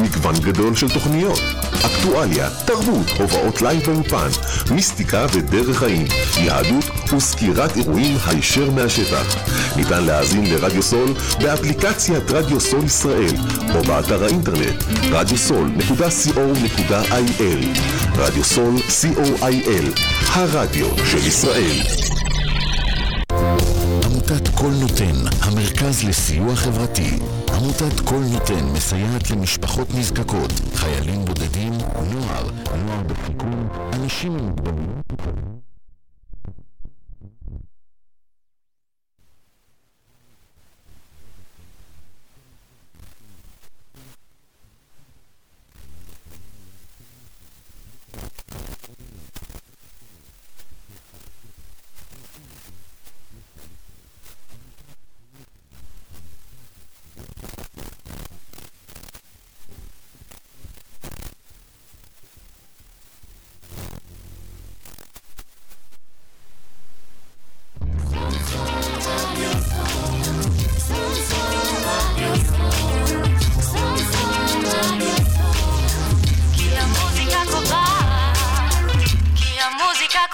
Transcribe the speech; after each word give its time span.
מגוון 0.00 0.34
גדול 0.34 0.74
של 0.74 0.88
תוכניות, 0.88 1.40
אקטואליה, 1.86 2.50
תרבות, 2.66 3.10
הופעות 3.18 3.62
live 3.62 3.86
באופן, 3.86 4.28
מיסטיקה 4.74 5.26
ודרך 5.32 5.78
חיים, 5.78 6.06
יהדות 6.36 6.84
וסקירת 7.16 7.76
אירועים 7.76 8.16
הישר 8.26 8.70
מהשטח. 8.70 9.36
ניתן 9.76 10.04
להאזין 10.04 10.46
לרדיו 10.46 10.82
סול 10.82 11.14
באפליקציית 11.40 12.30
רדיו 12.30 12.60
סול 12.60 12.84
ישראל 12.84 13.34
או 13.74 13.82
באתר 13.82 14.24
האינטרנט 14.24 14.82
radiosol.co.il 15.10 17.78
רדיו 18.18 18.44
סול 18.44 18.76
co.il 18.76 20.00
הרדיו 20.32 20.86
של 21.10 21.26
ישראל 21.26 21.76
עמותת 24.30 24.48
קול 24.48 24.72
נותן, 24.80 25.14
המרכז 25.42 26.04
לסיוע 26.04 26.56
חברתי. 26.56 27.18
עמותת 27.54 28.00
קול 28.04 28.24
נותן 28.32 28.64
מסייעת 28.72 29.30
למשפחות 29.30 29.88
נזקקות, 29.94 30.52
חיילים 30.74 31.24
בודדים, 31.24 31.72
נוער, 32.12 32.50
נוער 32.86 33.02
בסיכון, 33.02 33.68
אנשים 33.94 34.36
עם 34.36 34.44
מוגבלות. 34.44 35.69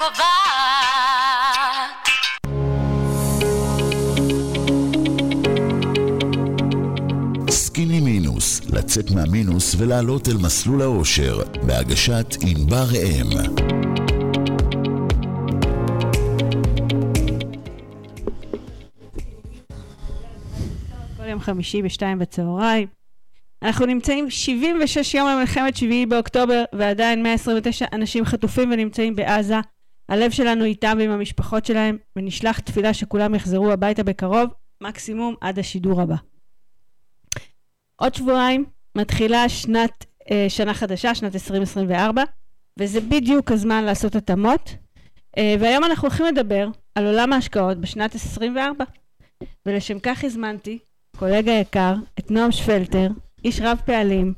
קובעת. 0.07 1.97
סקיני 7.51 8.01
מינוס, 8.01 8.61
לצאת 8.71 9.11
מהמינוס 9.11 9.75
ולעלות 9.79 10.29
אל 10.29 10.37
מסלול 10.37 10.83
האושר, 10.83 11.39
בהגשת 11.67 12.27
ענבר 12.41 12.85
ראם. 12.93 13.27
כל 21.17 21.29
יום 21.29 21.41
חמישי 21.41 21.83
בשתיים 21.83 22.19
בצהריים. 22.19 22.89
אנחנו 23.63 23.87
נמצאים 23.87 24.31
76 24.31 25.15
יום 25.15 25.29
למלחמת 25.29 25.77
7 25.77 25.91
באוקטובר, 26.09 26.64
ועדיין 26.73 27.23
129 27.23 27.86
אנשים 27.92 28.25
חטופים 28.25 28.70
ונמצאים 28.70 29.17
בעזה. 29.17 29.57
הלב 30.08 30.30
שלנו 30.30 30.64
איתם 30.64 30.96
ועם 30.98 31.11
המשפחות 31.11 31.67
שלהם, 31.67 31.96
ונשלח 32.17 32.58
תפילה 32.58 32.94
שכולם 32.94 33.34
יחזרו 33.34 33.72
הביתה 33.72 34.02
בקרוב, 34.02 34.50
מקסימום 34.80 35.34
עד 35.40 35.58
השידור 35.58 36.00
הבא. 36.00 36.17
עוד 37.96 38.14
שבועיים 38.14 38.64
מתחילה 38.96 39.48
שנת, 39.48 40.05
אה, 40.30 40.46
שנה 40.48 40.74
חדשה, 40.74 41.14
שנת 41.14 41.34
2024, 41.34 42.22
וזה 42.78 43.00
בדיוק 43.00 43.52
הזמן 43.52 43.84
לעשות 43.84 44.14
התאמות. 44.14 44.74
אה, 45.39 45.55
והיום 45.61 45.84
אנחנו 45.84 46.08
הולכים 46.08 46.27
לדבר 46.27 46.68
על 46.94 47.06
עולם 47.06 47.33
ההשקעות 47.33 47.78
בשנת 47.78 48.14
24. 48.14 48.84
ולשם 49.67 49.98
כך 49.98 50.24
הזמנתי 50.24 50.78
קולגה 51.18 51.52
יקר, 51.52 51.94
את 52.18 52.30
נועם 52.30 52.52
שפלטר, 52.52 53.08
איש 53.44 53.61
רב 53.61 53.78
פעלים, 53.86 54.34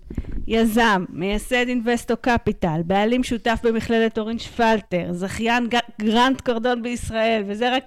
יזם, 0.49 1.05
מייסד 1.09 1.69
אינבסטו 1.69 2.15
קפיטל, 2.21 2.81
בעלים 2.85 3.25
שותף 3.25 3.59
במכללת 3.63 4.19
אורן 4.19 4.39
שפלטר, 4.39 5.13
זכיין 5.13 5.69
גרנד 6.01 6.41
קורדון 6.41 6.83
בישראל, 6.83 7.43
וזה 7.47 7.77
רק 7.77 7.85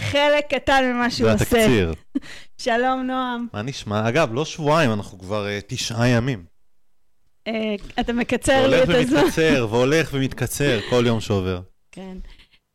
חלק 0.00 0.54
קטן 0.54 0.92
ממה 0.92 1.10
שהוא 1.10 1.26
זה 1.26 1.32
עושה. 1.32 1.44
התקציר. 1.44 1.94
שלום 2.64 3.00
נועם. 3.00 3.46
מה 3.52 3.62
נשמע? 3.62 4.08
אגב, 4.08 4.34
לא 4.34 4.44
שבועיים, 4.44 4.92
אנחנו 4.92 5.18
כבר 5.18 5.46
אה, 5.48 5.58
תשעה 5.66 6.08
ימים. 6.08 6.44
אה, 7.46 7.74
אתה 8.00 8.12
זה 8.12 8.18
מקצר 8.18 8.66
לי 8.66 8.76
הולך 8.76 8.90
את 8.90 8.94
הזמן. 8.94 9.18
ומתקצר, 9.18 9.66
והולך 9.70 10.10
ומתקצר 10.12 10.78
כל 10.90 11.04
יום 11.06 11.20
שעובר. 11.20 11.60
כן. 11.92 12.16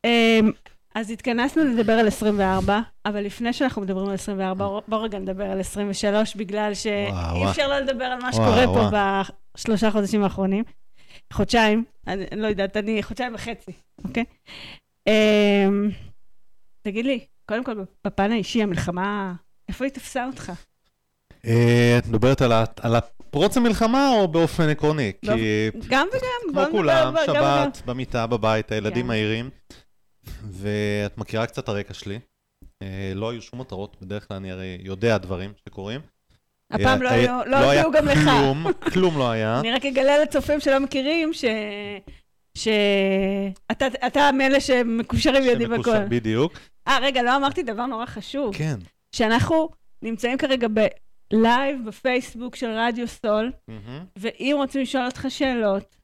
אמ, 0.06 0.52
אז 0.96 1.12
התכנסנו 1.12 1.64
לדבר 1.64 1.94
על 1.94 2.08
24, 2.08 2.80
אבל 3.06 3.22
לפני 3.22 3.54
שאנחנו 3.54 3.82
מדברים 3.82 4.08
על 4.08 4.14
24, 4.14 4.80
בואו 4.88 5.02
רגע 5.02 5.20
נדבר 5.20 5.44
על 5.44 5.60
23, 5.60 6.36
בגלל 6.36 6.74
שאי 6.74 7.50
אפשר 7.50 7.68
לא 7.68 7.80
לדבר 7.80 8.06
על 8.06 8.20
מה 8.22 8.34
שקורה 8.34 8.70
וואו. 8.70 8.92
פה 8.92 8.98
בשלושה 9.58 9.92
חודשים 9.92 10.24
האחרונים. 10.24 10.64
חודשיים, 11.34 11.84
אני 12.08 12.26
אני 12.32 12.42
לא 12.42 12.48
יודעת, 12.48 12.78
אני 12.78 13.04
חודשיים 13.04 13.36
וחצי, 13.36 13.72
אוקיי? 14.06 14.24
אמ, 15.08 15.90
תגיד 16.82 17.06
לי, 17.06 17.20
קודם 17.46 17.64
כל, 17.64 17.84
בפן 18.06 18.32
האישי, 18.32 18.64
המלחמה, 18.64 19.34
איפה 19.70 19.86
היא 19.86 19.92
תפסה 19.94 20.26
אותך? 20.26 20.52
אה, 21.46 21.96
את 21.98 22.08
מדברת 22.08 22.42
על 22.82 22.96
הפרוץ 22.96 23.58
המלחמה 23.58 24.10
או 24.10 24.28
באופן 24.28 24.70
עקרוני? 24.70 25.12
כי 25.22 25.70
גם 25.88 26.08
וגם, 26.14 26.54
כמו 26.54 26.62
כולם. 26.72 27.16
שבת, 27.26 27.82
במיטה, 27.86 28.28
בבית, 28.28 28.72
הילדים 28.72 29.06
כן. 29.06 29.12
ואת 30.52 31.18
מכירה 31.18 31.46
קצת 31.48 31.70
הרקע 31.70 31.94
שלי. 31.94 32.20
אה, 32.84 33.12
לא 33.16 33.30
היו 33.30 33.42
שום 33.42 33.62
מטרות, 33.62 33.98
בדרך 34.02 34.28
כלל 34.28 34.38
אני 34.38 34.52
הרי 34.52 34.78
יודע 34.82 35.18
דברים 35.18 35.54
שקורים. 35.66 36.02
הפעם 36.72 37.02
לא 37.02 37.10
אה, 37.10 37.14
היו- 37.14 37.30
אה, 37.30 37.46
לא 37.46 37.58
הודיעו 37.74 37.92
גם 37.92 38.06
לך. 38.08 38.20
כלום, 38.24 38.66
כלום 38.94 39.18
לא 39.18 39.30
היה. 39.32 39.60
אני 39.60 39.72
רק 39.72 39.86
אגלה 39.86 40.18
לצופים 40.24 40.60
שלא 40.60 40.80
מכירים, 40.80 41.34
ש... 41.34 41.46
שאתה 42.58 43.88
אתה 44.08 44.30
מאלה 44.32 44.60
שמקושרים 44.62 45.44
יודעים 45.44 45.70
שמקושר- 45.70 45.96
הכל. 45.96 46.06
בדיוק. 46.10 46.54
אה, 46.88 46.98
רגע, 47.02 47.24
לא 47.24 47.36
אמרתי 47.36 47.64
דבר 47.64 47.86
נורא 47.86 48.06
חשוב. 48.06 48.56
כן. 48.58 48.76
שאנחנו 49.16 49.70
נמצאים 50.02 50.38
כרגע 50.38 50.68
בלייב 51.34 51.86
בפייסבוק 51.88 52.56
של 52.56 52.70
רדיו 52.70 53.08
סול. 53.08 53.52
ואם 54.20 54.54
רוצים 54.58 54.82
לשאול 54.82 55.06
אותך 55.06 55.26
שאלות, 55.30 55.96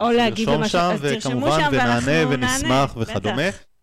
או 0.00 0.12
להגיד 0.12 0.46
תרשום 0.46 0.62
משהו, 0.62 0.78
שם, 0.78 0.90
אז 0.94 1.00
תרשמו 1.00 1.52
שם 1.52 1.68
ונענה 1.72 2.00
נענה. 2.00 2.28
ונשמח. 2.30 2.96
וכדומה. 2.96 3.42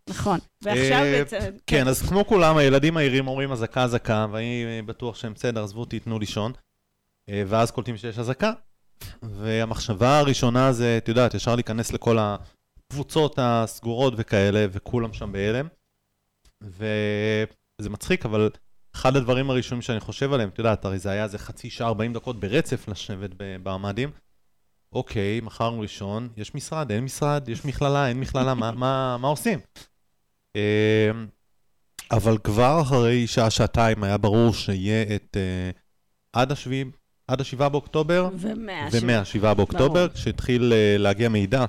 נכון. 0.10 0.40
ועכשיו 0.62 1.04
אה, 1.04 1.24
בעצם... 1.24 1.38
כן, 1.68 1.88
אז 1.88 2.02
כמו 2.02 2.28
כולם, 2.28 2.58
הילדים 2.58 2.94
מהירים 2.94 3.28
אומרים 3.28 3.52
אזעקה, 3.52 3.84
אזעקה, 3.84 4.28
ואני 4.32 4.82
בטוח 4.86 5.16
שהם 5.16 5.34
בסדר, 5.34 5.64
עזבו 5.64 5.80
אותי, 5.80 6.00
תנו 6.00 6.20
לישון. 6.20 6.52
אה, 7.30 7.44
ואז 7.48 7.72
קולטים 7.72 7.98
שיש 7.98 8.20
אזעקה. 8.20 8.52
והמחשבה 9.24 10.20
הראשונה 10.20 10.72
זה, 10.74 10.98
את 10.98 11.08
יודעת, 11.08 11.34
ישר 11.34 11.56
להיכנס 11.56 11.94
לכל 11.94 12.18
הקבוצות 12.20 13.40
הסגורות 13.42 14.14
וכאלה, 14.18 14.66
וכולם 14.72 15.14
שם 15.14 15.32
בהלם. 15.32 15.68
וזה 16.62 17.90
מצחיק, 17.90 18.26
אבל 18.26 18.50
אחד 18.96 19.16
הדברים 19.16 19.50
הראשונים 19.50 19.82
שאני 19.82 20.00
חושב 20.00 20.34
עליהם, 20.34 20.50
את 20.50 20.58
יודעת, 20.58 20.86
הרי 20.86 21.00
זה 21.00 21.10
היה 21.12 21.24
איזה 21.24 21.38
חצי 21.38 21.70
שעה, 21.70 21.88
40 21.88 22.14
דקות 22.14 22.40
ברצף 22.40 22.88
לשבת 22.88 23.30
בממ"דים. 23.38 24.12
אוקיי, 24.98 25.40
מכרנו 25.42 25.80
ראשון, 25.80 26.30
יש 26.38 26.56
משרד, 26.56 26.92
אין 26.92 27.04
משרד, 27.04 27.50
יש 27.50 27.66
מכללה, 27.66 28.08
אין 28.08 28.20
מכללה, 28.20 28.54
מה, 28.54 28.72
מה, 28.72 29.18
מה 29.18 29.28
עושים? 29.28 29.60
אה, 30.56 31.12
אבל 32.12 32.38
כבר 32.38 32.82
אחרי 32.82 33.28
שעה-שעתיים 33.28 34.04
היה 34.04 34.18
ברור 34.18 34.54
שיהיה 34.54 35.16
את 35.16 35.38
אה, 35.38 35.70
עד 36.34 36.52
השביעי, 36.52 36.84
עד 37.28 37.42
השבעה 37.42 37.70
באוקטובר, 37.70 38.30
ומאה 38.34 38.88
ומהשבעה 38.92 39.54
באוקטובר. 39.54 40.10
כשהתחיל 40.10 40.74
אה, 40.74 40.96
להגיע 40.98 41.30
מידע 41.30 41.66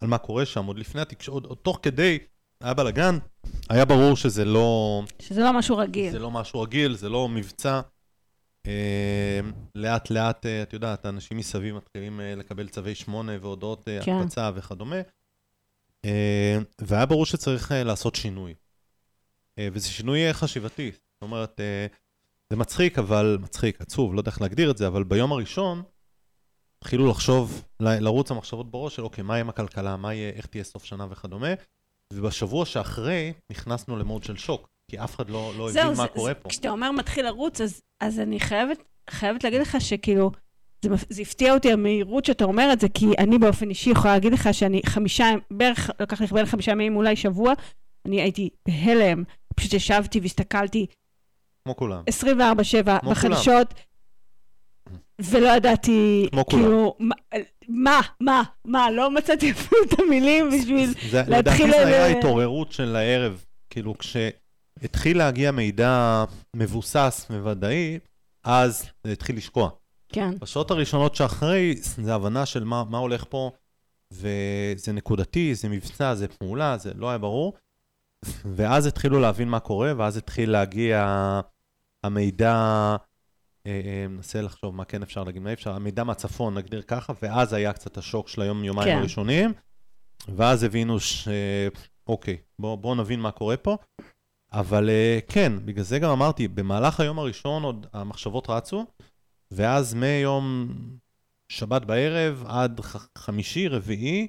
על 0.00 0.08
מה 0.08 0.18
קורה 0.18 0.46
שם, 0.46 0.66
עוד 0.66 0.78
לפני 0.78 1.00
התקשורת, 1.00 1.44
עוד 1.44 1.58
תוך 1.62 1.78
כדי, 1.82 2.18
היה 2.60 2.74
בלאגן, 2.74 3.18
היה 3.70 3.84
ברור 3.84 4.16
שזה 4.16 4.44
לא, 4.44 5.02
שזה 5.18 5.40
לא 5.40 5.52
משהו 5.52 5.76
רגיל. 5.76 6.12
זה 6.12 6.18
לא 6.18 6.30
משהו 6.30 6.60
רגיל, 6.60 6.96
זה 6.96 7.08
לא 7.08 7.28
מבצע. 7.28 7.80
אה, 8.66 9.40
לאט 9.74 10.10
לאט, 10.10 10.46
אה, 10.46 10.62
את 10.62 10.72
יודעת, 10.72 11.04
האנשים 11.04 11.36
מסביב 11.36 11.76
מתחילים 11.76 12.20
אה, 12.20 12.34
לקבל 12.34 12.68
צווי 12.68 12.94
שמונה 12.94 13.32
והודעות 13.40 13.88
אה, 13.88 14.04
כן. 14.04 14.12
הקפצה 14.12 14.50
וכדומה. 14.54 15.00
אה, 16.04 16.58
והיה 16.80 17.06
ברור 17.06 17.26
שצריך 17.26 17.72
לעשות 17.84 18.14
שינוי. 18.14 18.54
וזה 19.72 19.88
שינוי 19.88 20.32
חשיבתי. 20.32 20.90
זאת 20.90 21.22
אומרת, 21.22 21.60
זה 22.50 22.56
מצחיק, 22.56 22.98
אבל 22.98 23.38
מצחיק, 23.40 23.80
עצוב, 23.80 24.14
לא 24.14 24.20
יודע 24.20 24.30
איך 24.30 24.40
להגדיר 24.40 24.70
את 24.70 24.76
זה, 24.76 24.86
אבל 24.86 25.04
ביום 25.04 25.32
הראשון 25.32 25.82
התחילו 26.78 27.10
לחשוב, 27.10 27.64
לרוץ 27.80 28.30
המחשבות 28.30 28.70
בראש 28.70 28.96
של 28.96 29.02
אוקיי, 29.02 29.24
מה 29.24 29.34
יהיה 29.34 29.40
עם 29.40 29.48
הכלכלה, 29.48 29.96
מה 29.96 30.14
יהיה, 30.14 30.30
איך 30.30 30.46
תהיה 30.46 30.64
סוף 30.64 30.84
שנה 30.84 31.06
וכדומה, 31.10 31.48
ובשבוע 32.12 32.66
שאחרי 32.66 33.32
נכנסנו 33.50 33.96
למוד 33.96 34.24
של 34.24 34.36
שוק, 34.36 34.68
כי 34.90 34.98
אף 34.98 35.16
אחד 35.16 35.30
לא, 35.30 35.52
לא 35.58 35.70
הבין 35.70 35.86
מה 35.86 35.94
זה- 35.94 36.06
קורה 36.08 36.30
זה- 36.30 36.34
פה. 36.34 36.48
כשאתה 36.48 36.70
אומר 36.70 36.90
מתחיל 36.90 37.24
לרוץ, 37.24 37.60
אז, 37.60 37.82
אז 38.00 38.20
אני 38.20 38.40
חייבת, 38.40 38.78
חייבת 39.10 39.44
להגיד 39.44 39.60
לך 39.60 39.76
שכאילו, 39.80 40.30
זה, 40.84 40.90
זה 41.10 41.22
הפתיע 41.22 41.54
אותי 41.54 41.72
המהירות 41.72 42.24
שאתה 42.24 42.44
אומר 42.44 42.70
את 42.72 42.80
זה, 42.80 42.88
כי 42.88 43.06
אני 43.18 43.38
באופן 43.38 43.68
אישי 43.68 43.90
יכולה 43.90 44.14
להגיד 44.14 44.32
לך 44.32 44.48
שאני 44.52 44.80
חמישה, 44.86 45.26
בערך, 45.50 45.90
לקח 46.00 46.20
לי 46.20 46.26
בין 46.26 46.46
חמישה 46.46 46.72
ימים, 46.72 46.96
אולי 46.96 47.16
שבוע, 47.16 47.52
אני 48.06 48.20
הייתי 48.20 48.50
בהלם, 48.68 49.22
פשוט 49.56 49.72
ישבתי 49.72 50.20
והסתכלתי 50.20 50.86
כמו 51.64 51.76
כולם. 51.76 52.02
24-7 52.10 53.00
כמו 53.00 53.10
בחדשות, 53.10 53.74
ולא 55.20 55.48
ידעתי, 55.48 56.26
כמו. 56.32 56.46
כאילו, 56.46 56.96
מה, 56.98 57.14
מה, 57.68 58.00
מה, 58.20 58.42
מה, 58.64 58.90
לא 58.90 59.10
מצאתי 59.10 59.50
אפילו 59.50 59.80
את 59.88 60.00
המילים 60.00 60.50
בשביל... 60.50 60.90
זה, 61.10 61.22
להתחיל 61.28 61.66
לדעתי 61.66 61.80
זה 61.84 61.86
היה 61.86 62.06
התעוררות 62.18 62.72
של 62.72 62.96
הערב, 62.96 63.44
כאילו 63.70 63.94
כשהתחיל 64.78 65.18
להגיע 65.18 65.50
מידע 65.50 66.24
מבוסס 66.56 67.26
וודאי, 67.30 67.98
אז 68.44 68.90
זה 69.04 69.12
התחיל 69.12 69.36
לשקוע. 69.36 69.70
כן, 70.08 70.38
בשעות 70.38 70.70
הראשונות 70.70 71.14
שאחרי, 71.14 71.74
זה 71.76 72.14
הבנה 72.14 72.46
של 72.46 72.64
מה, 72.64 72.84
מה 72.84 72.98
הולך 72.98 73.24
פה, 73.28 73.50
וזה 74.12 74.92
נקודתי, 74.92 75.54
זה 75.54 75.68
מבצע, 75.68 76.14
זה 76.14 76.28
פעולה, 76.28 76.78
זה 76.78 76.92
לא 76.94 77.08
היה 77.08 77.18
ברור. 77.18 77.54
ואז 78.44 78.86
התחילו 78.86 79.20
להבין 79.20 79.48
מה 79.48 79.60
קורה, 79.60 79.92
ואז 79.96 80.16
התחיל 80.16 80.50
להגיע 80.50 81.40
המידע, 82.04 82.54
אה, 83.66 83.80
אה, 83.84 84.08
מנסה 84.08 84.42
לחשוב 84.42 84.74
מה 84.74 84.84
כן 84.84 85.02
אפשר 85.02 85.24
להגיד, 85.24 85.42
מה 85.42 85.52
אפשר, 85.52 85.72
המידע 85.72 86.04
מהצפון, 86.04 86.58
נגדיר 86.58 86.82
ככה, 86.82 87.12
ואז 87.22 87.52
היה 87.52 87.72
קצת 87.72 87.98
השוק 87.98 88.28
של 88.28 88.42
היום-יומיים 88.42 88.88
כן. 88.88 88.98
הראשונים, 88.98 89.52
ואז 90.28 90.62
הבינו 90.62 91.00
ש... 91.00 91.28
אוקיי, 92.06 92.36
בואו 92.58 92.76
בוא 92.76 92.96
נבין 92.96 93.20
מה 93.20 93.30
קורה 93.30 93.56
פה. 93.56 93.76
אבל 94.60 94.88
אה, 94.90 95.18
כן, 95.28 95.52
בגלל 95.64 95.84
זה 95.84 95.98
גם 95.98 96.10
אמרתי, 96.10 96.48
במהלך 96.48 97.00
היום 97.00 97.18
הראשון 97.18 97.62
עוד 97.62 97.86
המחשבות 97.92 98.50
רצו, 98.50 98.86
ואז 99.50 99.94
מיום 99.94 100.68
שבת 101.52 101.84
בערב 101.84 102.44
עד 102.46 102.80
חמישי, 103.18 103.68
רביעי, 103.68 104.26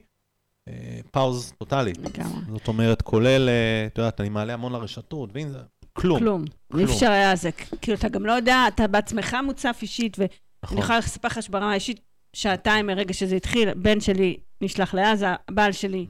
אה, 0.67 0.99
פאוז 1.11 1.53
טוטאלי. 1.57 1.93
לגמרי. 1.93 2.41
זאת 2.51 2.67
אומרת, 2.67 3.01
כולל, 3.01 3.49
אה, 3.49 3.87
את 3.87 3.97
יודעת, 3.97 4.21
אני 4.21 4.29
מעלה 4.29 4.53
המון 4.53 4.73
לרשתות, 4.73 5.29
והנה 5.33 5.49
זה, 5.49 5.59
כלום. 5.93 6.19
כלום. 6.19 6.45
אי 6.77 6.83
אפשר 6.83 7.11
היה 7.11 7.35
זה. 7.35 7.51
כאילו, 7.81 7.97
אתה 7.97 8.09
גם 8.09 8.25
לא 8.25 8.31
יודע, 8.31 8.57
אתה 8.67 8.87
בעצמך 8.87 9.37
מוצף 9.43 9.79
אישית, 9.81 10.19
ואני 10.19 10.29
נכון. 10.63 10.77
יכולה 10.77 10.99
לספר 10.99 11.27
לך 11.27 11.43
שברמה 11.43 11.71
האישית, 11.71 11.99
שעתיים 12.33 12.87
מרגע 12.87 13.13
שזה 13.13 13.35
התחיל, 13.35 13.73
בן 13.73 13.99
שלי 13.99 14.37
נשלח 14.61 14.93
לעזה, 14.93 15.27
הבעל 15.47 15.71
שלי 15.71 16.07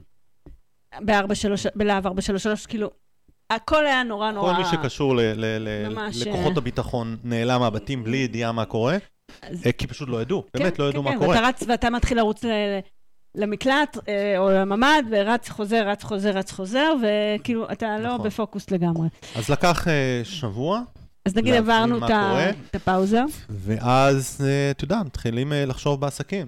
ב-433, 1.04 1.70
בלהב 1.76 2.06
433, 2.06 2.66
כאילו, 2.66 2.90
הכל 3.50 3.86
היה 3.86 4.02
נורא 4.02 4.30
נורא... 4.30 4.52
כל 4.54 4.58
מי 4.62 4.68
שקשור 4.70 5.16
ל- 5.16 5.20
ל- 5.20 5.44
ל- 5.58 5.88
ממש, 5.88 6.26
לכוחות 6.26 6.52
אה, 6.52 6.58
הביטחון 6.58 7.16
נעלם 7.24 7.60
מהבתים 7.60 8.04
בלי 8.04 8.16
ידיעה 8.16 8.52
מה 8.52 8.64
קורה, 8.64 8.96
אז- 9.42 9.66
אה, 9.66 9.72
כי 9.72 9.86
פשוט 9.86 10.08
לא 10.08 10.22
ידעו, 10.22 10.44
באמת 10.54 10.76
כן, 10.76 10.82
לא 10.82 10.88
ידעו 10.88 11.02
כן, 11.02 11.08
מה 11.08 11.14
כן, 11.14 11.18
קורה. 11.18 11.36
ואתה 11.36 11.48
רץ, 11.48 11.62
ואתה 11.68 11.90
מתחיל 11.90 12.16
לרוץ 12.18 12.44
ל- 12.44 12.78
למקלט 13.34 13.96
אה, 14.08 14.38
או 14.38 14.50
לממ"ד, 14.50 15.02
ורץ, 15.10 15.48
חוזר, 15.48 15.88
רץ, 15.88 16.02
חוזר, 16.04 16.30
רץ, 16.30 16.52
חוזר, 16.52 16.92
וכאילו, 17.02 17.70
אתה 17.72 17.98
לא 17.98 18.14
נכון. 18.14 18.26
בפוקוס 18.26 18.70
לגמרי. 18.70 19.08
אז 19.36 19.48
לקח 19.48 19.88
אה, 19.88 20.20
שבוע, 20.24 20.80
אז 21.26 21.36
נגיד 21.36 21.54
עברנו 21.54 21.98
את 22.06 22.74
הפאוזה. 22.74 23.20
ואז, 23.48 24.46
אה, 24.48 24.70
אתה 24.70 24.84
יודע, 24.84 25.00
מתחילים 25.06 25.52
אה, 25.52 25.64
לחשוב 25.66 26.00
בעסקים. 26.00 26.46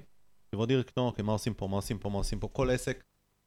לראות 0.53 0.69
דירקטור, 0.69 1.07
אוקיי, 1.07 1.25
מה 1.25 1.33
עושים 1.33 1.55
פה, 1.55 1.67
מה 1.67 1.77
עושים 1.77 1.99
פה, 1.99 2.09
מה 2.09 2.17
עושים 2.19 2.39
פה, 2.39 2.49
כל 2.53 2.71
עסק 2.71 3.03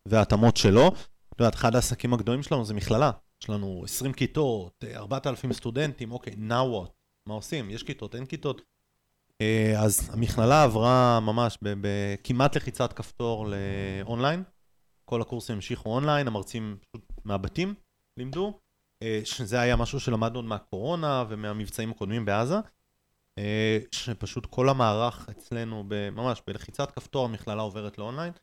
וההתאמות 0.07 0.57
שלו. 0.57 0.88
את 1.33 1.39
יודעת, 1.39 1.55
אחד 1.55 1.75
העסקים 1.75 2.13
הגדולים 2.13 2.44
שלנו 2.44 2.65
זה 2.65 2.73
מכללה. 2.73 3.11
יש 3.44 3.50
לנו 3.50 3.81
20 3.84 4.13
כיתות, 4.13 4.84
אה, 4.84 4.98
4,000 4.98 5.54
סטודנטים, 5.54 6.12
אוקיי, 6.12 6.34
now 6.34 6.88
what? 6.88 6.90
מה 7.28 7.34
עושים? 7.34 7.69
יש 7.69 7.84
כיתות, 7.84 8.16
אין 8.16 8.25
כיתות. 8.25 8.62
אה, 9.42 9.74
אז 9.84 10.10
המכללה 10.13 10.63
עברה 10.63 11.19
ממש 11.19 11.57
בכמעט 11.62 12.56
לחיצת 12.56 12.94
כפתור 12.94 13.48
לאונליין. 13.48 14.44
כל 15.06 15.22
הקורסים 15.22 15.56
המשיכו 15.56 15.90
אונליין, 15.90 16.28
המרצים 16.28 16.78
פשוט 16.81 17.12
מהבתים 17.25 17.74
לימדו. 18.18 18.60
אה, 19.04 19.22
שזה 19.24 19.62
היה 19.62 19.75
משהו 19.75 20.00
שלמדנו 20.00 20.36
עוד 20.36 20.46
מהקורונה 20.46 21.24
ומהמבצעים 21.30 21.92
הקודמים 21.92 22.25
בעזה. 22.25 22.57
אה, 23.38 23.80
שפשוט 23.92 24.46
כל 24.46 24.69
המערך 24.69 25.30
אצלנו, 25.30 25.84
ממש 26.12 26.42
בלחיצת 26.48 26.92
כפתור 26.92 27.25
המכללה 27.25 27.62
עוברת 27.62 27.98
לאונליין. 27.98 28.34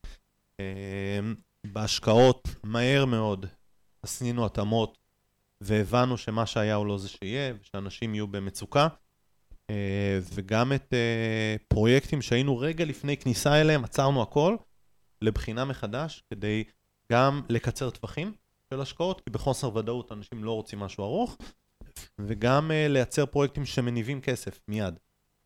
אה, 0.60 1.20
בהשקעות, 1.66 2.48
מהר 2.64 3.04
מאוד 3.04 3.46
עשינו 4.02 4.46
התאמות 4.46 4.98
והבנו 5.60 6.18
שמה 6.18 6.46
שהיה 6.46 6.74
הוא 6.74 6.86
לא 6.86 6.98
זה 6.98 7.08
שיהיה, 7.08 7.54
ושאנשים 7.60 8.14
יהיו 8.14 8.28
במצוקה. 8.28 8.88
אה, 9.70 10.18
וגם 10.34 10.72
את 10.72 10.92
אה, 10.92 11.56
פרויקטים 11.68 12.22
שהיינו 12.22 12.58
רגע 12.58 12.84
לפני 12.84 13.16
כניסה 13.16 13.60
אליהם, 13.60 13.84
עצרנו 13.84 14.22
הכל 14.22 14.56
לבחינה 15.22 15.64
מחדש, 15.64 16.22
כדי 16.30 16.64
גם 17.12 17.42
לקצר 17.48 17.90
טווחים 17.90 18.32
של 18.70 18.80
השקעות, 18.80 19.20
כי 19.20 19.30
בחוסר 19.30 19.76
ודאות 19.76 20.12
אנשים 20.12 20.44
לא 20.44 20.52
רוצים 20.52 20.78
משהו 20.78 21.04
ארוך, 21.04 21.36
וגם 22.18 22.70
uh, 22.70 22.88
לייצר 22.88 23.26
פרויקטים 23.26 23.66
שמניבים 23.66 24.20
כסף 24.20 24.60
מיד, 24.68 24.94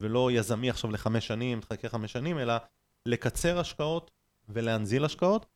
ולא 0.00 0.31
יזמי 0.33 0.71
עכשיו 0.71 0.91
לחמש 0.91 1.27
שנים, 1.27 1.61
תחכה 1.61 1.89
חמש 1.89 2.12
שנים, 2.12 2.39
אלא 2.39 2.55
לקצר 3.07 3.59
השקעות 3.59 4.11
ולהנזיל 4.49 5.05
השקעות. 5.05 5.47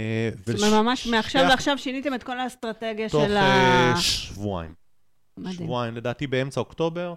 אה, 0.00 0.30
זאת 0.46 0.62
אומרת, 0.62 0.84
ממש 0.84 1.06
מעכשיו 1.06 1.44
לעכשיו 1.44 1.78
שיניתם 1.78 2.14
את 2.14 2.22
כל 2.22 2.38
האסטרטגיה 2.38 3.08
תוך 3.08 3.24
של 3.24 3.36
ה... 3.36 3.40
אה, 3.40 4.00
שבועיים. 4.00 4.74
מדהים. 5.36 5.54
שבועיים, 5.54 5.96
לדעתי 5.96 6.26
באמצע 6.26 6.60
אוקטובר, 6.60 7.14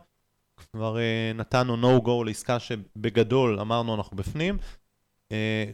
כבר 0.71 0.95
uh, 0.95 1.37
נתנו 1.37 1.75
no 1.75 2.01
go 2.05 2.25
לעסקה 2.25 2.59
שבגדול 2.59 3.59
אמרנו 3.59 3.95
אנחנו 3.95 4.17
בפנים. 4.17 4.57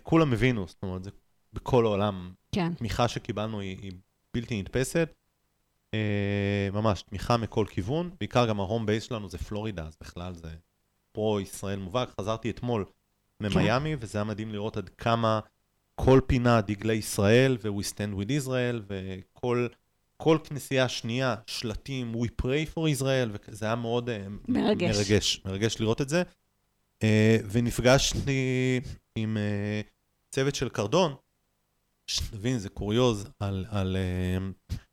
כולם 0.03 0.33
הבינו, 0.33 0.67
זאת 0.67 0.83
אומרת, 0.83 1.03
זה 1.03 1.09
בכל 1.53 1.85
העולם. 1.85 2.31
כן. 2.51 2.71
התמיכה 2.71 3.07
שקיבלנו 3.07 3.59
היא, 3.59 3.77
היא 3.81 3.91
בלתי 4.33 4.61
נתפסת. 4.61 5.13
ממש, 6.73 7.01
תמיכה 7.01 7.37
מכל 7.37 7.65
כיוון. 7.69 8.09
בעיקר 8.19 8.45
גם 8.49 8.59
ההום 8.59 8.85
בייס 8.85 9.03
שלנו 9.03 9.29
זה 9.29 9.37
פלורידה, 9.37 9.83
אז 9.87 9.97
בכלל 10.01 10.33
זה 10.33 10.49
פרו-ישראל 11.11 11.79
מובהק. 11.79 12.09
חזרתי 12.21 12.49
אתמול 12.49 12.85
ממיאמי, 13.39 13.95
וזה 13.99 14.17
היה 14.17 14.25
מדהים 14.25 14.51
לראות 14.51 14.77
עד 14.77 14.89
כמה 14.89 15.39
כל 16.05 16.21
פינה 16.27 16.61
דגלי 16.61 16.93
ישראל, 16.93 17.57
ו-We 17.61 17.83
stand 17.83 18.19
with 18.19 18.45
Israel, 18.45 18.81
וכל 18.87 19.67
כל 20.17 20.37
כנסייה 20.43 20.89
שנייה, 20.89 21.35
שלטים, 21.47 22.15
We 22.15 22.27
pray 22.41 22.75
for 22.75 23.01
Israel, 23.01 23.37
וזה 23.47 23.65
היה 23.65 23.75
מאוד 23.75 24.09
אה, 24.09 24.25
מרגש. 24.47 24.97
מרגש, 24.97 25.41
מרגש 25.45 25.79
לראות 25.79 26.01
את 26.01 26.09
זה. 26.09 26.23
אה, 27.03 27.37
ונפגשתי 27.51 28.79
עם 29.15 29.37
אה, 29.37 29.81
צוות 30.29 30.55
של 30.55 30.69
קרדון, 30.69 31.15
שתבין, 32.07 32.59
זה 32.59 32.69
קוריוז 32.69 33.29
על, 33.39 33.65
על 33.69 33.97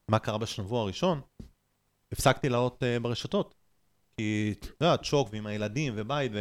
מה 0.09 0.19
קרה 0.19 0.39
בשבוע 0.39 0.81
הראשון. 0.81 1.21
הפסקתי 2.13 2.49
לעלות 2.49 2.83
ברשתות, 3.03 3.55
כי, 4.17 4.55
את 4.59 4.67
יודעת, 4.81 5.05
שוק 5.05 5.29
ועם 5.33 5.47
הילדים 5.47 5.93
ובית. 5.97 6.33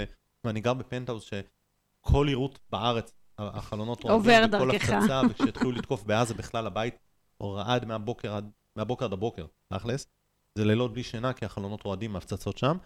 ואני 0.43 0.61
גר 0.61 0.73
בפנטהאוז 0.73 1.23
שכל 1.23 2.27
עירות 2.27 2.59
בארץ, 2.69 3.11
החלונות 3.39 4.03
רועדים, 4.03 4.45
דרכך. 4.45 4.89
הפצצה, 4.89 5.21
וכשהתחילו 5.29 5.71
לתקוף 5.71 6.03
בעזה 6.03 6.33
בכלל 6.33 6.67
הבית 6.67 6.95
רעד 7.41 7.85
מהבוקר 7.85 8.35
עד, 8.35 8.49
מהבוקר 8.75 9.05
עד 9.05 9.13
הבוקר, 9.13 9.45
תכלס. 9.67 10.07
זה 10.55 10.65
לילות 10.65 10.93
בלי 10.93 11.03
שינה, 11.03 11.33
כי 11.33 11.45
החלונות 11.45 11.83
רועדים 11.83 12.13
מהפצצות 12.13 12.57
שם. 12.57 12.77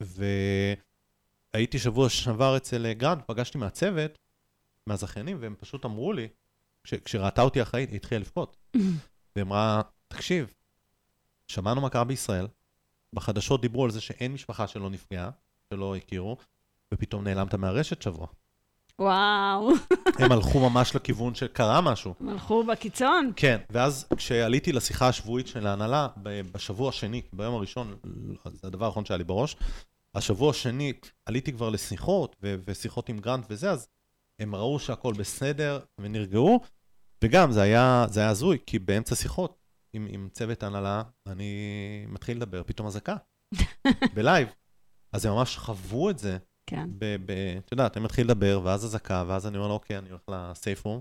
והייתי 0.00 1.78
שבוע 1.78 2.08
שעבר 2.08 2.56
אצל 2.56 2.86
אה, 2.86 2.94
גרנד, 2.94 3.22
פגשתי 3.26 3.58
מהצוות, 3.58 4.18
מהזכיינים, 4.86 5.36
והם 5.40 5.54
פשוט 5.58 5.84
אמרו 5.84 6.12
לי, 6.12 6.28
כש, 6.84 6.94
כשראתה 6.94 7.42
אותי 7.42 7.62
אחראית, 7.62 7.88
היא 7.90 7.96
התחילה 7.96 8.20
לבכות. 8.20 8.56
והיא 9.36 9.42
אמרה, 9.42 9.82
תקשיב, 10.08 10.54
שמענו 11.48 11.80
מה 11.80 11.90
קרה 11.90 12.04
בישראל, 12.04 12.46
בחדשות 13.12 13.60
דיברו 13.60 13.84
על 13.84 13.90
זה 13.90 14.00
שאין 14.00 14.32
משפחה 14.32 14.66
שלא 14.66 14.90
נפגעה, 14.90 15.30
שלא 15.70 15.96
הכירו, 15.96 16.36
ופתאום 16.94 17.24
נעלמת 17.24 17.54
מהרשת 17.54 18.02
שבוע. 18.02 18.26
וואו, 18.98 19.70
הם 20.18 20.32
הלכו 20.32 20.70
ממש 20.70 20.96
לכיוון 20.96 21.34
שקרה 21.34 21.80
משהו. 21.80 22.14
הם 22.20 22.28
הלכו 22.28 22.64
בקיצון. 22.64 23.32
כן, 23.36 23.60
ואז 23.70 24.06
כשעליתי 24.16 24.72
לשיחה 24.72 25.08
השבועית 25.08 25.46
של 25.46 25.66
ההנהלה, 25.66 26.08
בשבוע 26.22 26.88
השני, 26.88 27.22
ביום 27.32 27.54
הראשון, 27.54 27.96
זה 28.52 28.66
הדבר 28.68 28.86
האחרון 28.86 29.04
שהיה 29.04 29.18
לי 29.18 29.24
בראש, 29.24 29.56
השבוע 30.14 30.50
השני 30.50 30.92
עליתי 31.26 31.52
כבר 31.52 31.70
לשיחות, 31.70 32.36
ו- 32.42 32.54
ושיחות 32.66 33.08
עם 33.08 33.18
גרנט 33.18 33.46
וזה, 33.50 33.70
אז 33.70 33.88
הם 34.40 34.54
ראו 34.54 34.78
שהכל 34.78 35.12
בסדר 35.12 35.80
ונרגעו, 36.00 36.60
וגם 37.24 37.52
זה 37.52 37.62
היה, 37.62 38.06
זה 38.10 38.20
היה 38.20 38.28
הזוי, 38.28 38.58
כי 38.66 38.78
באמצע 38.78 39.14
שיחות 39.14 39.58
עם, 39.92 40.06
עם 40.10 40.28
צוות 40.32 40.62
הנהלה, 40.62 41.02
אני 41.26 41.54
מתחיל 42.08 42.36
לדבר, 42.36 42.62
פתאום 42.66 42.88
אזעקה, 42.88 43.16
בלייב. 44.14 44.48
אז 45.12 45.26
הם 45.26 45.32
ממש 45.32 45.56
חוו 45.56 46.10
את 46.10 46.18
זה, 46.18 46.38
כן. 46.66 46.88
ב, 46.98 47.16
ב, 47.26 47.30
אתה 47.58 47.72
יודע, 47.72 47.86
אתה 47.86 48.00
מתחיל 48.00 48.26
לדבר, 48.26 48.60
ואז 48.64 48.84
אזעקה, 48.84 49.24
ואז 49.26 49.46
אני 49.46 49.56
אומר 49.56 49.68
לו, 49.68 49.74
אוקיי, 49.74 49.98
אני 49.98 50.10
הולך 50.10 50.22
לסייף 50.28 50.84
רום. 50.84 51.00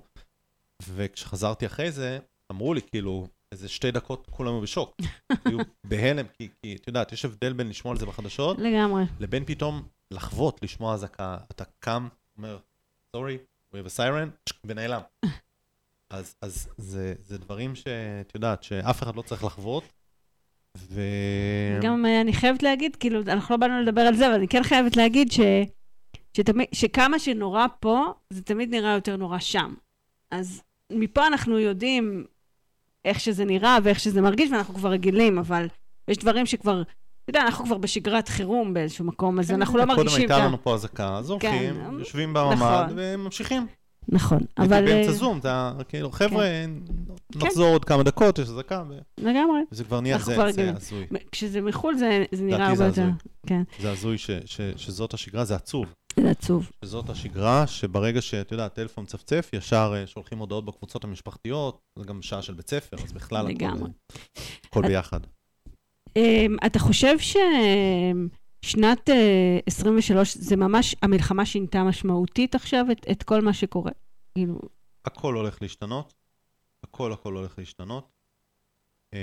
וכשחזרתי 0.90 1.66
אחרי 1.66 1.92
זה, 1.92 2.20
אמרו 2.52 2.74
לי, 2.74 2.82
כאילו, 2.82 3.28
איזה 3.52 3.70
שתי 3.70 3.92
דקות 3.92 4.28
כולם 4.30 4.54
היו 4.54 4.62
בשוק. 4.62 4.96
היו 5.46 5.60
בהלם, 5.84 6.26
כי, 6.28 6.50
כי, 6.62 6.76
את 6.76 6.88
יודעת, 6.88 7.12
יש 7.12 7.26
הבדל 7.26 7.54
בין 7.54 7.70
לשמוע 7.70 7.94
על 7.94 8.00
זה 8.00 8.06
בחדשות, 8.06 8.58
לגמרי. 8.60 9.04
לבין 9.20 9.46
פתאום 9.46 9.88
לחוות, 10.12 10.64
לשמוע 10.64 10.94
אזעקה. 10.94 11.38
אתה 11.52 11.64
קם, 11.80 12.08
אומר, 12.38 12.60
סורי, 13.16 13.38
we 13.74 13.78
have 13.78 13.88
a 13.88 13.98
siren, 13.98 14.54
ונעלם. 14.66 15.02
אז, 16.10 16.36
אז 16.42 16.70
זה, 16.78 17.14
זה 17.20 17.38
דברים 17.38 17.76
שאת 17.76 18.36
יודעת, 18.36 18.64
שאף 18.64 19.04
אחד 19.04 19.16
לא 19.16 19.22
צריך 19.22 19.44
לחוות, 19.44 19.84
ו... 20.76 21.02
גם 21.82 22.06
אה, 22.06 22.22
אני 22.22 22.34
חייבת 22.34 22.64
להגיד, 22.64 22.96
כאילו, 22.96 23.22
אנחנו 23.28 23.56
לא 23.56 23.60
באנו 23.60 23.82
לדבר 23.82 24.02
על 24.02 24.16
זה, 24.16 24.28
אבל 24.28 24.36
אני 24.36 24.48
כן 24.48 24.64
חייבת 24.64 24.98
להגיד 24.98 25.32
ש... 25.32 25.40
שתמיד, 26.34 26.68
שכמה 26.72 27.20
שנורא 27.20 27.66
פה, 27.80 28.06
זה 28.30 28.42
תמיד 28.42 28.70
נראה 28.70 28.94
יותר 28.94 29.16
נורא 29.16 29.40
שם. 29.40 29.74
אז 30.32 30.64
מפה 30.92 31.28
אנחנו 31.28 31.60
יודעים 31.60 32.26
איך 33.06 33.20
שזה 33.20 33.46
נראה 33.46 33.78
ואיך 33.84 34.00
שזה 34.00 34.22
מרגיש, 34.22 34.52
ואנחנו 34.52 34.74
כבר 34.74 34.90
רגילים, 34.90 35.38
אבל 35.38 35.68
יש 36.08 36.18
דברים 36.18 36.46
שכבר, 36.46 36.82
אתה 36.82 37.30
יודע, 37.30 37.42
אנחנו 37.42 37.66
כבר 37.66 37.78
בשגרת 37.78 38.28
חירום 38.28 38.74
באיזשהו 38.74 39.06
מקום, 39.06 39.40
אז 39.40 39.52
אנחנו 39.52 39.78
לא 39.78 39.86
מרגישים... 39.86 40.22
קודם 40.22 40.32
הייתה 40.32 40.48
לנו 40.48 40.64
פה 40.64 40.74
אזעקה, 40.74 41.18
אז 41.18 41.30
הולכים, 41.30 41.74
כן, 41.74 42.00
יושבים 42.00 42.34
בממ"ד 42.34 42.54
נכון. 42.54 42.96
וממשיכים. 42.96 43.68
נכון, 44.10 44.40
אבל... 44.58 44.66
אבל... 44.66 44.86
באמצע 44.86 45.10
אה, 45.10 45.16
זום, 45.16 45.38
אתה 45.38 45.72
כאילו, 45.90 46.12
חבר'ה, 46.12 46.46
כן. 46.46 46.72
נחזור 47.36 47.68
עוד 47.68 47.86
כמה 47.86 48.04
דקות, 48.04 48.40
יש 48.40 48.50
אזעקה, 48.50 48.84
ו- 48.90 49.00
לגמרי. 49.18 49.60
וזה 49.72 49.84
כבר 49.84 50.02
נהיה, 50.02 50.20
זה 50.20 50.44
רגילים. 50.44 50.76
הזוי. 50.76 51.06
כשזה 51.32 51.62
מחו"ל 51.62 51.98
זה, 51.98 52.24
נראה 52.42 52.68
הרבה 52.68 52.86
יותר... 52.86 53.08
כן, 53.48 53.62
זה 53.80 53.92
הזוי 53.92 54.18
ש- 54.18 54.32
ש- 54.46 54.62
שזאת 54.78 55.14
השגרה, 55.14 55.46
זה 55.46 55.56
עצוב. 55.56 55.86
זה 56.20 56.32
עצוב. 56.32 56.72
שזאת 56.86 57.10
השגרה, 57.10 57.68
שברגע 57.68 58.22
שאתה 58.22 58.54
יודע, 58.54 58.66
הטלפון 58.66 59.04
מצפצף, 59.04 59.50
ישר 59.54 59.94
אה, 59.96 60.08
שולחים 60.08 60.38
הודעות 60.38 60.66
בקבוצות 60.66 61.04
המשפחתיות, 61.04 61.80
זה 62.00 62.06
גם 62.06 62.22
שעה 62.22 62.42
של 62.42 62.54
בית 62.54 62.70
ספר, 62.70 62.98
אז 63.04 63.14
בכלל 63.14 63.46
הכל, 63.46 63.54
לגמרי. 63.54 63.90
אה, 63.90 64.42
הכל 64.66 64.88
ביחד. 64.88 65.20
אמ, 66.16 66.58
אתה 66.66 66.80
חושב 66.80 67.20
ששנת 68.66 69.10
23 69.66 70.38
זה 70.38 70.56
ממש, 70.56 70.96
המלחמה 71.02 71.46
שינתה 71.46 71.84
משמעותית 71.84 72.56
עכשיו 72.56 72.86
את, 72.92 73.06
את 73.12 73.24
כל 73.24 73.42
מה 73.42 73.54
שקורה? 73.54 73.92
כאילו, 74.34 74.60
הכל 75.06 75.34
הולך 75.34 75.62
להשתנות, 75.62 76.14
הכל 76.84 77.14
הכל 77.14 77.36
הולך 77.36 77.56
להשתנות. 77.58 78.10
אה, 79.14 79.20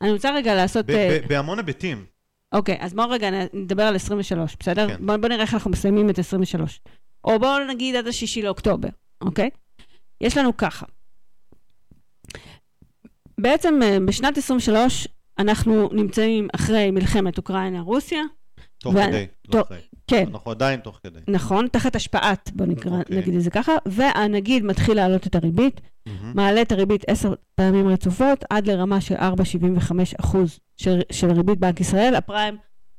אני 0.00 0.12
רוצה 0.12 0.30
רגע 0.34 0.54
לעשות... 0.54 0.90
אה, 0.90 1.18
בהמון 1.28 1.58
היבטים. 1.58 2.06
אוקיי, 2.52 2.76
אז 2.80 2.94
בואו 2.94 3.10
רגע 3.10 3.30
נדבר 3.52 3.82
על 3.82 3.96
23, 3.96 4.56
בסדר? 4.60 4.88
כן. 4.88 5.06
בואו 5.06 5.20
בוא 5.20 5.28
נראה 5.28 5.42
איך 5.42 5.54
אנחנו 5.54 5.70
מסיימים 5.70 6.10
את 6.10 6.18
23. 6.18 6.80
או 7.24 7.38
בואו 7.38 7.64
נגיד 7.64 7.96
עד 7.96 8.06
השישי 8.06 8.42
לאוקטובר, 8.42 8.88
אוקיי? 9.20 9.50
יש 10.20 10.36
לנו 10.36 10.56
ככה. 10.56 10.86
בעצם 13.38 13.80
אה, 13.82 13.98
בשנת 14.06 14.38
23 14.38 15.08
אנחנו 15.38 15.88
נמצאים 15.92 16.48
אחרי 16.54 16.90
מלחמת 16.90 17.38
אוקראינה-רוסיה. 17.38 18.20
תוך 18.78 18.94
ו- 18.94 18.98
כדי, 19.08 19.26
לא 19.48 19.52
תוך- 19.52 19.66
אחרי. 19.66 19.78
כן, 20.06 20.24
אנחנו 20.32 20.50
עדיין 20.50 20.80
תוך 20.80 21.00
כדי. 21.02 21.18
נכון, 21.28 21.68
תחת 21.68 21.96
השפעת, 21.96 22.50
בוא 22.54 22.66
נקרא, 22.66 22.98
אוקיי. 22.98 23.16
נגיד 23.18 23.34
את 23.34 23.42
זה 23.42 23.50
ככה, 23.50 23.72
והנגיד 23.86 24.64
מתחיל 24.64 24.96
להעלות 24.96 25.26
את 25.26 25.34
הריבית, 25.34 25.80
מהמם. 26.06 26.32
מעלה 26.34 26.62
את 26.62 26.72
הריבית 26.72 27.04
עשר 27.06 27.34
פעמים 27.54 27.88
רצופות, 27.88 28.44
עד 28.50 28.66
לרמה 28.66 29.00
של 29.00 29.14
4.75 29.14 29.92
אחוז 30.20 30.58
של, 30.76 31.00
של 31.12 31.30
ריבית 31.32 31.58
בנק 31.58 31.80
ישראל, 31.80 32.14
הפריים 32.14 32.56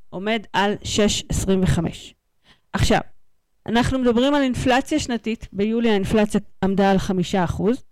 עומד 0.10 0.42
על 0.54 0.74
6.25. 0.84 1.80
עכשיו, 2.74 3.00
אנחנו 3.66 4.00
מדברים 4.00 4.34
על 4.36 4.42
אינפלציה 4.42 5.00
שנתית, 5.00 5.48
ביולי 5.54 5.90
האינפלציה 5.90 6.42
עמדה 6.64 6.92
על 6.92 6.98
5 6.98 7.36
אחוז, 7.36 7.84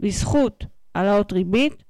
בזכות 0.00 0.64
העלאות 0.94 1.32
ריבית, 1.32 1.82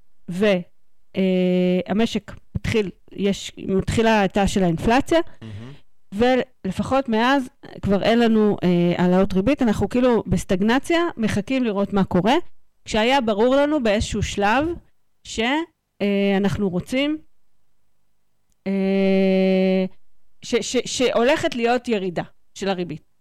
והמשק 1.16 2.32
מתחיל, 2.56 2.90
יש, 3.12 3.52
מתחילה 3.68 4.20
האטה 4.20 4.46
של 4.46 4.64
האינפלציה, 4.64 5.20
מהמם. 5.42 5.72
ולפחות 6.12 7.08
מאז 7.08 7.48
כבר 7.82 8.02
אין 8.02 8.18
לנו 8.18 8.56
אה, 8.62 8.94
העלאות 8.98 9.32
ריבית, 9.32 9.62
אנחנו 9.62 9.88
כאילו 9.88 10.22
בסטגנציה, 10.26 11.00
מחכים 11.16 11.64
לראות 11.64 11.92
מה 11.92 12.04
קורה, 12.04 12.34
כשהיה 12.84 13.20
ברור 13.20 13.56
לנו 13.56 13.82
באיזשהו 13.82 14.22
שלב 14.22 14.68
שאנחנו 15.24 16.70
רוצים, 16.70 17.18
אה, 18.66 19.84
ש, 20.42 20.54
ש, 20.54 20.76
שהולכת 20.84 21.54
להיות 21.54 21.88
ירידה 21.88 22.22
של 22.54 22.68
הריבית. 22.68 23.11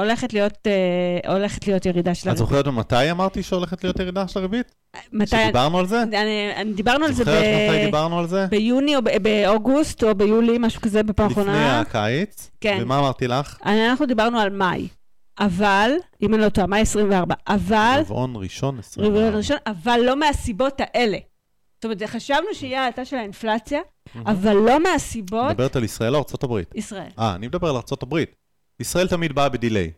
הולכת 0.00 0.32
להיות, 0.32 0.58
אה, 0.66 1.32
הולכת 1.32 1.66
להיות 1.66 1.86
ירידה 1.86 2.14
של 2.14 2.20
את 2.20 2.26
הריבית. 2.26 2.38
זוכרת 2.38 2.66
מתי 2.66 3.10
אמרתי 3.10 3.42
שהולכת 3.42 3.84
להיות 3.84 4.00
ירידה 4.00 4.28
של 4.28 4.38
הריבית? 4.38 4.74
מתי, 5.12 5.36
שדיברנו 5.44 5.78
על 5.78 5.86
זה? 5.86 6.02
אני, 6.02 6.52
אני, 6.56 6.72
דיברנו 6.72 7.04
על 7.04 7.12
זה 7.12 7.24
זוכרת 7.24 7.44
מתי 7.44 7.78
ב, 7.82 7.84
דיברנו 7.84 8.18
על 8.18 8.26
זה? 8.26 8.46
ביוני 8.46 8.96
או 8.96 9.02
ב- 9.02 9.22
באוגוסט 9.22 10.04
או 10.04 10.14
ביולי, 10.14 10.56
משהו 10.60 10.80
כזה 10.80 11.02
בפעם 11.02 11.30
לפני 11.30 11.42
האחרונה. 11.42 11.80
הקיץ. 11.80 12.50
כן. 12.60 12.78
ומה 12.82 12.98
אמרתי 12.98 13.28
לך? 13.28 13.58
אנחנו 13.66 14.06
דיברנו 14.06 14.40
על 14.40 14.50
מאי, 14.50 14.88
אבל, 15.40 15.90
אם 16.22 16.34
אני 16.34 16.42
לא 16.42 16.48
טועה, 16.48 16.66
מאי 16.66 16.80
24, 16.80 17.34
אבל, 17.48 17.98
רבעון 18.00 18.32
ראשון 18.36 18.78
24. 18.78 19.18
רבעון 19.18 19.34
ראשון, 19.36 19.56
אבל 19.66 20.00
לא 20.04 20.16
מהסיבות 20.20 20.80
האלה. 20.80 21.18
זאת 21.76 21.84
אומרת, 21.84 22.02
חשבנו 22.02 22.46
שיהיה 22.52 22.84
האטה 22.84 23.04
של 23.04 23.16
האינפלציה, 23.16 23.80
אבל 24.26 24.52
לא 24.52 24.82
מהסיבות 24.82 25.50
מדברת 25.50 25.76
על 25.76 25.84
ישראל 25.84 26.14
או 26.14 26.18
ארצות 26.18 26.42
הברית? 26.44 26.74
ישראל. 26.74 27.10
אה, 27.18 27.34
אני 27.34 27.46
מדבר 27.46 27.68
על 27.68 27.76
ארצות 27.76 28.02
הברית. 28.02 28.34
ישראל 28.80 29.08
תמיד 29.08 29.32
באה 29.32 29.48
בדיליי. 29.48 29.90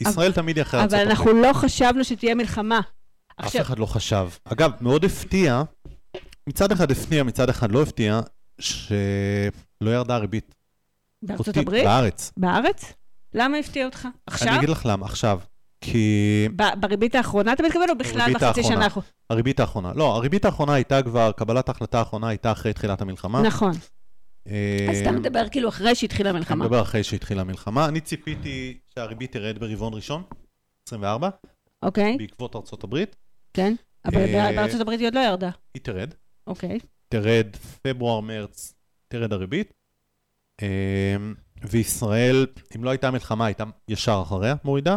ישראל 0.00 0.32
תמיד 0.32 0.56
היא 0.56 0.62
אחרי 0.62 0.80
ארצות 0.80 0.92
אבל 0.94 1.02
הברית. 1.02 1.18
אנחנו 1.18 1.42
לא 1.42 1.52
חשבנו 1.52 2.04
שתהיה 2.04 2.34
מלחמה. 2.34 2.80
אף 3.36 3.56
אחד 3.60 3.78
לא 3.78 3.86
חשב. 3.86 4.28
אגב, 4.44 4.70
מאוד 4.80 5.04
הפתיע, 5.04 5.62
מצד 6.46 6.72
אחד 6.72 6.90
הפתיע, 6.90 7.22
מצד 7.22 7.48
אחד 7.48 7.72
לא 7.72 7.82
הפתיע, 7.82 8.20
שלא 8.58 9.90
ירדה 9.94 10.14
הריבית. 10.14 10.54
בארצות 11.22 11.56
הברית? 11.56 11.84
בארץ. 11.84 12.32
בארץ? 12.36 12.92
למה 13.34 13.56
הפתיע 13.56 13.86
אותך? 13.86 14.08
עכשיו? 14.26 14.48
אני 14.48 14.56
אגיד 14.56 14.68
לך 14.68 14.86
למה, 14.86 15.06
עכשיו. 15.06 15.40
כי 15.80 16.48
בריבית 16.80 17.14
האחרונה 17.14 17.52
אתה 17.52 17.62
מתכוון, 17.62 17.90
או 17.90 17.98
בכלל 17.98 18.32
בחצי 18.34 18.44
האחרונה. 18.46 18.68
שנה 18.68 18.84
האחרונה? 18.84 19.06
הריבית 19.30 19.60
האחרונה, 19.60 19.92
לא, 19.94 20.16
הריבית 20.16 20.44
האחרונה 20.44 20.74
הייתה 20.74 21.02
כבר, 21.02 21.32
קבלת 21.32 21.68
ההחלטה 21.68 21.98
האחרונה 21.98 22.28
הייתה 22.28 22.52
אחרי 22.52 22.72
תחילת 22.72 23.00
המלחמה. 23.00 23.42
נכון. 23.42 23.72
אה, 24.50 24.86
אז 24.90 25.00
אתה 25.00 25.12
מדבר 25.12 25.48
כאילו 25.48 25.68
אחרי 25.68 25.94
שהתחילה 25.94 26.30
אני 26.30 26.36
המלחמה. 26.36 26.64
מדבר 26.64 26.82
אחרי 26.82 27.04
שהתחילה 27.04 27.40
המלחמה. 27.40 27.88
אני 27.88 28.00
ציפיתי 28.00 28.78
שהריבית 28.94 29.32
תרד 29.32 29.58
ברבעון 29.58 29.94
ראשון, 29.94 30.22
24, 30.88 31.28
אוקיי, 31.82 32.16
בעקבות 32.18 32.56
ארצות 32.56 32.84
הברית. 32.84 33.16
כן. 33.54 33.74
אבל 34.04 34.16
אה, 34.16 34.52
בארצות 34.56 34.80
הברית 34.80 35.00
היא 35.00 35.08
עוד 35.08 35.14
לא 35.14 35.20
ירדה. 35.20 35.50
היא 35.74 35.82
תרד. 35.82 36.14
אוקיי. 36.46 36.78
תרד 37.08 37.46
פברואר, 37.82 38.20
מרץ, 38.20 38.74
תרד 39.08 39.32
הריבית. 39.32 39.72
אמ, 40.62 41.34
וישראל, 41.62 42.46
אם 42.76 42.84
לא 42.84 42.90
הייתה 42.90 43.10
מלחמה, 43.10 43.46
הייתה 43.46 43.64
ישר 43.88 44.20
אחריה 44.22 44.54
מורידה. 44.64 44.96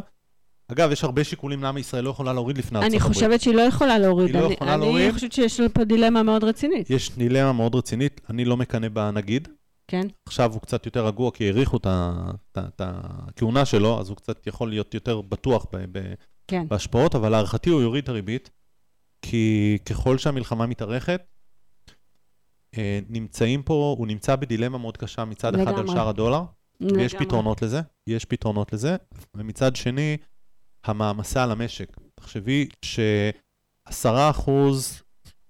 אגב, 0.71 0.91
יש 0.91 1.03
הרבה 1.03 1.23
שיקולים 1.23 1.63
למה 1.63 1.79
ישראל 1.79 2.03
לא 2.03 2.09
יכולה 2.09 2.33
להוריד 2.33 2.57
לפני 2.57 2.77
ארצות 2.79 2.89
אני 2.91 2.97
הברית. 2.97 3.13
חושבת 3.15 3.41
שהיא 3.41 3.55
לא 3.55 3.61
יכולה 3.61 3.97
להוריד. 3.99 4.27
היא 4.35 4.41
לא 4.41 4.45
אני- 4.45 4.53
יכולה 4.53 4.73
אני 4.73 4.81
להוריד? 4.81 5.11
חושבת 5.13 5.31
שיש 5.31 5.61
פה 5.73 5.83
דילמה 5.83 6.23
מאוד 6.23 6.43
רצינית. 6.43 6.89
יש 6.89 7.11
דילמה 7.17 7.53
מאוד 7.53 7.75
רצינית, 7.75 8.21
אני 8.29 8.45
לא 8.45 8.57
מקנא 8.57 8.87
בנגיד. 8.89 9.47
כן. 9.87 10.07
עכשיו 10.25 10.53
הוא 10.53 10.61
קצת 10.61 10.85
יותר 10.85 11.07
רגוע, 11.07 11.31
כי 11.31 11.45
האריכו 11.47 11.77
את 12.57 12.81
הכהונה 12.81 13.65
שלו, 13.65 13.99
אז 13.99 14.09
הוא 14.09 14.17
קצת 14.17 14.47
יכול 14.47 14.69
להיות 14.69 14.93
יותר 14.93 15.21
בטוח 15.21 15.65
כן. 16.47 16.67
בהשפעות, 16.67 17.15
אבל 17.15 17.29
להערכתי 17.29 17.69
הוא 17.69 17.81
יוריד 17.81 18.03
את 18.03 18.09
הריבית, 18.09 18.49
כי 19.21 19.77
ככל 19.85 20.17
שהמלחמה 20.17 20.65
מתארכת, 20.65 21.21
אה, 22.77 22.99
נמצאים 23.09 23.63
פה, 23.63 23.95
הוא 23.97 24.07
נמצא 24.07 24.35
בדילמה 24.35 24.77
מאוד 24.77 24.97
קשה 24.97 25.25
מצד 25.25 25.55
אחד 25.55 25.67
על 25.67 25.79
לגמרי. 25.79 25.95
שער 25.95 26.09
הדולר, 26.09 26.41
ויש 26.81 27.13
לגמרי. 27.13 27.25
פתרונות 27.27 27.61
לזה, 27.61 27.81
יש 28.07 28.25
פתרונות 28.25 28.73
לזה, 28.73 28.95
ומצד 29.37 29.75
שני, 29.75 30.17
המעמסה 30.85 31.43
על 31.43 31.51
המשק. 31.51 31.87
תחשבי 32.15 32.67
שעשרה 32.85 34.29
אחוז, 34.29 35.01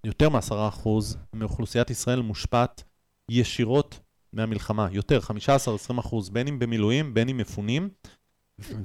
יותר 0.04 0.30
מעשרה 0.30 0.68
אחוז, 0.68 1.18
מאוכלוסיית 1.34 1.90
ישראל 1.90 2.22
מושפעת 2.22 2.84
ישירות 3.32 4.00
מהמלחמה, 4.34 4.88
יותר, 4.92 5.20
15-20 5.90 6.00
אחוז, 6.00 6.30
בין 6.30 6.48
אם 6.48 6.60
במילואים, 6.60 7.13
בין 7.13 7.30
אם 7.30 7.38
מפונים, 7.38 7.90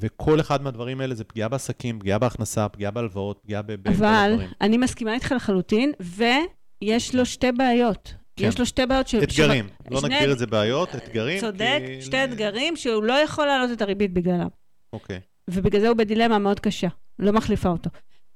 וכל 0.01 0.41
אחד 0.41 0.63
מהדברים 0.63 1.01
האלה 1.01 1.15
זה 1.15 1.25
פגיעה 1.25 1.49
בעסקים, 1.49 1.99
פגיעה 2.01 2.19
בהכנסה, 2.19 2.69
פגיעה 2.69 2.91
בהלוואות, 2.91 3.39
פגיעה 3.43 3.63
בכל 3.63 3.91
אבל 3.91 4.07
הדברים. 4.07 4.49
אני 4.61 4.77
מסכימה 4.77 5.15
איתך 5.15 5.33
לחלוטין, 5.37 5.93
ויש 6.01 7.15
לו 7.15 7.27
שתי 7.27 7.53
בעיות. 7.53 8.15
כן. 8.37 8.45
יש 8.49 8.59
לו 8.59 8.67
שתי 8.67 8.87
בעיות 8.87 9.09
ש... 9.09 9.15
אתגרים, 9.15 9.69
ש- 9.69 9.93
לא 9.93 10.01
שני 10.01 10.15
נגדיר 10.15 10.33
את 10.33 10.39
זה 10.39 10.47
בעיות, 10.47 10.95
אתגרים. 10.97 11.41
צודק, 11.41 11.79
כי- 11.87 12.03
שתי 12.03 12.25
אתגרים 12.25 12.77
שהוא 12.77 13.03
לא 13.05 13.13
יכול 13.13 13.47
להעלות 13.47 13.71
את 13.73 13.83
הריבית 13.83 14.13
בגללם. 14.13 14.49
אוקיי. 14.93 15.21
ובגלל 15.49 15.81
זה 15.81 15.89
הוא 15.89 15.97
בדילמה 15.97 16.39
מאוד 16.39 16.61
קשה, 16.61 16.89
לא 17.19 17.33
מחליפה 17.33 17.69
אותו. 17.69 17.91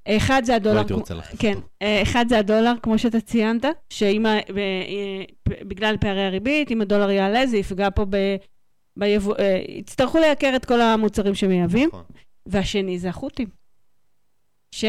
אחד 0.08 0.42
זה 0.44 0.52
לא 0.52 0.56
הדולר, 0.56 0.76
הייתי 0.76 0.88
כמו- 0.88 0.98
רוצה 0.98 1.14
להחליף 1.14 1.40
כן, 1.40 1.54
אותו. 1.54 1.66
אה, 1.82 2.02
אחד 2.02 2.24
זה 2.28 2.38
הדולר, 2.38 2.72
כמו 2.82 2.98
שאתה 2.98 3.20
ציינת, 3.20 3.64
שאם, 3.90 4.26
אה, 4.26 4.40
ב- 5.48 5.68
בגלל 5.68 5.96
פערי 6.00 6.24
הריבית, 6.26 6.70
אם 6.70 6.80
הדולר 6.80 7.10
יעלה, 7.10 7.46
זה 7.46 7.56
יפגע 7.56 7.88
פה 7.94 8.04
ב... 8.10 8.16
ביבוא, 8.96 9.34
אה, 9.38 9.60
יצטרכו 9.68 10.18
לייקר 10.18 10.52
את 10.56 10.64
כל 10.64 10.80
המוצרים 10.80 11.34
שמייבאים, 11.34 11.88
נכון. 11.88 12.04
והשני 12.46 12.98
זה 12.98 13.08
החות'ים. 13.08 13.48
ש... 14.74 14.84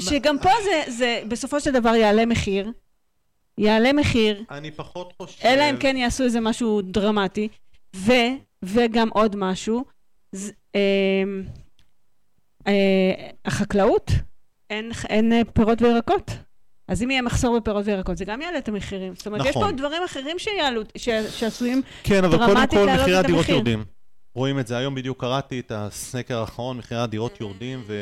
שגם 0.00 0.38
פה 0.38 0.48
זה, 0.64 0.92
זה 0.92 1.22
בסופו 1.28 1.60
של 1.60 1.70
דבר 1.70 1.94
יעלה 1.94 2.26
מחיר, 2.26 2.72
יעלה 3.58 3.92
מחיר, 3.92 4.42
אני 4.50 4.70
פחות 4.70 5.12
חושב... 5.22 5.46
אלא 5.46 5.70
אם 5.70 5.76
כן 5.76 5.96
יעשו 5.96 6.24
איזה 6.24 6.40
משהו 6.40 6.82
דרמטי, 6.82 7.48
ו, 7.96 8.12
וגם 8.64 9.08
עוד 9.08 9.36
משהו, 9.36 9.84
ז, 10.34 10.50
אה, 10.74 10.80
אה, 12.66 13.30
החקלאות, 13.44 14.10
אין, 14.70 14.90
אין 15.08 15.32
אה, 15.32 15.40
פירות 15.52 15.82
וירקות. 15.82 16.30
אז 16.88 17.02
אם 17.02 17.10
יהיה 17.10 17.22
מחסור 17.22 17.58
בפירות 17.58 17.86
וירקות, 17.86 18.16
זה 18.16 18.24
גם 18.24 18.42
יעלה 18.42 18.58
את 18.58 18.68
המחירים. 18.68 19.14
זאת 19.14 19.26
אומרת, 19.26 19.46
יש 19.46 19.56
נכון. 19.56 19.70
פה 19.70 19.76
דברים 19.76 20.02
אחרים 20.02 20.38
שיעלו, 20.38 20.82
ש, 20.96 21.08
שעשויים, 21.08 21.82
כן, 22.02 22.24
אבל 22.24 22.38
קודם 22.46 22.66
כל 22.68 22.86
מחירי 22.86 23.16
הדירות. 23.16 23.48
יורדים. 23.48 23.84
רואים 24.34 24.58
את 24.58 24.66
זה 24.66 24.76
היום, 24.76 24.94
בדיוק 24.94 25.20
קראתי 25.20 25.60
את 25.60 25.72
הסקר 25.74 26.38
האחרון, 26.38 26.78
מחירי 26.78 27.00
הדירות 27.00 27.40
יורדים, 27.40 27.82
ו... 27.86 27.94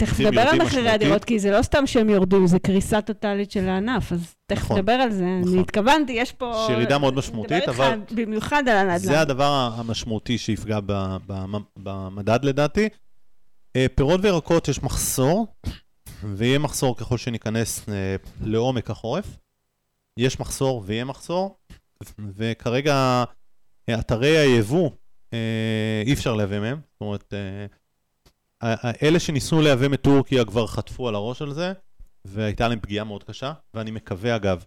תכף 0.00 0.20
נדבר 0.20 0.40
על 0.40 0.58
מחירי. 0.62 0.90
הדירות, 0.90 1.24
כי 1.24 1.38
זה 1.38 1.50
לא 1.50 1.62
סתם 1.62 1.86
שהם 1.86 2.10
יורדים, 2.10 2.46
זה 2.46 2.58
קריסה 2.58 3.00
טוטאלית 3.02 3.50
של 3.50 3.68
הענף, 3.68 4.12
אז 4.12 4.34
תכף 4.46 4.64
נכון, 4.64 4.78
נדבר 4.78 4.92
על 4.92 5.12
זה. 5.12 5.24
נכון. 5.40 5.52
אני 5.52 5.60
התכוונתי, 5.60 6.12
יש 6.12 6.32
פה... 6.32 6.64
יש 6.64 6.70
ירידה 6.70 6.98
מאוד 6.98 7.14
משמעותית, 7.14 7.68
אבל- 7.68 7.92
איתך 8.00 8.12
במיוחד 8.12 8.62
על 8.68 8.76
הנדל"ן. 8.76 8.98
זה 8.98 9.20
הדבר 9.20 9.70
המשמעותי 9.74 10.38
שיפגע 10.38 10.78
במדד 11.76 12.44
לדעתי. 12.44 12.88
אה, 13.76 13.86
פירות 13.94 14.20
וירקות 14.22 14.68
יש 14.68 14.82
מחסור, 14.82 15.46
ויהיה 16.22 16.58
מחסור 16.58 16.96
ככל 16.96 17.18
שניכנס 17.18 17.88
אה, 17.88 18.16
לעומק 18.44 18.90
החורף. 18.90 19.36
יש 20.18 20.40
מחסור 20.40 20.82
ויהיה 20.86 21.04
מחסור, 21.04 21.58
וכרגע 22.18 23.24
אה, 23.88 23.98
אתרי 23.98 24.38
היבוא, 24.38 24.90
אי 26.06 26.12
אפשר 26.12 26.34
לייבא 26.36 26.60
מהם. 26.60 26.80
זאת 26.92 27.00
אומרת, 27.00 27.34
אלה 29.02 29.20
שניסו 29.20 29.60
לייבא 29.60 29.88
מטורקיה 29.88 30.44
כבר 30.44 30.66
חטפו 30.66 31.08
על 31.08 31.14
הראש 31.14 31.42
על 31.42 31.52
זה, 31.52 31.72
והייתה 32.24 32.68
להם 32.68 32.80
פגיעה 32.80 33.04
מאוד 33.04 33.24
קשה, 33.24 33.52
ואני 33.74 33.90
מקווה 33.90 34.36
אגב, 34.36 34.64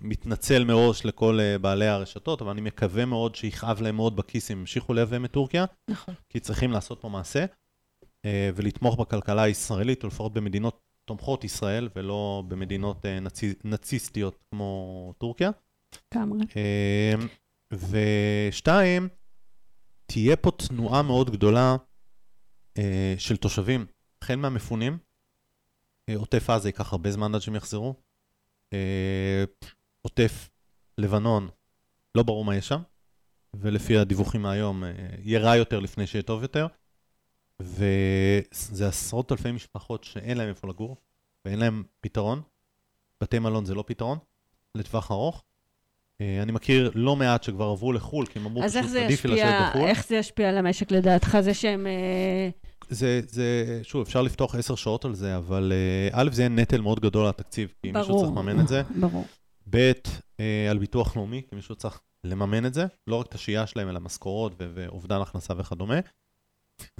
מתנצל 0.00 0.64
מראש 0.64 1.04
לכל 1.04 1.38
אה, 1.40 1.58
בעלי 1.58 1.86
הרשתות, 1.86 2.42
אבל 2.42 2.50
אני 2.50 2.60
מקווה 2.60 3.04
מאוד 3.04 3.34
שיכאב 3.34 3.80
להם 3.80 3.96
מאוד 3.96 4.16
בכיס 4.16 4.50
אם 4.50 4.58
ימשיכו 4.58 4.94
לייבא 4.94 5.18
מטורקיה, 5.18 5.64
נכון. 5.90 6.14
כי 6.28 6.40
צריכים 6.40 6.72
לעשות 6.72 7.00
פה 7.00 7.08
מעשה, 7.08 7.44
אה, 8.24 8.50
ולתמוך 8.54 9.00
בכלכלה 9.00 9.42
הישראלית, 9.42 10.02
או 10.02 10.08
לפחות 10.08 10.32
במדינות 10.32 10.80
תומכות 11.08 11.44
ישראל, 11.44 11.88
ולא 11.96 12.42
במדינות 12.48 13.06
אה, 13.06 13.20
נצי, 13.20 13.54
נאציסטיות 13.64 14.44
כמו 14.50 15.14
טורקיה. 15.18 15.50
לגמרי. 16.14 16.46
אה, 16.56 17.14
ושתיים, 17.72 19.08
תהיה 20.06 20.36
פה 20.36 20.50
תנועה 20.50 21.02
מאוד 21.02 21.30
גדולה 21.30 21.76
של 23.18 23.36
תושבים, 23.36 23.86
החל 24.22 24.36
מהמפונים, 24.36 24.98
אה, 26.08 26.16
עוטף 26.16 26.50
עזה 26.50 26.68
ייקח 26.68 26.92
הרבה 26.92 27.10
זמן 27.10 27.34
עד 27.34 27.40
שהם 27.40 27.54
יחזרו, 27.54 27.94
אה, 28.72 29.44
עוטף 30.02 30.50
לבנון, 30.98 31.48
לא 32.14 32.22
ברור 32.22 32.44
מה 32.44 32.56
יש 32.56 32.68
שם, 32.68 32.82
ולפי 33.54 33.98
הדיווחים 33.98 34.42
מהיום, 34.42 34.84
אה, 34.84 34.90
יהיה 35.18 35.40
רע 35.40 35.56
יותר 35.56 35.80
לפני 35.80 36.06
שיהיה 36.06 36.22
טוב 36.22 36.42
יותר, 36.42 36.66
וזה 37.60 38.88
עשרות 38.88 39.32
אלפי 39.32 39.52
משפחות 39.52 40.04
שאין 40.04 40.38
להם 40.38 40.48
איפה 40.48 40.68
לגור, 40.68 40.96
ואין 41.44 41.58
להם 41.58 41.84
פתרון. 42.00 42.42
בתי 43.20 43.38
מלון 43.38 43.64
זה 43.64 43.74
לא 43.74 43.84
פתרון, 43.86 44.18
לטווח 44.74 45.10
ארוך. 45.10 45.44
אה, 46.20 46.42
אני 46.42 46.52
מכיר 46.52 46.90
לא 46.94 47.16
מעט 47.16 47.42
שכבר 47.42 47.64
עברו 47.64 47.92
לחו"ל, 47.92 48.26
כי 48.26 48.38
הם 48.38 48.46
אמרו 48.46 48.62
אז 48.62 48.76
פשוט 48.76 48.96
עדיף 48.96 49.24
לי 49.24 49.34
לשבת 49.34 49.54
בחו"ל. 49.70 49.86
איך 49.86 50.06
זה 50.06 50.16
ישפיע 50.16 50.48
על 50.48 50.58
המשק 50.58 50.90
לדעתך? 50.90 51.38
זה 51.40 51.54
שהם... 51.54 51.86
אה, 51.86 52.48
זה, 52.88 53.20
זה, 53.26 53.80
שוב, 53.82 54.02
אפשר 54.02 54.22
לפתוח 54.22 54.54
עשר 54.54 54.74
שעות 54.74 55.04
על 55.04 55.14
זה, 55.14 55.36
אבל 55.36 55.72
אה, 55.74 56.20
א', 56.20 56.30
זה 56.32 56.42
יהיה 56.42 56.48
נטל 56.48 56.80
מאוד 56.80 57.00
גדול 57.00 57.22
על 57.22 57.28
התקציב, 57.28 57.72
כי 57.82 57.92
מישהו. 57.92 58.20
צריך 58.20 58.30
לממן 58.30 58.60
את 58.60 58.68
זה. 58.68 58.82
ברור. 59.00 59.26
ב', 59.70 59.92
על 60.70 60.78
ביטוח 60.78 61.16
לאומי, 61.16 61.42
כי 61.48 61.56
מישהו 61.56 61.74
צריך 61.74 62.00
לממן 62.24 62.66
את 62.66 62.74
זה, 62.74 62.86
לא 63.06 63.16
רק 63.16 63.26
את 63.26 63.34
השהייה 63.34 63.66
שלהם, 63.66 63.88
אלא 63.88 64.00
משכורות 64.00 64.52
ואובדן 64.58 65.20
הכנסה 65.20 65.54
וכדומה. 65.56 66.00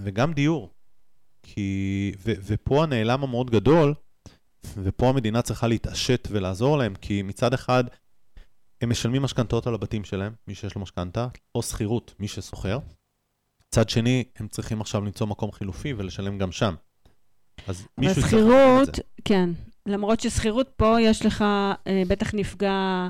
וגם 0.01 0.33
דיור. 0.33 0.71
כי, 1.43 2.13
ו- 2.19 2.33
ופה 2.47 2.83
הנעלם 2.83 3.23
המאוד 3.23 3.51
גדול, 3.51 3.95
ופה 4.77 5.09
המדינה 5.09 5.43
צריכה 5.43 5.67
להתעשת 5.67 6.29
ולעזור 6.31 6.79
להם, 6.79 6.95
כי 6.95 7.23
מצד 7.23 7.55
אחד, 7.55 7.85
הם 8.81 8.91
משלמים 8.91 9.23
משכנתאות 9.23 9.67
על 9.67 9.75
הבתים 9.75 10.05
שלהם, 10.05 10.33
מי 10.49 10.55
שיש 10.55 10.75
לו 10.75 10.81
משכנתה, 10.81 11.29
או 11.55 11.63
שכירות, 11.63 12.15
מי 12.19 12.29
ששוכר. 12.29 12.79
מצד 13.69 13.89
שני, 13.89 14.25
הם 14.37 14.49
צריכים 14.49 14.81
עכשיו 14.81 15.05
למצוא 15.05 15.27
מקום 15.27 15.53
חילופי 15.53 15.93
ולשלם 15.93 16.39
גם 16.39 16.53
שם. 16.53 16.75
אז 17.67 17.87
מישהו 17.99 18.21
יצטרך 18.21 18.33
לממן 18.33 18.83
את 18.89 18.95
זה. 18.95 19.03
כן. 19.25 19.51
למרות 19.87 20.21
ששכירות 20.21 20.69
פה 20.77 21.01
יש 21.01 21.27
לך, 21.27 21.43
אה, 21.87 22.03
בטח 22.09 22.35
נפגע 22.35 23.09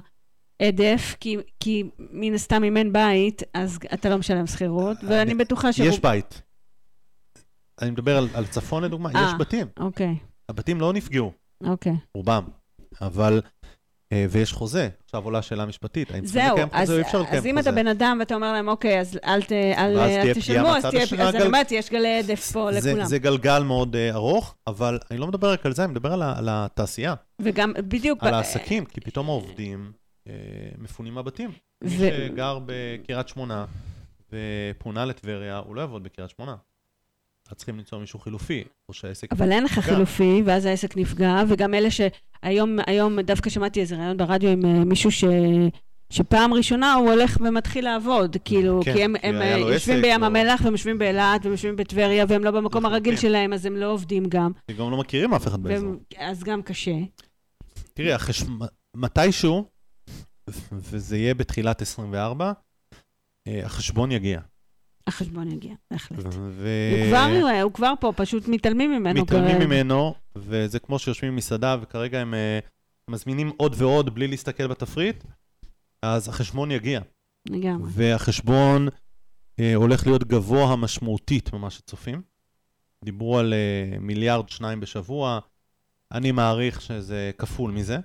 עדף, 0.63 1.17
כי, 1.21 1.37
כי 1.61 1.85
מן 1.99 2.35
הסתם 2.35 2.65
אם 2.65 2.77
אין 2.77 2.93
בית, 2.93 3.43
אז 3.55 3.79
אתה 3.95 4.09
לא 4.09 4.19
משלם 4.19 4.47
שכירות, 4.47 4.97
ואני 5.09 5.35
בטוחה 5.35 5.73
ש... 5.73 5.79
יש 5.79 6.01
בית. 6.01 6.43
אני 7.83 7.91
מדבר 7.91 8.17
על, 8.17 8.29
על 8.35 8.47
צפון 8.47 8.85
לדוגמה, 8.85 9.11
אה. 9.15 9.27
יש 9.29 9.35
בתים. 9.39 9.67
אוקיי, 9.81 10.17
הבתים 10.49 10.81
לא 10.81 10.93
נפגעו, 10.93 11.33
אוקיי. 11.65 11.97
רובם. 12.15 12.45
אבל, 13.01 13.41
אה, 13.45 13.49
ויש 14.31 14.53
חוזה. 14.53 14.89
עכשיו 15.05 15.25
עולה 15.25 15.43
שאלה 15.43 15.67
משפטית, 15.67 16.11
האם 16.11 16.25
צריכים 16.25 16.43
לקיים 16.53 16.69
אז, 16.73 16.81
חוזה 16.81 16.93
או 16.93 16.99
אי 16.99 17.03
אפשר 17.03 17.23
לקיים 17.23 17.35
אז 17.35 17.41
חוזה? 17.41 17.51
אם 17.51 17.59
אתה 17.59 17.73
בן 17.73 17.87
אדם 17.87 18.17
ואתה 18.21 18.35
אומר 18.35 18.53
להם, 18.53 18.69
אוקיי, 18.69 19.01
אז 19.01 19.19
אל, 19.25 19.41
תשלמו, 19.43 20.69
פגיעה 20.69 20.77
אז 20.77 20.87
תהיה, 20.87 21.29
אז 21.29 21.35
אני 21.35 21.47
אומרת, 21.47 21.73
יש 21.73 21.91
גלי 21.91 22.19
עדף 22.19 22.53
פה 22.53 22.71
לכולם. 22.71 23.05
זה 23.07 23.19
גלגל 23.19 23.63
מאוד 23.63 23.95
uh, 23.95 24.15
ארוך, 24.15 24.55
אבל 24.67 24.99
אני 25.11 25.19
לא 25.19 25.27
מדבר 25.27 25.53
רק 25.53 25.67
על 25.67 25.75
זה, 25.75 25.85
אני 25.85 25.93
מדבר 25.93 26.13
על, 26.13 26.49
התעשייה, 26.51 27.15
וגם 27.43 27.73
בדיוק... 27.77 28.25
על 28.25 28.35
העסקים, 28.35 28.85
כי 28.85 29.01
פתאום 29.01 29.29
העובדים 29.29 29.93
uh, 30.29 30.31
מפונים 30.79 31.15
מהבתים. 31.15 31.51
מי 31.85 31.91
שגר 31.91 32.59
בקריית 32.67 33.29
שמונה 33.29 33.65
ופונה 34.33 35.05
לטבריה, 35.05 35.59
הוא 35.59 35.77
לא 35.77 35.81
יעבוד 35.81 36.03
בקריית 36.03 36.31
שמונה. 36.31 36.57
אז 37.51 37.57
צריכים 37.57 37.79
למצוא 37.79 37.99
מישהו 37.99 38.19
חילופי, 38.19 38.65
או 38.89 38.95
שהעסק... 38.95 39.33
אבל 39.33 39.53
אין 39.53 39.65
לך. 39.65 39.79
חילופי, 39.79 40.43
ואז 40.45 40.65
העסק 40.65 40.97
נפגע, 40.97 41.43
וגם 41.49 41.75
אלה 41.75 41.89
שהיום 41.91 42.79
היום 42.87 43.21
דווקא 43.21 43.51
שמעתי 43.51 43.81
איזה 43.81 43.97
ראיון 43.97 44.17
ברדיו 44.17 44.51
עם 44.51 44.65
אה, 44.65 44.85
מישהו 44.85 45.11
ש... 45.11 45.25
שפעם 46.13 46.55
ראשונה 46.55 46.95
הוא 46.95 47.11
הולך 47.11 47.39
ומתחיל 47.41 47.85
לעבוד, 47.85 48.37
כאילו, 48.45 48.81
כן, 48.85 48.93
כי 48.95 49.05
הם, 49.05 49.15
הם 49.23 49.35
אה, 49.35 49.59
יושבים 49.59 50.03
בים 50.03 50.21
או- 50.21 50.27
המלח, 50.27 50.61
והם 50.65 50.73
יושבים 50.73 50.99
באילת, 50.99 51.41
והם 51.43 51.53
יושבים 51.53 51.77
בטבריה, 51.77 52.25
והם 52.29 52.45
לא 52.45 52.51
במקום 52.51 52.67
לחלוטין. 52.67 52.93
הרגיל 52.93 53.17
שלהם, 53.17 53.53
אז 53.53 53.67
הם 53.67 53.77
לא 53.77 53.93
עובדים 53.93 54.25
גם. 54.29 54.53
גם 54.79 54.91
לא 54.91 54.97
מכירים 54.97 55.35
אף 55.35 55.47
אחד 55.47 55.63
באזור. 55.63 55.95
אז 56.17 56.43
גם 56.43 56.63
קשה. 56.63 56.97
תראי, 57.95 58.13
החש... 58.13 58.43
מתישהו, 58.97 59.65
וזה 60.73 61.17
יהיה 61.17 61.35
בתחילת 61.35 61.83
24, 61.83 62.53
אה, 63.49 63.67
החשבון 63.67 64.13
יגיע. 64.13 64.41
החשבון 65.09 65.53
יגיע, 65.53 65.75
בהחלט. 65.91 66.19
ו... 66.33 66.69
הוא 66.93 67.09
כבר, 67.09 67.61
הוא 67.63 67.73
כבר 67.73 67.93
פה, 68.01 68.13
פשוט 68.17 68.49
מתעלמים 68.49 68.91
ממנו. 68.91 69.23
מתעלמים 69.23 69.55
כרגע. 69.55 69.67
ממנו, 69.67 70.15
וזה 70.37 70.79
כמו 70.79 70.99
שיושבים 70.99 71.33
במסעדה, 71.33 71.77
וכרגע 71.83 72.21
הם 72.21 72.35
אה, 72.35 72.59
מזמינים 73.11 73.53
עוד 73.57 73.75
ועוד 73.79 74.15
בלי 74.15 74.27
להסתכל 74.29 74.67
בתפריט, 74.67 75.25
אז 76.03 76.29
החשבון 76.29 76.71
יגיע. 76.71 77.01
לגמרי. 77.51 77.91
והחשבון 77.93 78.89
אה, 79.61 79.75
הולך 79.75 80.07
להיות 80.07 80.25
גבוה 80.25 80.77
משמעותית 80.77 81.53
ממה 81.53 81.71
שצופים. 81.71 82.23
דיברו 83.05 83.39
על 83.39 83.55
אה, 83.55 83.99
מיליארד 84.01 84.49
שניים 84.49 84.81
בשבוע, 84.81 85.39
אני 86.13 86.33
מעריך 86.33 86.81
שזה 86.81 87.31
כפול 87.39 87.71
מזה, 87.71 87.99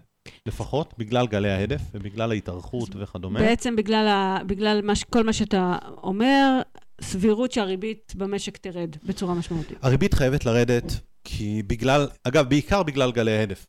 לפחות, 0.46 0.94
בגלל 0.98 1.28
גלי 1.28 1.52
ההדף 1.52 1.82
ובגלל 1.94 2.32
ההתארכות 2.32 2.90
וכדומה. 2.96 3.40
בעצם 3.40 3.76
בגלל, 3.76 4.08
ה, 4.08 4.44
בגלל 4.48 4.82
מה, 4.84 4.94
כל 5.10 5.24
מה 5.24 5.34
שאתה 5.34 5.78
אומר, 6.04 6.62
סבירות 7.04 7.52
שהריבית 7.52 8.14
במשק 8.16 8.58
תרד 8.58 8.96
בצורה 9.04 9.34
משמעותית. 9.34 9.78
הריבית 9.82 10.14
חייבת 10.14 10.46
לרדת, 10.46 10.84
כי 11.24 11.64
בגלל, 11.68 12.08
אגב, 12.24 12.50
בעיקר 12.50 12.84
בגלל 12.84 13.12
גלי 13.12 13.38
ההדף 13.38 13.66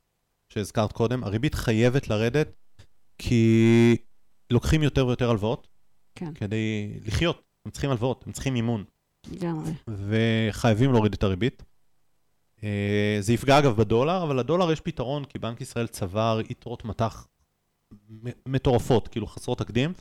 שהזכרת 0.48 0.92
קודם, 0.92 1.24
הריבית 1.24 1.54
חייבת 1.54 2.08
לרדת, 2.08 2.48
כי 3.18 3.96
לוקחים 4.50 4.82
יותר 4.82 5.06
ויותר 5.06 5.30
הלוואות 5.30 5.68
כן. 6.14 6.34
כדי 6.34 7.00
לחיות. 7.04 7.42
הם 7.66 7.70
צריכים 7.70 7.90
הלוואות, 7.90 8.24
הם 8.26 8.32
צריכים 8.32 8.54
מימון, 8.54 8.84
לגמרי. 9.32 9.72
וחייבים 9.88 10.92
להוריד 10.92 11.12
את 11.12 11.22
הריבית. 11.22 11.62
אה, 12.64 13.16
זה 13.20 13.32
יפגע 13.32 13.58
אגב 13.58 13.76
בדולר, 13.76 14.22
אבל 14.22 14.38
לדולר 14.38 14.72
יש 14.72 14.80
פתרון, 14.80 15.24
כי 15.24 15.38
בנק 15.38 15.60
ישראל 15.60 15.86
צבר 15.86 16.40
יתרות 16.50 16.84
מטח 16.84 17.28
מטורפות, 18.48 19.08
כאילו 19.08 19.26
חסרות 19.26 19.58
תקדים. 19.58 19.92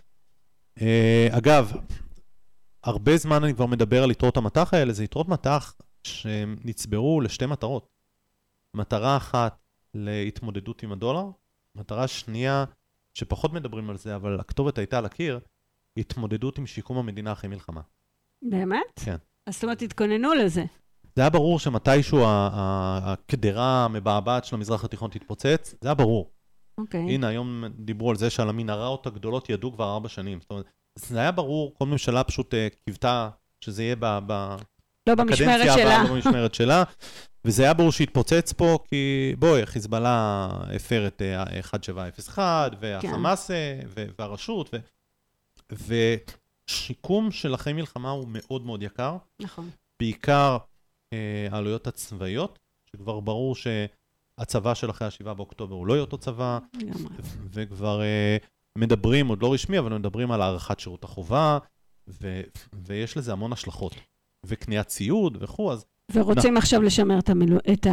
אה, 0.82 1.28
אגב, 1.32 1.74
הרבה 2.84 3.18
זמן 3.18 3.44
אני 3.44 3.54
כבר 3.54 3.66
מדבר 3.66 4.04
על 4.04 4.12
יתרות 4.12 4.38
המטח 4.38 4.74
האלה, 4.74 4.94
זה 4.94 5.04
יתרות 5.04 5.28
מטח 5.28 5.76
שהם 6.04 6.56
נצברו 6.64 7.22
לשתי 7.22 7.46
מטרות. 7.46 7.88
מטרה 8.74 9.18
אחת 9.18 9.58
להתמודדות 9.94 10.84
עם 10.84 10.92
הדולר, 10.92 11.26
מטרה 11.76 12.08
שנייה, 12.08 12.66
שפחות 13.14 13.54
מדברים 13.54 13.90
על 13.90 13.98
זה, 13.98 14.16
אבל 14.16 14.40
הכתובת 14.40 14.78
הייתה 14.78 14.98
על 14.98 15.06
הקיר, 15.06 15.40
התמודדות 15.98 16.58
עם 16.58 16.66
שיקום 16.66 16.98
המדינה 16.98 17.32
אחרי 17.32 17.50
מלחמה. 17.50 17.82
באמת? 18.42 18.80
כן. 18.96 19.16
אז 19.46 19.54
זאת 19.54 19.64
אומרת, 19.64 19.82
התכוננו 19.82 20.34
לזה. 20.34 20.64
זה 21.16 21.22
היה 21.22 21.30
ברור 21.30 21.60
שמתישהו 21.60 22.24
הקדרה 22.28 23.86
המבעבעת 23.86 24.46
של 24.46 24.56
המזרח 24.56 24.84
התיכון 24.84 25.10
תתפוצץ, 25.12 25.76
זה 25.82 25.88
היה 25.88 25.96
ברור. 25.96 26.32
אוקיי. 26.78 27.02
הנה, 27.02 27.28
היום 27.28 27.64
דיברו 27.80 28.10
על 28.10 28.16
זה 28.16 28.30
שעל 28.30 28.50
המנהרות 28.50 29.08
הגדולות 29.08 29.50
ידעו 29.50 29.74
כבר 29.74 29.94
ארבע 29.94 30.10
שנים. 30.10 30.42
זאת 30.42 30.52
אומרת, 30.52 30.66
זה 30.96 31.20
היה 31.20 31.32
ברור, 31.32 31.74
כל 31.78 31.86
ממשלה 31.86 32.24
פשוט 32.24 32.54
אה, 32.54 32.68
קיוותה 32.86 33.30
שזה 33.60 33.84
יהיה 33.84 33.96
ב- 33.96 34.20
ב- 34.28 34.56
לא 35.10 35.16
במשמרת 35.16 35.74
שלה. 35.76 36.04
לא 36.04 36.10
במשמרת 36.10 36.54
שלה. 36.54 36.84
וזה 37.46 37.64
היה 37.64 37.74
ברור 37.74 37.92
שהתפוצץ 37.92 38.54
פה, 38.54 38.80
כי 38.88 39.34
בואי, 39.40 39.66
חיזבאללה 39.66 40.48
הפר 40.76 41.08
את 41.08 41.22
אה, 41.22 41.44
1701, 41.58 42.72
והחמאס 42.80 43.52
אה, 43.52 43.80
ו- 43.88 44.06
והרשות, 44.20 44.70
ו- 44.74 44.78
ושיקום 46.70 47.32
של 47.32 47.56
אחרי 47.56 47.74
מלחמה 47.74 48.10
הוא 48.10 48.28
מאוד 48.30 48.66
מאוד 48.66 48.84
יקר. 48.84 49.18
נכון. 49.42 49.70
בעיקר 50.00 50.58
העלויות 51.52 51.88
הצבאיות, 51.88 52.60
שכבר 52.92 53.20
ברור 53.20 53.56
שהצבא 53.56 54.74
של 54.74 54.90
אחרי 54.90 55.08
ה-7 55.08 55.34
באוקטובר 55.34 55.76
הוא 55.76 55.88
לא 55.88 55.94
יהיה 55.94 56.02
אותו 56.02 56.18
צבא, 56.18 56.60
וכבר 57.52 58.02
מדברים, 58.78 59.28
עוד 59.28 59.42
לא 59.42 59.54
רשמי, 59.54 59.80
אבל 59.80 59.98
מדברים 59.98 60.32
על 60.32 60.42
הארכת 60.42 60.80
שירות 60.80 61.04
החובה, 61.04 61.58
ו- 62.22 62.42
ויש 62.88 63.18
לזה 63.18 63.32
המון 63.32 63.54
השלכות. 63.54 63.96
וקניית 64.46 64.88
ציוד 64.88 65.38
וכו', 65.42 65.72
אז 65.72 65.86
ורוצים 66.14 66.58
עכשיו 66.58 66.82
לשמר 66.82 67.20
את 67.20 67.30
המילואים, 67.30 67.62
את 67.74 67.88
ה... 67.88 67.92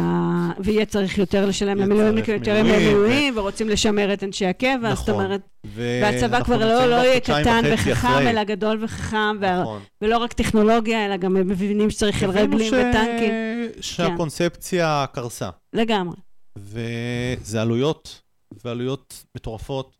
ויהיה 0.59 0.85
צריך 0.85 1.17
יותר 1.17 1.45
לשלם 1.45 1.77
צריך 1.77 2.27
יותר 2.27 2.55
ימי 2.55 2.61
מילואים, 2.71 2.87
מילואים, 2.87 3.37
ורוצים 3.37 3.69
לשמר 3.69 4.13
את 4.13 4.23
אנשי 4.23 4.45
הקבע, 4.45 4.95
זאת 4.95 5.09
נכון. 5.09 5.13
אומרת, 5.25 5.41
ו- 5.65 5.99
והצבא 6.03 6.43
כבר 6.43 6.57
לא 6.57 6.85
לא 6.85 6.95
יהיה 6.95 7.19
קטן 7.19 7.61
וחכם, 7.73 7.91
אחרי. 7.91 8.29
אלא 8.29 8.43
גדול 8.43 8.83
וחכם, 8.83 9.17
וה- 9.41 9.61
נכון. 9.61 9.81
ולא 10.01 10.17
רק 10.17 10.33
טכנולוגיה, 10.33 11.05
אלא 11.05 11.17
גם 11.17 11.37
הם 11.37 11.47
מבינים 11.47 11.89
שצריך 11.89 12.15
חיל 12.15 12.29
רגלים 12.29 12.69
ש- 12.69 12.73
וטנקים. 12.73 13.33
שהקונספציה 13.81 15.05
קרסה. 15.13 15.49
לגמרי. 15.73 16.15
וזה 16.57 17.61
עלויות, 17.61 18.21
ועלויות 18.65 19.23
מטורפות, 19.35 19.97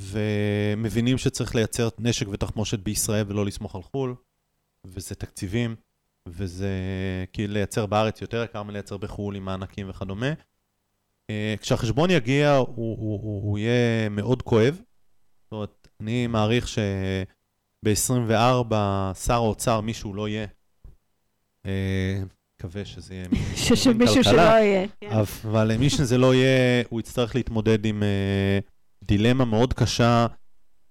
ומבינים 0.00 1.18
שצריך 1.18 1.54
לייצר 1.54 1.88
נשק 1.98 2.28
ותחמושת 2.28 2.78
בישראל 2.78 3.24
ולא 3.28 3.46
לסמוך 3.46 3.74
על 3.74 3.82
חו"ל, 3.82 4.14
וזה 4.84 5.14
תקציבים, 5.14 5.76
וזה 6.28 6.70
כי 7.32 7.46
לייצר 7.46 7.86
בארץ 7.86 8.20
יותר 8.20 8.44
יקר 8.44 8.62
מלייצר 8.62 8.96
בחו"ל 8.96 9.36
עם 9.36 9.44
מענקים 9.44 9.90
וכדומה. 9.90 10.32
אה, 11.30 11.54
כשהחשבון 11.60 12.10
יגיע, 12.10 12.56
הוא, 12.56 12.66
הוא, 12.76 12.96
הוא, 12.98 13.42
הוא 13.42 13.58
יהיה 13.58 14.08
מאוד 14.08 14.42
כואב. 14.42 14.74
זאת 14.74 14.84
אומרת, 15.52 15.88
אני 16.00 16.26
מעריך 16.26 16.68
שב-24 16.68 18.74
שר 19.14 19.34
האוצר, 19.34 19.80
מישהו 19.80 20.14
לא 20.14 20.28
יהיה. 20.28 20.46
אה, 21.66 22.22
מקווה 22.60 22.84
שזה 22.84 23.14
יהיה 23.14 23.28
מישהו. 23.28 23.76
שלא 24.24 24.40
יהיה. 24.40 24.86
אבל 25.12 25.76
מי 25.76 25.90
שזה 25.90 26.18
לא 26.18 26.34
יהיה, 26.34 26.82
הוא 26.88 27.00
יצטרך 27.00 27.34
להתמודד 27.34 27.84
עם 27.84 28.02
אה, 28.02 28.58
דילמה 29.04 29.44
מאוד 29.44 29.72
קשה, 29.72 30.26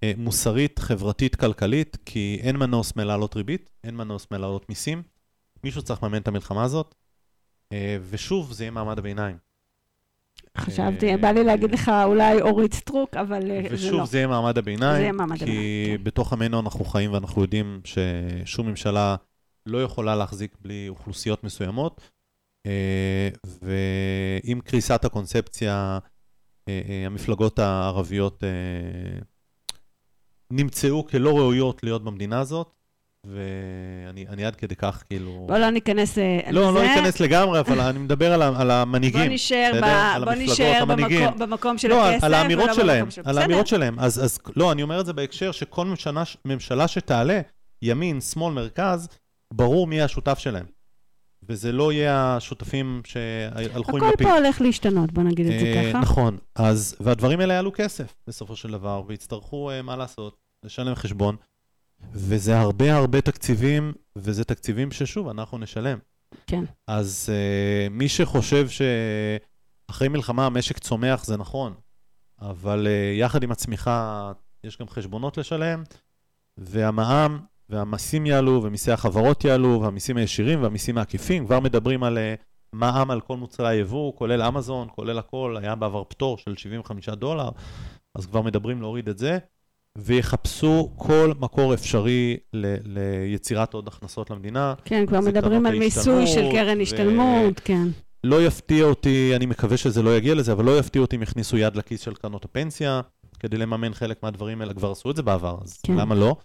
אה, 0.04 0.12
מוסרית, 0.18 0.80
חברתית, 0.80 1.36
כלכלית, 1.36 1.98
כי 2.06 2.40
אין 2.42 2.58
מנוס 2.58 2.96
מלהעלות 2.96 3.36
ריבית, 3.36 3.70
אין 3.84 3.96
מנוס 3.96 4.28
מלהעלות 4.32 4.70
מיסים. 4.70 5.04
מישהו 5.64 5.82
צריך 5.82 6.04
לממן 6.04 6.22
את 6.22 6.28
המלחמה 6.28 6.64
הזאת, 6.64 6.96
אה, 7.74 7.98
ושוב, 8.10 8.52
זה 8.52 8.64
יהיה 8.64 8.72
מעמד 8.72 9.00
הביניים. 9.00 9.38
חשבתי, 10.58 11.12
אה, 11.12 11.18
בא 11.18 11.32
לי 11.32 11.44
להגיד 11.44 11.72
לך 11.72 11.92
אולי 12.06 12.42
אורית 12.42 12.74
סטרוק, 12.74 13.16
אבל 13.16 13.42
זה 13.42 13.62
לא. 13.70 13.74
ושוב, 13.74 14.06
זה 14.06 14.18
יהיה 14.18 14.28
מעמד 14.28 14.58
הביניים, 14.58 14.96
זה 14.96 15.02
יהיה 15.02 15.12
מעמד 15.12 15.38
כי 15.38 15.44
הביניים, 15.44 15.98
כן. 15.98 16.04
בתוך 16.04 16.34
עמנו 16.34 16.60
אנחנו 16.60 16.86
חיים 16.86 17.14
ואנחנו 17.14 17.42
יודעים 17.42 17.82
ששום 17.84 18.68
ממשלה 18.68 19.16
לא 19.66 19.84
יכולה 19.84 20.16
להחזיק 20.16 20.56
בלי 20.62 20.86
אוכלוסיות 20.90 21.44
מסוימות, 21.44 22.02
ועם 23.62 24.62
קריסת 24.62 25.06
הקונספציה, 25.06 26.00
המפלגות 27.06 27.60
הערביות 27.60 28.44
אה, 28.44 29.20
נמצאו 30.52 31.08
כלא 31.08 31.38
ראויות 31.38 31.84
להיות 31.84 32.04
במדינה 32.04 32.40
הזאת, 32.40 32.72
ואני 33.26 34.28
אני 34.28 34.46
עד 34.46 34.56
כדי 34.56 34.76
כך 34.76 35.04
כאילו... 35.10 35.46
בוא 35.48 35.58
לא 35.58 35.70
ניכנס 35.70 36.18
אה, 36.18 36.40
לזה. 36.44 36.52
לא, 36.52 36.74
לא 36.74 36.82
ניכנס 36.82 37.20
לגמרי, 37.20 37.60
אבל 37.60 37.82
אני 37.90 38.00
מדבר 38.00 38.34
על, 38.34 38.72
המנהיגים. 38.72 39.32
בוא? 39.72 39.82
ב... 39.82 39.84
המנהיגים. 40.82 41.26
במקום, 41.26 41.40
במקום 41.40 41.78
של 41.78 41.90
לא, 41.90 42.10
הכסף, 42.10 42.24
על 42.24 42.34
האמירות 42.34 42.74
שלהם. 42.74 43.08
על. 43.26 43.38
האמירות 43.38 43.68
שלהם. 43.68 44.00
אז, 44.00 44.24
אז 44.24 44.40
לא, 44.56 44.72
אני 44.72 44.84
אומר 44.84 45.00
את 45.00 45.06
זה 45.06 45.14
בהקשר 45.14 45.52
שכל 45.52 45.86
ממשלה, 45.86 46.24
ממשלה 46.46 46.88
שתעלה, 46.88 47.42
ימין, 47.82 48.22
שמאל, 48.22 48.54
מרכז, 48.54 49.08
ברור 49.54 49.88
מי 49.88 50.02
השותף 50.02 50.40
שלהם. 50.40 50.66
וזה 51.50 51.72
לא 51.72 51.92
יהיה 51.92 52.36
השותפים 52.36 53.02
שהלכו 53.06 53.98
עם 53.98 54.04
הכל 54.04 54.12
לפיד. 54.14 54.28
פה 54.28 54.34
הולך 54.34 54.62
להשתנות, 54.62 55.12
בוא 55.12 55.24
נגיד 55.24 55.46
את 55.46 55.60
זה 55.60 55.66
אה, 55.66 55.90
ככה. 55.90 56.00
נכון, 56.00 56.38
אז, 56.56 56.96
והדברים 57.00 57.40
האלה 57.40 57.54
יעלו 57.54 57.72
כסף 57.74 58.16
בסופו 58.28 58.56
של 58.56 58.72
דבר, 58.72 59.04
ויצטרכו, 59.08 59.72
אה, 59.72 59.82
מה 59.82 59.96
לעשות, 59.96 60.38
לשלם 60.64 60.96
חשבון. 60.96 61.36
וזה 62.12 62.60
הרבה 62.60 62.96
הרבה 62.96 63.22
תקציבים, 63.22 63.94
וזה 64.16 64.44
תקציבים 64.44 64.92
ששוב, 64.92 65.28
אנחנו 65.28 65.58
נשלם. 65.58 65.98
כן. 66.48 66.64
אז 66.88 67.30
uh, 67.30 67.94
מי 67.94 68.10
שחושב 68.10 68.68
שאחרי 68.70 70.08
מלחמה 70.08 70.46
המשק 70.46 70.80
צומח, 70.80 71.26
זה 71.26 71.38
נכון, 71.38 71.74
אבל 72.42 72.88
uh, 72.88 73.20
יחד 73.20 73.44
עם 73.44 73.52
הצמיחה 73.52 74.32
יש 74.64 74.78
גם 74.78 74.90
חשבונות 74.90 75.38
לשלם, 75.38 75.84
והמע"מ 76.58 77.40
והמיסים 77.70 78.26
יעלו, 78.26 78.62
ומיסי 78.64 78.92
החברות 78.92 79.44
יעלו, 79.44 79.80
והמיסים 79.82 80.18
הישירים 80.18 80.64
והמיסים 80.64 80.98
העקיפים, 80.98 81.46
כבר 81.46 81.60
מדברים 81.60 82.04
על 82.04 82.18
uh, 82.18 82.44
מע"מ 82.74 83.12
על 83.12 83.22
כל 83.22 83.38
מוצרי 83.38 83.68
היבוא, 83.68 84.14
כולל 84.16 84.42
אמזון, 84.42 84.88
כולל 84.96 85.20
הכל, 85.20 85.56
היה 85.62 85.76
בעבר 85.76 86.04
פטור 86.04 86.38
של 86.38 86.56
75 86.58 87.10
דולר, 87.10 87.50
אז 88.16 88.26
כבר 88.26 88.42
מדברים 88.42 88.82
להוריד 88.82 89.10
את 89.10 89.18
זה, 89.18 89.38
ויחפשו 89.98 90.92
כל 90.96 91.32
מקור 91.40 91.74
אפשרי 91.74 92.38
ל- 92.54 92.76
ליצירת 92.86 93.74
עוד 93.74 93.88
הכנסות 93.88 94.30
למדינה. 94.30 94.74
כן, 94.86 95.06
כבר 95.06 95.20
מדברים 95.20 95.66
על 95.66 95.80
מיסוי 95.80 96.28
של 96.28 96.52
קרן 96.52 96.78
ו- 96.78 96.82
השתלמות, 96.82 97.60
כן. 97.60 97.88
לא 98.24 98.42
יפתיע 98.46 98.86
אותי, 98.86 99.36
אני 99.36 99.46
מקווה 99.46 99.78
שזה 99.78 100.04
לא 100.04 100.18
יגיע 100.18 100.36
לזה, 100.36 100.52
אבל 100.52 100.66
לא 100.66 100.80
יפתיע 100.80 101.02
אותי 101.02 101.16
אם 101.16 101.22
יכניסו 101.22 101.58
יד 101.58 101.76
לכיס 101.76 102.02
של 102.02 102.14
קרנות 102.14 102.46
הפנסיה, 102.46 103.02
כדי 103.40 103.58
לממן 103.58 103.94
חלק 103.94 104.24
מהדברים 104.24 104.62
האלה, 104.62 104.74
כבר 104.74 104.92
עשו 104.92 105.12
את 105.12 105.16
זה 105.16 105.24
בעבר, 105.24 105.58
אז 105.64 105.80
כן. 105.84 105.96
למה 105.96 106.16
לא? 106.16 106.36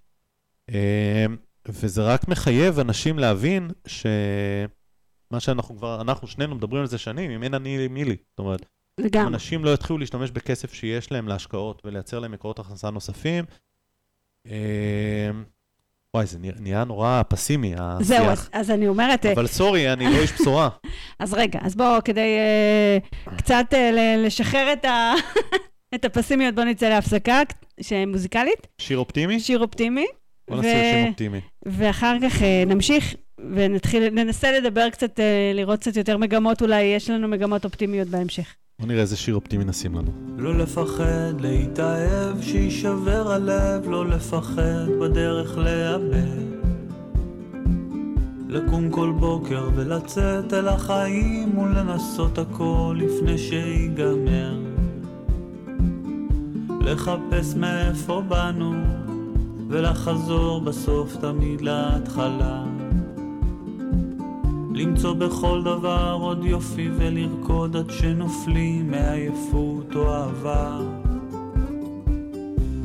אה, 0.70 1.27
וזה 1.68 2.03
רק 2.03 2.29
מחייב 2.29 2.79
אנשים 2.79 3.18
להבין 3.18 3.70
שמה 3.87 5.40
שאנחנו 5.40 5.77
כבר, 5.77 6.00
אנחנו 6.00 6.29
שנינו 6.29 6.55
מדברים 6.55 6.81
על 6.83 6.87
זה 6.88 6.98
שנים, 6.98 7.31
אם 7.31 7.42
אין 7.42 7.55
אני, 7.55 7.88
מי 7.88 8.05
לי? 8.05 8.16
זאת 8.31 8.38
אומרת, 8.38 8.66
לגמרי. 9.00 9.27
אנשים 9.29 9.64
לא 9.64 9.74
יתחילו 9.74 9.98
להשתמש 9.98 10.31
בכסף 10.31 10.72
שיש 10.74 11.12
להם 11.12 11.29
להשקעות 11.29 11.83
ולייצר 11.85 12.18
להם 12.18 12.33
מקורות 12.33 12.59
הכנסה 12.59 12.90
נוספים, 12.90 13.44
אה, 14.46 15.31
וואי, 16.14 16.27
זה 16.27 16.38
נהיה- 16.61 16.85
נורא 16.85 17.22
פסימי, 17.29 17.74
זהו, 18.00 18.24
אז- 18.27 18.38
השיח. 18.38 18.50
אז 18.53 18.70
אני 18.70 18.88
אומרת, 18.88 19.27
אה, 19.27 19.33
אבל 19.33 19.46
סורי, 19.46 19.92
אני 19.92 20.05
לא 20.12 20.18
איש 20.22 20.33
בשורה. 20.33 20.68
אז 21.18 21.35
רגע, 21.35 21.59
אז 21.62 21.77
בואו, 21.77 22.00
כדי 22.05 22.37
אה, 22.38 22.98
קצת 23.37 23.64
ל- 23.72 24.27
לשחרר 24.27 24.72
את 24.72 24.85
ה- 24.85 25.12
את 25.94 26.05
הפסימיות, 26.05 26.55
בואו 26.55 26.66
נצא 26.66 26.88
להפסקה 26.88 27.40
שהיא 27.81 28.07
מוזיקלית, 28.07 28.66
שיר 28.79 28.98
אופטימי? 28.98 29.40
שיר 29.40 29.59
אופטימי, 29.59 30.07
בוא 30.48 30.57
ו- 30.57 30.61
נעשה 30.61 30.92
שיר 30.92 31.09
אופטימי. 31.09 31.40
ואחר 31.66 32.16
כך 32.22 32.42
אה, 32.42 32.64
נמשיך 32.66 33.14
ונתחיל, 33.54 34.11
ננסה 34.11 34.52
לדבר 34.61 34.90
קצת, 34.90 35.20
אה, 35.20 35.52
לראות 35.54 35.80
קצת 35.80 35.96
יותר 35.96 36.16
מגמות, 36.18 36.62
אולי 36.62 36.83
יש 36.83 37.11
לנו 37.11 37.28
מגמות 37.28 37.64
אופטימיות 37.64 38.09
בהמשך. 38.09 38.54
בוא 38.78 38.88
נראה 38.88 39.00
איזה 39.00 39.16
שיר 39.16 39.35
אופטימי 39.35 39.64
נשים 39.64 39.94
לנו. 39.94 40.11
לא 40.38 40.59
לפחד 40.59 41.40
להתאהב, 41.40 42.42
שיישבר 42.42 43.33
הלב, 43.33 43.88
לא 43.90 44.07
לפחד 44.07 44.88
בדרך 45.00 45.59
לאבד. 45.59 46.44
לקום 48.48 48.90
כל 48.90 49.12
בוקר 49.20 49.68
ולצאת 49.74 50.52
אל 50.52 50.68
החיים 50.68 51.59
ולנסות 51.59 52.38
הכל 52.38 52.98
לפני 52.98 53.38
שיגמר. 53.38 54.61
לחפש 56.80 57.54
מאיפה 57.57 58.22
באנו 58.28 59.04
ולחזור 59.68 60.61
בסוף 60.61 61.16
תמיד 61.16 61.61
להתחלה. 61.61 62.64
למצוא 64.74 65.12
בכל 65.14 65.62
דבר 65.62 66.18
עוד 66.20 66.44
יופי 66.44 66.90
ולרקוד 66.96 67.77
עד 67.77 67.90
שנופלים 67.90 68.90
מעייפות 68.90 69.96
או 69.96 70.12
אהבה. 70.12 70.79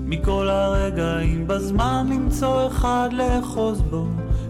מכל 0.05 0.49
הרגעים 0.49 1.47
בזמן 1.47 2.07
למצוא 2.09 2.67
אחד 2.67 3.09
לאחוז 3.11 3.81
בו, 3.81 4.05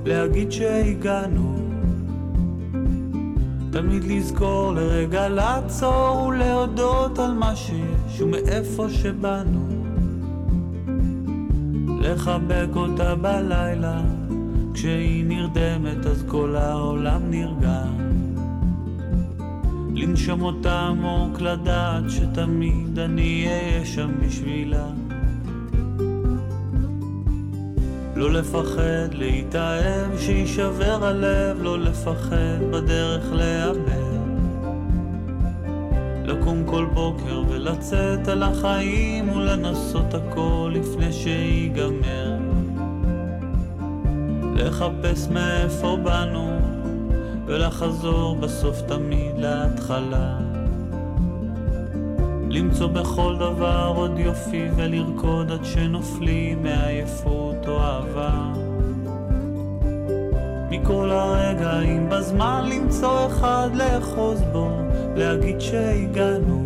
להגיד 0.06 0.52
שהגענו. 0.52 1.56
תמיד 3.72 4.04
לזכור 4.04 4.74
לרגע 4.74 5.30
לעצור 5.30 6.26
ולהודות 6.28 7.20
על 7.20 7.34
מה 7.34 7.56
שיש 7.56 8.22
ומאיפה 8.22 8.90
שבאנו. 8.90 9.69
לחבק 12.10 12.68
אותה 12.76 13.16
בלילה, 13.16 14.02
כשהיא 14.74 15.26
נרדמת 15.26 16.06
אז 16.06 16.24
כל 16.28 16.56
העולם 16.56 17.22
נרגע. 17.30 17.84
לנשום 19.96 20.42
אותה 20.42 20.80
עמוק 20.80 21.42
לדעת 21.42 22.04
שתמיד 22.10 23.00
אני 23.00 23.48
אהיה 23.48 23.86
שם 23.86 24.12
בשבילה. 24.22 24.86
לא 28.16 28.32
לפחד 28.32 29.14
להתאהב, 29.14 30.20
שיישבר 30.20 31.06
הלב, 31.06 31.62
לא 31.62 31.80
לפחד 31.80 32.60
בדרך 32.72 33.24
לאבד. 33.32 33.99
לקום 36.30 36.64
כל 36.66 36.86
בוקר 36.94 37.44
ולצאת 37.48 38.28
על 38.28 38.44
החיים 38.44 39.30
ולנסות 39.30 40.14
הכל 40.14 40.74
לפני 40.76 41.14
שיגמר. 41.14 42.38
לחפש 44.56 45.28
מאיפה 45.28 45.98
באנו 46.04 46.60
ולחזור 47.46 48.36
בסוף 48.36 48.82
תמיד 48.82 49.38
להתחלה. 49.38 50.38
למצוא 52.50 52.88
בכל 52.88 53.36
דבר 53.40 53.94
עוד 53.96 54.20
יופי 54.20 54.68
ולרקוד 54.76 55.52
עד 55.52 55.66
שנופלים 55.66 56.64
מעייפות 56.64 57.68
או 57.68 57.80
אהבה. 57.80 58.54
מכל 60.70 61.10
הרגעים 61.12 62.10
בזמן 62.10 62.70
למצוא 62.70 63.28
אחד 63.28 63.70
לאחוז 63.74 64.42
בו, 64.52 64.79
להגיד 65.20 65.62
שהגענו. 65.62 66.66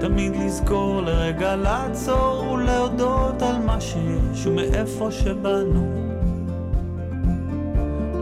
תמיד 0.00 0.32
לזכור 0.36 1.02
לרגע 1.02 1.56
לעצור 1.56 2.50
ולהודות 2.52 3.42
על 3.42 3.58
מה 3.66 3.80
שיש 3.80 4.46
ומאיפה 4.46 5.10
שבאנו. 5.10 5.94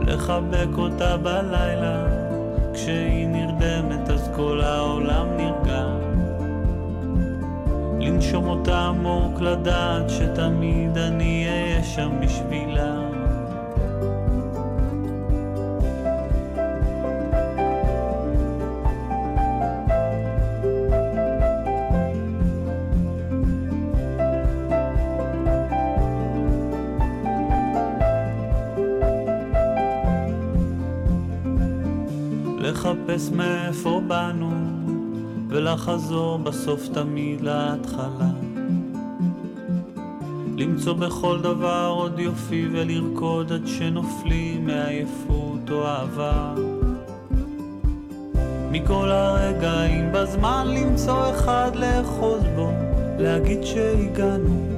לחבק 0.06 0.78
אותה 0.78 1.16
בלילה, 1.16 2.06
כשהיא 2.74 3.28
נרדמת 3.28 4.10
אז 4.10 4.30
כל 4.36 4.60
העולם 4.60 5.26
נרגע. 5.36 5.86
לנשום 8.00 8.48
אותה 8.48 8.78
עמוק 8.78 9.40
לדעת 9.40 10.10
שתמיד 10.10 10.98
אני 10.98 11.46
אהיה 11.48 11.84
שם 11.84 12.10
בשבילה. 12.20 12.91
לחפש 33.12 33.30
מאיפה 33.30 34.00
באנו 34.08 34.50
ולחזור 35.48 36.38
בסוף 36.38 36.88
תמיד 36.92 37.40
להתחלה. 37.40 38.30
למצוא 40.56 40.92
בכל 40.92 41.40
דבר 41.40 41.92
עוד 41.96 42.18
יופי 42.18 42.68
ולרקוד 42.72 43.52
עד 43.52 43.66
שנופלים 43.66 44.66
מעייפות 44.66 45.70
או 45.70 45.86
אהבה. 45.86 46.54
מכל 48.70 49.08
הרגעים 49.10 50.12
בזמן 50.12 50.66
למצוא 50.66 51.30
אחד 51.30 51.70
לאחוז 51.74 52.42
בו, 52.56 52.70
להגיד 53.18 53.62
שהגענו. 53.62 54.68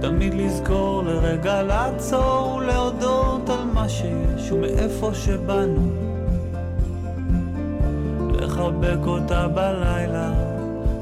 תמיד 0.00 0.34
לזכור 0.34 1.02
לרגע 1.02 1.62
לעצור 1.62 2.54
ולהודות 2.54 3.50
על 3.50 3.64
מה 3.74 3.88
שיש 3.88 4.52
ומאיפה 4.52 5.14
שבאנו. 5.14 5.99
לחבק 8.60 9.06
אותה 9.06 9.48
בלילה, 9.48 10.32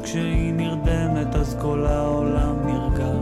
כשהיא 0.02 0.54
נרדמת 0.54 1.34
אז 1.34 1.56
כל 1.60 1.86
העולם 1.86 2.56
נרגע. 2.66 3.12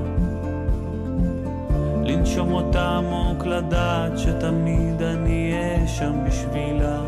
לנשום 2.05 2.53
אותה 2.53 2.89
עמוק 2.89 3.47
לדעת 3.47 4.19
שתמיד 4.19 5.03
אני 5.03 5.53
אהיה 5.53 5.89
שם 5.89 6.13
בשבילה. 6.27 7.01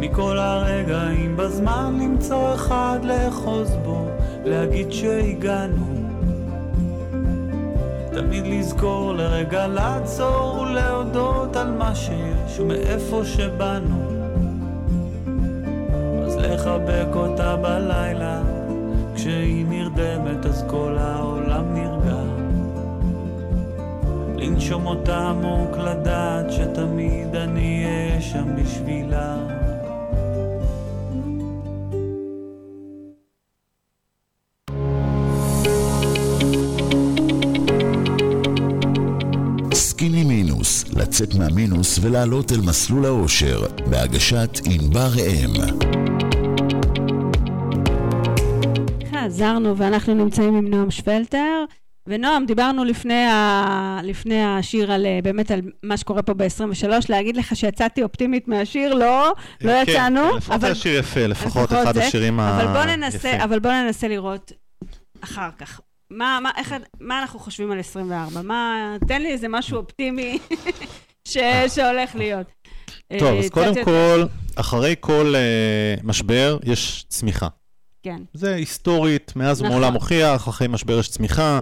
מכל 0.00 0.38
הרגעים 0.38 1.36
בזמן 1.36 1.98
למצוא 2.02 2.54
אחד 2.54 2.98
לאחוז 3.02 3.76
בו, 3.84 4.06
להגיד 4.44 4.92
שהגענו. 4.92 5.86
תמיד 8.12 8.46
לזכור 8.46 9.12
לרגע 9.12 9.66
לעצור 9.66 10.58
ולהודות 10.60 11.56
על 11.56 11.70
מה 11.70 11.94
שיש 11.94 12.33
ומאיפה 12.58 13.24
שבאנו. 13.24 14.24
אז 16.26 16.36
לחבק 16.36 17.14
אותה 17.14 17.56
בלילה, 17.56 18.42
כשהיא 19.14 19.66
נרדמת 19.68 20.46
אז 20.46 20.64
כל 20.68 20.96
העולם 20.98 21.74
נרגע. 21.74 22.22
לנשום 24.36 24.86
אותה 24.86 25.18
עמוק 25.18 25.78
לדעת 25.78 26.52
שתמיד 26.52 27.36
אני 27.36 27.84
אהיה 27.84 28.20
שם 28.20 28.56
בשבילה. 28.56 29.36
סקיני 39.94 40.24
מינוס, 40.24 40.84
לצאת 40.96 41.34
מהמינוס 41.34 41.98
ולעלות 42.02 42.52
אל 42.52 42.60
מסלול 42.60 43.04
האושר, 43.04 43.66
בהגשת 43.90 44.50
ענבר 44.64 45.08
ראם. 45.16 45.50
חזרנו 49.12 49.76
ואנחנו 49.76 50.14
נמצאים 50.14 50.56
עם 50.56 50.68
נועם 50.68 50.90
שוולטר. 50.90 51.64
ונועם, 52.06 52.46
דיברנו 52.46 52.84
לפני, 52.84 53.24
ה... 53.26 54.00
לפני 54.02 54.44
השיר 54.44 54.92
על, 54.92 55.06
אה, 55.06 55.18
באמת 55.22 55.50
על 55.50 55.60
מה 55.82 55.96
שקורה 55.96 56.22
פה 56.22 56.34
ב-23, 56.34 56.88
להגיד 57.08 57.36
לך 57.36 57.56
שיצאתי 57.56 58.02
אופטימית 58.02 58.48
מהשיר, 58.48 58.94
לא, 58.94 59.32
לא 59.60 59.72
כן, 59.84 59.84
יצאנו. 59.88 60.36
לפחות 60.36 60.62
היה 60.64 60.74
שיר 60.74 60.98
יפה, 60.98 61.26
לפחות 61.26 61.62
לפחות 61.62 61.84
אחד 61.84 61.94
זה. 61.94 62.04
השירים 62.04 62.40
אבל 62.40 62.76
היפים. 62.78 63.00
ננסה, 63.00 63.44
אבל 63.44 63.58
בוא 63.58 63.70
ננסה 63.70 64.08
לראות 64.08 64.52
אחר 65.20 65.48
כך. 65.58 65.80
מה, 66.14 66.38
מה, 66.42 66.50
איך, 66.56 66.74
מה 67.00 67.18
אנחנו 67.20 67.38
חושבים 67.38 67.70
על 67.70 67.78
24? 67.80 68.42
מה, 68.42 68.74
תן 69.08 69.22
לי 69.22 69.32
איזה 69.32 69.48
משהו 69.48 69.76
אופטימי 69.76 70.38
ש, 71.28 71.36
שהולך 71.74 72.14
להיות. 72.14 72.46
טוב, 73.18 73.28
אה, 73.28 73.38
אז 73.38 73.44
קצת 73.44 73.54
קודם 73.54 73.68
יותר- 73.68 73.84
כל, 73.84 74.24
אחרי 74.56 74.94
כל 75.00 75.34
אה, 75.36 75.94
משבר 76.04 76.58
יש 76.64 77.04
צמיחה. 77.08 77.48
כן. 78.02 78.16
זה 78.34 78.54
היסטורית, 78.54 79.32
מאז 79.36 79.58
נכון. 79.62 79.66
ומעולם 79.76 79.94
הוכיח, 79.94 80.48
אחרי 80.48 80.68
משבר 80.68 80.98
יש 80.98 81.08
צמיחה, 81.08 81.58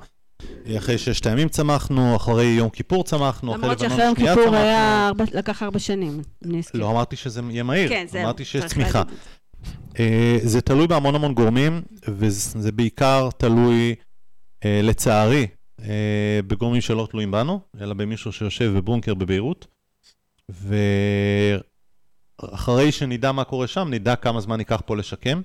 אחרי 0.79 0.99
ששת 0.99 1.27
הימים 1.27 1.49
צמחנו, 1.49 2.17
אחרי 2.17 2.45
יום 2.45 2.71
כיפור 2.71 3.05
צמחנו, 3.05 3.53
אחרי 3.53 3.63
למרות 3.63 3.81
לבנון 3.81 3.91
שאחרי 3.91 4.05
יום 4.07 4.15
כיפור 4.15 4.35
צמחנו. 4.45 4.57
היה 4.57 5.07
ארבע, 5.09 5.25
לקח 5.35 5.63
ארבע 5.63 5.79
שנים, 5.79 6.23
אני 6.45 6.59
אזכיר. 6.59 6.81
לא 6.81 6.91
אמרתי 6.91 7.17
שזה 7.17 7.41
יהיה 7.51 7.63
מהיר, 7.63 7.89
כן, 7.89 8.07
זהו. 8.11 8.23
אמרתי 8.23 8.45
שיש 8.45 8.65
צמיחה. 8.65 9.03
זה. 9.09 9.15
אה, 9.99 10.39
זה 10.43 10.61
תלוי 10.61 10.87
בהמון 10.87 11.15
המון 11.15 11.35
גורמים, 11.35 11.83
וזה 12.09 12.73
בעיקר 12.73 13.29
תלוי, 13.37 13.89
אה, 13.91 13.95
לצערי, 14.65 15.47
אה, 15.81 16.41
בגורמים 16.47 16.81
שלא 16.81 17.09
תלויים 17.11 17.31
בנו, 17.31 17.61
אלא 17.81 17.95
במישהו 17.95 18.33
שיושב 18.33 18.73
בבונקר 18.77 19.15
בביירות. 19.15 19.67
ואחרי 22.43 22.93
שנדע 22.93 23.33
מה 23.33 23.45
קורה 23.45 23.67
שם, 23.67 23.89
נדע 23.91 24.17
כמה 24.17 24.41
זמן 24.41 24.59
ייקח 24.59 24.83
פה 24.87 24.97
לשקם, 24.97 25.43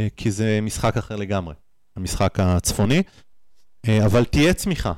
אה, 0.00 0.08
כי 0.16 0.30
זה 0.30 0.58
משחק 0.62 0.96
אחר 0.96 1.16
לגמרי, 1.16 1.54
המשחק 1.96 2.40
הצפוני. 2.40 3.02
אה, 3.88 4.06
אבל 4.06 4.24
תהיה 4.24 4.54
צמיחה. 4.54 4.92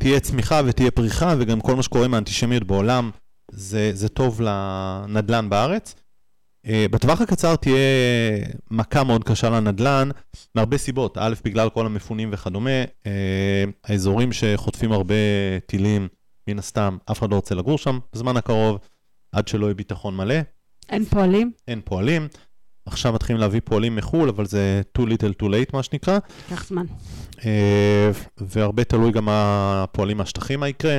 תהיה 0.00 0.20
צמיחה 0.20 0.60
ותהיה 0.66 0.90
פריחה, 0.90 1.34
וגם 1.38 1.60
כל 1.60 1.76
מה 1.76 1.82
שקורה 1.82 2.08
מהאנטישמיות 2.08 2.64
בעולם, 2.64 3.10
זה, 3.50 3.90
זה 3.94 4.08
טוב 4.08 4.40
לנדל"ן 4.40 5.48
בארץ. 5.48 5.94
אה, 6.68 6.86
בטווח 6.90 7.20
הקצר 7.20 7.56
תהיה 7.56 7.76
מכה 8.70 9.04
מאוד 9.04 9.24
קשה 9.24 9.50
לנדל"ן, 9.50 10.08
מהרבה 10.54 10.78
סיבות. 10.78 11.18
א', 11.20 11.34
בגלל 11.44 11.70
כל 11.70 11.86
המפונים 11.86 12.30
וכדומה, 12.32 12.84
אה, 13.06 13.64
האזורים 13.84 14.32
שחוטפים 14.32 14.92
הרבה 14.92 15.14
טילים, 15.66 16.08
מן 16.48 16.58
הסתם, 16.58 16.96
אף 17.10 17.18
אחד 17.18 17.30
לא 17.30 17.36
רוצה 17.36 17.54
לגור 17.54 17.78
שם 17.78 17.98
בזמן 18.12 18.36
הקרוב, 18.36 18.78
עד 19.32 19.48
שלא 19.48 19.66
יהיה 19.66 19.74
ביטחון 19.74 20.16
מלא, 20.16 20.34
אין 20.88 21.04
פועלים? 21.04 21.52
אין 21.68 21.80
פועלים. 21.84 22.28
עכשיו 22.86 23.12
מתחילים 23.12 23.40
להביא 23.40 23.60
פועלים 23.64 23.96
מחו"ל, 23.96 24.28
אבל 24.28 24.46
זה 24.46 24.82
too 24.98 25.02
little 25.02 25.42
too 25.42 25.46
late, 25.46 25.70
מה 25.72 25.82
שנקרא. 25.82 26.18
ייקח 26.50 26.66
זמן. 26.66 26.86
אה, 27.44 28.10
והרבה 28.38 28.84
תלוי 28.84 29.12
גם 29.12 29.28
הפועלים 29.28 30.16
מהשטחים 30.16 30.60
מה 30.60 30.68
יקרה. 30.68 30.98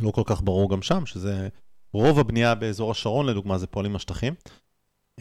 לא 0.00 0.10
כל 0.10 0.22
כך 0.26 0.42
ברור 0.42 0.70
גם 0.70 0.82
שם, 0.82 1.06
שזה 1.06 1.48
רוב 1.92 2.18
הבנייה 2.18 2.54
באזור 2.54 2.90
השרון, 2.90 3.26
לדוגמה, 3.26 3.58
זה 3.58 3.66
פועלים 3.66 3.92
מהשטחים. 3.92 4.34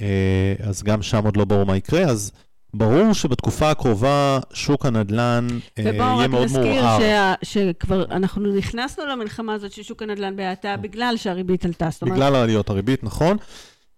אה, 0.01 0.53
אז 0.67 0.83
גם 0.83 1.01
שם 1.01 1.25
עוד 1.25 1.37
לא 1.37 1.45
ברור 1.45 1.63
מה 1.65 1.77
יקרה, 1.77 2.01
אז 2.01 2.31
ברור 2.73 3.13
שבתקופה 3.13 3.71
הקרובה 3.71 4.39
שוק 4.53 4.85
הנדל"ן 4.85 5.47
אה, 5.79 5.83
ובואו 5.87 6.07
יהיה 6.07 6.23
רק 6.23 6.29
מאוד 6.29 6.43
נזכיר 6.43 6.63
מעורער. 6.63 6.99
שה- 6.99 7.33
שכבר 7.43 8.05
אנחנו 8.05 8.53
נכנסנו 8.55 9.05
למלחמה 9.05 9.53
הזאת 9.53 9.71
של 9.71 9.83
שוק 9.83 10.01
הנדל"ן 10.01 10.35
בהאטה 10.35 10.77
בגלל 10.77 11.13
שהריבית 11.17 11.65
עלתה. 11.65 11.89
בגלל 12.01 12.35
עליות 12.35 12.69
הריבית, 12.69 13.03
נכון. 13.03 13.37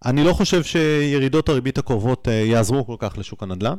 אני 0.05 0.23
לא 0.23 0.33
חושב 0.33 0.63
שירידות 0.63 1.49
הריבית 1.49 1.77
הקרובות 1.77 2.27
אה, 2.27 2.33
יעזרו 2.33 2.85
כל 2.85 2.95
כך 2.99 3.17
לשוק 3.17 3.43
הנדל"ן, 3.43 3.75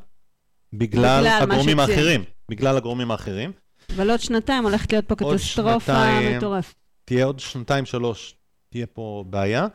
בגלל 0.73 1.21
בגלל 1.21 1.39
הגורמים. 1.43 1.81
האחרים. 1.81 2.25
בגלל 2.49 2.77
הגורמים 2.77 3.11
האחרים. 3.11 3.53
אבל 3.97 4.11
עוד 4.11 4.21
שנתיים 4.21 4.65
הולכת 4.65 4.93
להיות 4.93 5.09
פה 5.09 5.15
קטסטרופה. 5.15 6.21
מטורפת. 6.37 6.75
תהיה 7.05 7.25
עוד 7.25 7.39
שנתיים, 7.41 7.87
שלוש, 7.87 8.35
תהיה 8.71 8.87
פה 8.87 9.25
בעיה, 9.31 9.67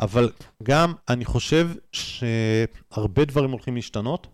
אבל 0.00 0.30
גם 0.62 0.92
אני 1.08 1.24
חושב 1.24 1.68
שהרבה 1.92 3.24
דברים 3.24 3.50
הולכים 3.50 3.74
להשתנות 3.76 4.26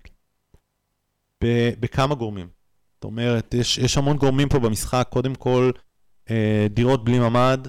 ב- 1.44 1.70
בכמה 1.80 2.14
גורמים. 2.14 2.48
זאת 2.94 3.04
אומרת, 3.04 3.54
יש, 3.54 3.78
יש 3.78 3.96
המון 3.96 4.16
גורמים 4.16 4.48
פה 4.48 4.58
במשחק, 4.58 5.06
קודם 5.10 5.34
כל, 5.34 5.70
אה, 6.30 6.66
דירות 6.70 7.04
בלי 7.04 7.18
ממ"ד, 7.18 7.68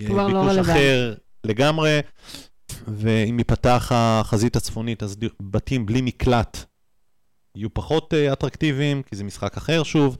אה, 0.00 0.06
כבר 0.06 0.28
לא 0.28 0.40
ביקוש 0.42 0.56
רלוונטי. 0.56 0.70
אחר 0.72 1.14
לגמרי, 1.44 2.00
ואם 2.88 3.38
ייפתח 3.38 3.92
החזית 3.94 4.56
הצפונית, 4.56 5.02
אז 5.02 5.16
ד- 5.16 5.28
בתים 5.42 5.86
בלי 5.86 6.00
מקלט 6.02 6.64
יהיו 7.54 7.74
פחות 7.74 8.14
אה, 8.14 8.32
אטרקטיביים, 8.32 9.02
כי 9.02 9.16
זה 9.16 9.24
משחק 9.24 9.56
אחר 9.56 9.82
שוב. 9.82 10.16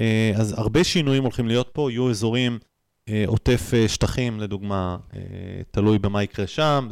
אה, 0.00 0.32
אז 0.36 0.52
הרבה 0.58 0.84
שינויים 0.84 1.22
הולכים 1.22 1.48
להיות 1.48 1.70
פה, 1.72 1.90
יהיו 1.92 2.10
אזורים 2.10 2.58
עוטף 3.26 3.70
אה, 3.74 3.88
שטחים, 3.88 4.40
לדוגמה, 4.40 4.96
אה, 5.14 5.20
תלוי 5.70 5.98
במה 5.98 6.22
יקרה 6.22 6.46
שם. 6.46 6.88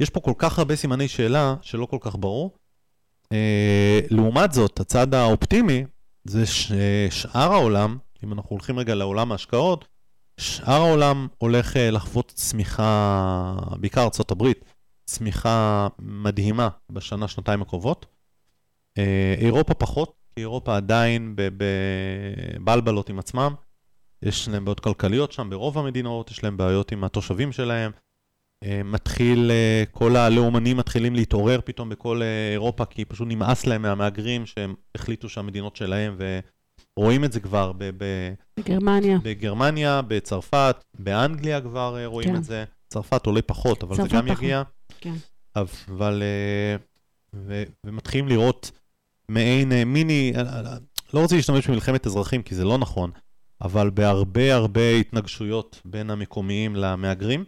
יש 0.00 0.10
פה 0.10 0.20
כל 0.20 0.34
כך 0.38 0.58
הרבה 0.58 0.76
סימני 0.76 1.08
שאלה 1.08 1.54
שלא 1.62 1.86
כל 1.86 1.98
כך 2.00 2.16
ברור. 2.16 2.56
אה, 3.32 4.00
לעומת 4.10 4.52
זאת, 4.52 4.80
הצד 4.80 5.14
האופטימי 5.14 5.84
זה 6.24 6.46
ששאר 6.46 7.52
העולם, 7.52 7.98
אם 8.24 8.32
אנחנו 8.32 8.50
הולכים 8.50 8.78
רגע 8.78 8.94
לעולם 8.94 9.32
ההשקעות, 9.32 9.88
שאר 10.40 10.82
העולם 10.82 11.28
הולך 11.38 11.76
אה, 11.76 11.90
לחוות 11.90 12.32
צמיחה, 12.36 13.56
בעיקר 13.80 14.00
ארה"ב, 14.00 14.52
צמיחה 15.04 15.88
מדהימה 15.98 16.68
בשנה, 16.90 17.28
שנתיים 17.28 17.62
הקרובות. 17.62 18.06
אה, 18.98 19.34
אירופה 19.38 19.74
פחות, 19.74 20.12
כי 20.34 20.40
אירופה 20.40 20.76
עדיין 20.76 21.36
בבלבלות 21.36 23.08
עם 23.08 23.18
עצמם. 23.18 23.54
יש 24.22 24.48
להם 24.48 24.64
בעיות 24.64 24.80
כלכליות 24.80 25.32
שם 25.32 25.50
ברוב 25.50 25.78
המדינות, 25.78 26.30
יש 26.30 26.44
להם 26.44 26.56
בעיות 26.56 26.92
עם 26.92 27.04
התושבים 27.04 27.52
שלהם. 27.52 27.90
אה, 28.64 28.82
מתחיל, 28.84 29.50
אה, 29.50 29.84
כל 29.90 30.16
הלאומנים 30.16 30.76
מתחילים 30.76 31.14
להתעורר 31.14 31.60
פתאום 31.64 31.88
בכל 31.88 32.22
אה, 32.22 32.52
אירופה, 32.52 32.84
כי 32.84 33.04
פשוט 33.04 33.28
נמאס 33.30 33.66
להם 33.66 33.82
מהמהגרים 33.82 34.46
שהם 34.46 34.74
החליטו 34.94 35.28
שהמדינות 35.28 35.76
שלהם, 35.76 36.16
ורואים 36.98 37.24
את 37.24 37.32
זה 37.32 37.40
כבר 37.40 37.72
ב- 37.72 37.90
ב- 37.98 38.34
בגרמניה. 38.56 39.18
בגרמניה, 39.22 40.02
בצרפת, 40.02 40.76
באנגליה 40.98 41.60
כבר 41.60 42.04
רואים 42.04 42.28
כן. 42.28 42.36
את 42.36 42.44
זה. 42.44 42.64
צרפת 42.88 43.26
עולה 43.26 43.42
פחות, 43.42 43.82
אבל 43.82 43.96
זה 43.96 44.02
גם 44.02 44.26
פחות. 44.26 44.38
יגיע. 44.38 44.62
כן. 45.00 45.14
אבל... 45.56 46.22
ו- 47.34 47.64
ומתחילים 47.86 48.28
לראות 48.28 48.70
מעין 49.28 49.72
מיני, 49.86 50.32
לא 51.14 51.20
רוצה 51.20 51.36
להשתמש 51.36 51.66
במלחמת 51.70 52.06
אזרחים, 52.06 52.42
כי 52.42 52.54
זה 52.54 52.64
לא 52.64 52.78
נכון, 52.78 53.10
אבל 53.62 53.90
בהרבה 53.90 54.54
הרבה 54.54 54.96
התנגשויות 55.00 55.80
בין 55.84 56.10
המקומיים 56.10 56.76
למהגרים, 56.76 57.44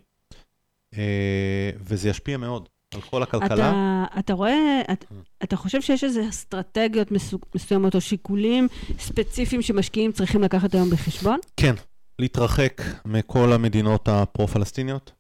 אה, 0.95 1.71
וזה 1.79 2.09
ישפיע 2.09 2.37
מאוד 2.37 2.69
על 2.95 3.01
כל 3.01 3.23
הכלכלה. 3.23 3.55
אתה, 3.55 4.05
אתה 4.19 4.33
רואה, 4.33 4.83
אתה, 4.93 5.07
אתה 5.43 5.57
חושב 5.57 5.81
שיש 5.81 6.05
איזה 6.05 6.29
אסטרטגיות 6.29 7.09
מסוימות 7.55 7.95
או 7.95 8.01
שיקולים 8.01 8.69
ספציפיים 8.99 9.63
שמשקיעים 9.63 10.13
צריכים 10.13 10.43
לקחת 10.43 10.75
היום 10.75 10.91
בחשבון? 10.91 11.39
כן, 11.57 11.75
להתרחק 12.19 12.83
מכל 13.05 13.53
המדינות 13.53 14.09
הפרו-פלסטיניות, 14.09 15.13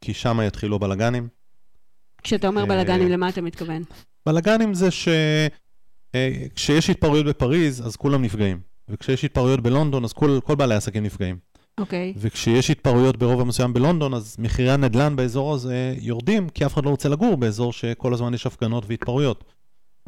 כי 0.00 0.14
שם 0.14 0.38
יתחילו 0.46 0.78
בלאגנים. 0.78 1.28
כשאתה 2.22 2.46
אומר 2.46 2.60
אה, 2.60 2.66
בלאגנים, 2.66 3.08
למה 3.08 3.28
אתה 3.28 3.40
מתכוון? 3.40 3.82
בלאגנים 4.26 4.74
זה 4.74 4.88
שכשיש 6.10 6.90
התפרעויות 6.90 7.26
בפריז, 7.26 7.86
אז 7.86 7.96
כולם 7.96 8.22
נפגעים. 8.22 8.73
וכשיש 8.88 9.24
התפרעויות 9.24 9.60
בלונדון, 9.60 10.04
אז 10.04 10.12
כל, 10.12 10.38
כל 10.44 10.54
בעלי 10.54 10.74
העסקים 10.74 11.02
נפגעים. 11.02 11.38
אוקיי. 11.78 12.14
וכשיש 12.16 12.70
התפרעויות 12.70 13.16
ברובע 13.16 13.44
מסוים 13.44 13.72
בלונדון, 13.72 14.14
אז 14.14 14.36
מחירי 14.38 14.70
הנדל"ן 14.70 15.16
באזור 15.16 15.54
הזה 15.54 15.94
יורדים, 16.00 16.48
כי 16.48 16.66
אף 16.66 16.74
אחד 16.74 16.84
לא 16.84 16.90
רוצה 16.90 17.08
לגור 17.08 17.36
באזור 17.36 17.72
שכל 17.72 18.14
הזמן 18.14 18.34
יש 18.34 18.46
הפגנות 18.46 18.84
והתפרעויות. 18.86 19.44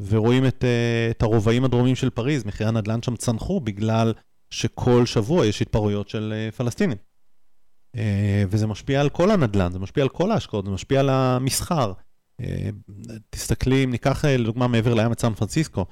ורואים 0.01 0.47
את, 0.47 0.65
אה, 0.65 1.11
את 1.11 1.23
הרובעים 1.23 1.65
הדרומיים 1.65 1.97
של 1.97 2.11
פריז, 2.11 2.45
מחירי 2.45 2.69
הנדל"ן 2.69 3.03
שם 3.03 3.17
צנחו 3.17 3.61
בגלל 3.61 4.13
שכל 4.51 5.07
שבוע 5.07 5.47
יש 5.47 5.63
התפרעויות 5.63 6.09
של 6.09 6.35
אה, 6.37 6.53
פלסטינים. 6.53 6.97
אה, 7.97 8.45
וזה 8.49 8.67
משפיע 8.67 9.01
על 9.01 9.09
כל 9.09 9.31
הנדל"ן, 9.31 9.73
זה 9.73 9.79
משפיע 9.79 10.03
על 10.03 10.09
כל 10.09 10.33
ההשקעות, 10.33 10.65
זה 10.65 10.71
משפיע 10.71 11.01
על 11.01 11.09
המסחר. 11.09 11.93
תסתכלי, 13.31 13.85
אם 13.85 13.91
ניקח 13.91 14.25
לדוגמה 14.25 14.67
מעבר 14.67 14.95
לים 14.95 15.13
את 15.13 15.21
סן 15.21 15.35
פרנסיסקו, 15.35 15.87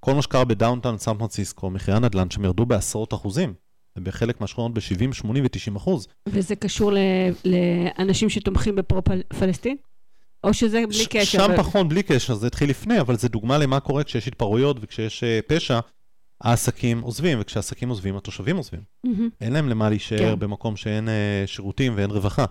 כל 0.00 0.14
מה 0.14 0.22
שקרה 0.22 0.44
ב 0.44 0.50
downtown 0.50 0.98
סן 0.98 1.18
פרנסיסקו, 1.18 1.70
מחירי 1.70 1.96
הנדל"ן 1.96 2.30
שם 2.30 2.44
ירדו 2.44 2.66
בעשרות 2.66 3.14
אחוזים, 3.14 3.54
ובחלק 3.98 4.40
מהשכונות 4.40 4.74
ב-70, 4.74 5.12
80 5.14 5.44
ו-90 5.44 5.76
אחוז. 5.76 6.06
וזה 6.28 6.56
קשור 6.56 6.92
ל, 6.92 6.98
לאנשים 7.44 8.30
שתומכים 8.30 8.76
בפרו-פלסטין? 8.76 9.76
או 10.44 10.54
שזה 10.54 10.82
בלי 10.88 10.94
ש- 10.98 11.06
קשר? 11.06 11.38
שם 11.38 11.52
ב- 11.52 11.56
פחות, 11.56 11.88
בלי 11.88 12.02
קשר, 12.02 12.34
זה 12.34 12.46
התחיל 12.46 12.70
לפני, 12.70 13.00
אבל 13.00 13.16
זה 13.16 13.28
דוגמה 13.28 13.58
למה 13.58 13.80
קורה 13.80 14.04
כשיש 14.04 14.28
התפרעויות 14.28 14.76
וכשיש 14.80 15.24
אה, 15.24 15.40
פשע, 15.46 15.80
העסקים 16.40 17.00
עוזבים, 17.00 17.38
וכשהעסקים 17.40 17.88
עוזבים, 17.88 18.16
התושבים 18.16 18.56
עוזבים. 18.56 18.80
מהמם. 19.04 19.28
אין 19.40 19.52
להם 19.52 19.68
למה 19.68 19.88
להישאר 19.88 20.18
כן. 20.32 20.38
במקום 20.38 20.76
שאין 20.76 21.08
אה, 21.08 21.42
שירותים 21.46 21.92
ואין 21.96 22.10
רווחה. 22.10 22.44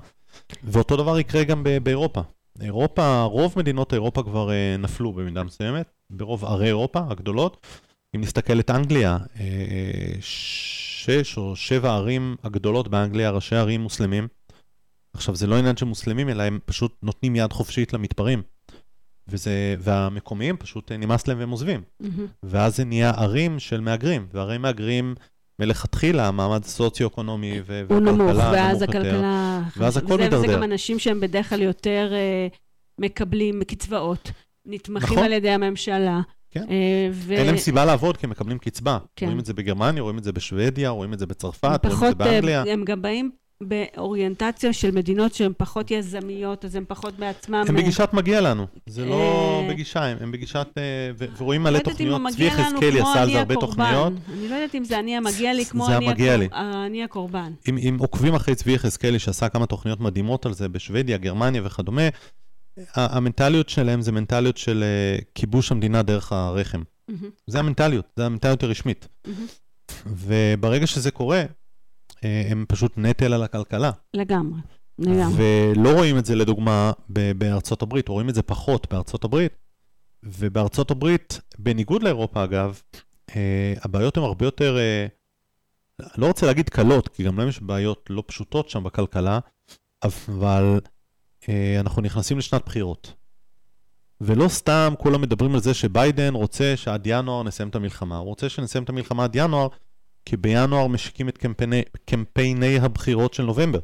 ואותו 0.63 0.97
דבר 0.97 1.19
יקרה 1.19 1.43
גם 1.43 1.63
ב- 1.63 1.77
באירופה. 1.77 2.21
אירופה, 2.61 3.23
רוב 3.23 3.53
מדינות 3.57 3.93
אירופה 3.93 4.23
כבר 4.23 4.51
אה, 4.51 4.75
נפלו 4.79 5.13
במידה 5.13 5.43
מסוימת, 5.43 5.91
ברוב 6.09 6.45
ערי 6.45 6.67
אירופה 6.67 6.99
הגדולות. 7.09 7.67
אם 8.15 8.21
נסתכל 8.21 8.59
את 8.59 8.69
אנגליה, 8.69 9.17
אה, 9.39 10.13
שש 10.19 11.37
או 11.37 11.55
שבע 11.55 11.93
ערים 11.93 12.35
הגדולות 12.43 12.87
באנגליה, 12.87 13.31
ראשי 13.31 13.55
ערים 13.55 13.81
מוסלמים. 13.81 14.27
עכשיו, 15.13 15.35
זה 15.35 15.47
לא 15.47 15.55
עניין 15.55 15.77
של 15.77 15.85
מוסלמים, 15.85 16.29
אלא 16.29 16.43
הם 16.43 16.59
פשוט 16.65 16.95
נותנים 17.03 17.35
יד 17.35 17.53
חופשית 17.53 17.93
למתפרעים. 17.93 18.41
וזה, 19.27 19.75
והמקומיים 19.79 20.57
פשוט 20.57 20.91
אה, 20.91 20.97
נמאס 20.97 21.27
להם 21.27 21.39
והם 21.39 21.49
עוזבים. 21.49 21.81
מהמם. 21.99 22.25
ואז 22.43 22.75
זה 22.75 22.85
נהיה 22.85 23.09
ערים 23.09 23.59
של 23.59 23.81
מהגרים, 23.81 24.27
וערי 24.33 24.57
מהגרים 24.57 25.15
מלכתחילה, 25.59 26.27
המעמד 26.27 26.63
הסוציו-אקונומי 26.65 27.61
ו- 27.65 27.83
הוא 27.89 27.99
נמוך, 27.99 28.19
והכלכלה 28.27 28.51
ואז 28.51 28.81
נמוך. 28.83 28.95
הכלכלה... 28.95 29.61
ואז 29.77 29.97
הכל 29.97 30.05
וזה- 30.05 30.15
וזה 30.15 30.37
מידרדר. 30.37 30.53
גם 30.53 30.63
אנשים 30.63 30.99
שהם 30.99 31.19
בדרך 31.19 31.49
כלל 31.49 31.61
יותר 31.61 32.09
אה, 32.13 32.47
מקבלים 32.99 33.63
קצבאות, 33.63 34.31
נתמכים 34.65 35.13
נכון. 35.13 35.23
על 35.23 35.31
ידי 35.31 35.49
הממשלה. 35.49 36.21
כן. 36.51 36.65
אה, 36.69 37.09
ו- 37.11 37.33
אין 37.33 37.45
להם 37.47 37.57
סיבה 37.57 37.85
לעבוד 37.85 38.17
כי 38.17 38.25
הם 38.25 38.29
מקבלים 38.29 38.57
קצבה. 38.57 38.97
כן. 39.15 39.25
רואים 39.25 39.39
את 39.39 39.45
זה 39.45 39.53
בגרמניה, 39.53 40.01
רואים 40.03 40.17
את 40.17 40.23
זה 40.23 40.31
בשוודיה, 40.31 40.89
רואים 40.89 41.13
את 41.13 41.19
זה 41.19 41.25
בצרפת, 41.25 41.63
רואים 41.63 41.75
את 41.75 41.81
זה 41.83 41.89
פחות, 41.89 42.21
אה, 42.21 42.27
באנגליה. 42.31 42.63
הם 42.67 42.83
גם 42.85 43.01
באים 43.01 43.31
באוריינטציה 43.63 44.73
של 44.73 44.91
מדינות 44.91 45.33
שהן 45.33 45.51
פחות 45.57 45.91
יזמיות, 45.91 46.65
אז 46.65 46.75
הם 46.75 46.83
פחות 46.87 47.15
בעצמם... 47.19 47.63
הם 47.67 47.75
אה, 47.77 47.81
בגישת 47.81 48.09
מגיע 48.13 48.41
לנו, 48.41 48.67
זה 48.85 49.05
לא 49.05 49.61
אה, 49.63 49.67
בגישה, 49.69 50.03
הם- 50.05 50.17
הם 50.21 50.31
בגישת, 50.31 50.67
אה, 50.77 50.83
ורואים 51.37 51.63
מלא 51.63 51.71
לא 51.77 51.83
תוכניות, 51.83 52.21
צבי 52.31 52.43
יחזקאלי 52.45 53.01
עשה 53.01 53.21
על 53.21 53.31
זה 53.31 53.39
הרבה. 53.39 53.55
תוכניות. 53.55 54.13
אני 54.33 54.49
לא 54.49 54.55
יודעת 54.55 54.75
אם 54.75 54.83
זה 54.83 54.99
אני 54.99 55.17
המגיע 55.17 55.53
לי 55.53 55.65
כמו 55.65 55.87
אני 56.85 57.03
הקורבן. 57.03 57.51
אם, 57.69 57.97
עוקבים 57.99 58.33
אחרי 58.35 58.55
צבי 58.55 58.71
יחזקאלי 58.73 59.19
שעשה 59.19 59.49
כמה 59.49 59.65
תוכניות 59.65 59.99
מדהימות 59.99 60.45
על 60.45 60.53
זה 60.53 60.69
בשוודיה, 60.69 61.17
גרמניה 61.17 61.61
וכדומה, 61.65 62.01
המנטליות 62.95 63.69
שלהם 63.69 64.01
זה 64.01 64.11
מנטליות 64.11 64.57
של 64.57 64.83
כיבוש 65.35 65.71
המדינה 65.71 66.01
דרך 66.01 66.31
הרחם. 66.31 66.81
זה 67.47 67.59
המנטליות, 67.59 68.05
זה 68.15 68.25
המנטליות 68.25 68.63
הרשמית. 68.63 69.07
וברגע 70.05 70.87
שזה 70.87 71.11
קורה, 71.11 71.43
הם 72.23 72.65
פשוט 72.67 72.93
נטל 72.97 73.33
על 73.33 73.43
הכלכלה. 73.43 73.91
לגמרי. 74.13 74.59
לגמרי. 74.99 75.35
ולא 75.75 75.93
רואים 75.93 76.17
את 76.17 76.25
זה 76.25 76.35
לדוגמה 76.35 76.91
בארצות 77.09 77.81
הברית, 77.81 78.07
רואים 78.07 78.29
את 78.29 78.35
זה 78.35 78.41
פחות 78.41 78.87
בארצות 78.91 79.23
הברית. 79.23 79.51
ובארצות 80.23 80.91
הברית, 80.91 81.41
בניגוד 81.59 82.03
לאירופה 82.03 82.43
אגב, 82.43 82.81
אה, 83.35 83.73
הבעיות 83.81 84.17
הן 84.17 84.23
הרבה 84.23 84.45
יותר, 84.45 84.77
אה, 84.77 85.07
לא 86.17 86.27
רוצה 86.27 86.45
להגיד 86.45 86.69
קלות, 86.69 87.07
כי 87.07 87.23
גם 87.23 87.39
להם 87.39 87.47
יש 87.47 87.61
בעיות 87.61 88.05
לא 88.09 88.23
פשוטות 88.27 88.69
שם 88.69 88.83
בכלכלה, 88.83 89.39
אבל 90.03 90.79
אה, 91.49 91.79
אנחנו 91.79 92.01
נכנסים 92.01 92.37
לשנת 92.37 92.65
בחירות. 92.65 93.13
ולא 94.21 94.47
סתם 94.47 94.93
כולם 94.99 95.21
מדברים 95.21 95.53
על 95.53 95.61
זה 95.61 95.73
שביידן 95.73 96.33
רוצה 96.33 96.73
שעד 96.75 97.01
ינואר 97.05 97.43
נסיים 97.43 97.69
את 97.69 97.75
המלחמה. 97.75 98.17
הוא 98.17 98.27
רוצה 98.27 98.49
שנסיים 98.49 98.83
את 98.83 98.89
המלחמה 98.89 99.23
עד 99.23 99.35
ינואר, 99.35 99.67
כי 100.27 100.37
בינואר 100.37 100.87
משיקים 100.87 101.29
את 101.29 101.37
קמפייני, 101.37 101.81
קמפייני 102.05 102.79
הבחירות 102.79 103.33
של 103.33 103.43
נובמבר. 103.43 103.79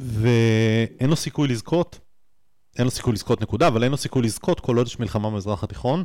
ואין 0.00 1.10
לו 1.10 1.16
סיכוי 1.16 1.48
לזכות, 1.48 1.98
אין 2.78 2.84
לו 2.84 2.90
סיכוי 2.90 3.12
לזכות 3.12 3.40
נקודה, 3.40 3.68
אבל 3.68 3.82
אין 3.82 3.90
לו 3.90 3.96
סיכוי 3.96 4.22
לזכות 4.22 4.60
כל 4.60 4.76
עוד 4.76 4.86
יש 4.86 5.00
מלחמה 5.00 5.30
במזרח 5.30 5.64
התיכון, 5.64 6.04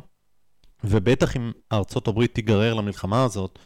ובטח 0.84 1.36
אם 1.36 1.52
ארצות 1.72 2.08
הברית 2.08 2.34
תיגרר 2.34 2.74
למלחמה 2.74 3.24
הזאת, 3.24 3.58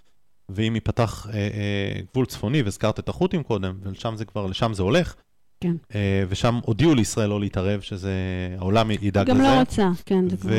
ואם 0.48 0.74
ייפתח 0.74 1.26
אה, 1.28 1.34
אה, 1.34 2.00
גבול 2.12 2.26
צפוני, 2.26 2.62
והזכרת 2.62 2.98
את 2.98 3.08
החות'ים 3.08 3.42
קודם, 3.42 3.78
ולשם 3.82 4.14
זה 4.16 4.24
כבר, 4.24 4.46
לשם 4.46 4.74
זה 4.74 4.82
הולך, 4.82 5.14
כן. 5.60 5.76
אה, 5.94 6.24
ושם 6.28 6.60
הודיעו 6.62 6.94
לישראל 6.94 7.28
לא 7.28 7.40
להתערב, 7.40 7.80
שזה, 7.80 8.12
העולם 8.58 8.90
ידאג 8.90 9.26
גם 9.26 9.36
לזה. 9.36 9.48
לא 9.48 9.60
רוצה, 9.60 9.90
כן, 10.06 10.28
זה 10.28 10.36
כבר... 10.36 10.50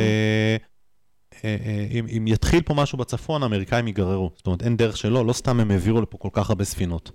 ואם 1.43 2.07
אם 2.17 2.27
יתחיל 2.27 2.61
פה 2.61 2.73
משהו 2.73 2.97
בצפון, 2.97 3.43
האמריקאים 3.43 3.87
ייגררו. 3.87 4.31
זאת 4.35 4.47
אומרת, 4.47 4.63
אין 4.63 4.77
דרך 4.77 4.97
שלא, 4.97 5.25
לא 5.25 5.33
סתם 5.33 5.59
הם 5.59 5.71
העבירו 5.71 6.01
לפה 6.01 6.17
כל 6.17 6.29
כך 6.31 6.49
הרבה 6.49 6.63
ספינות. 6.63 7.11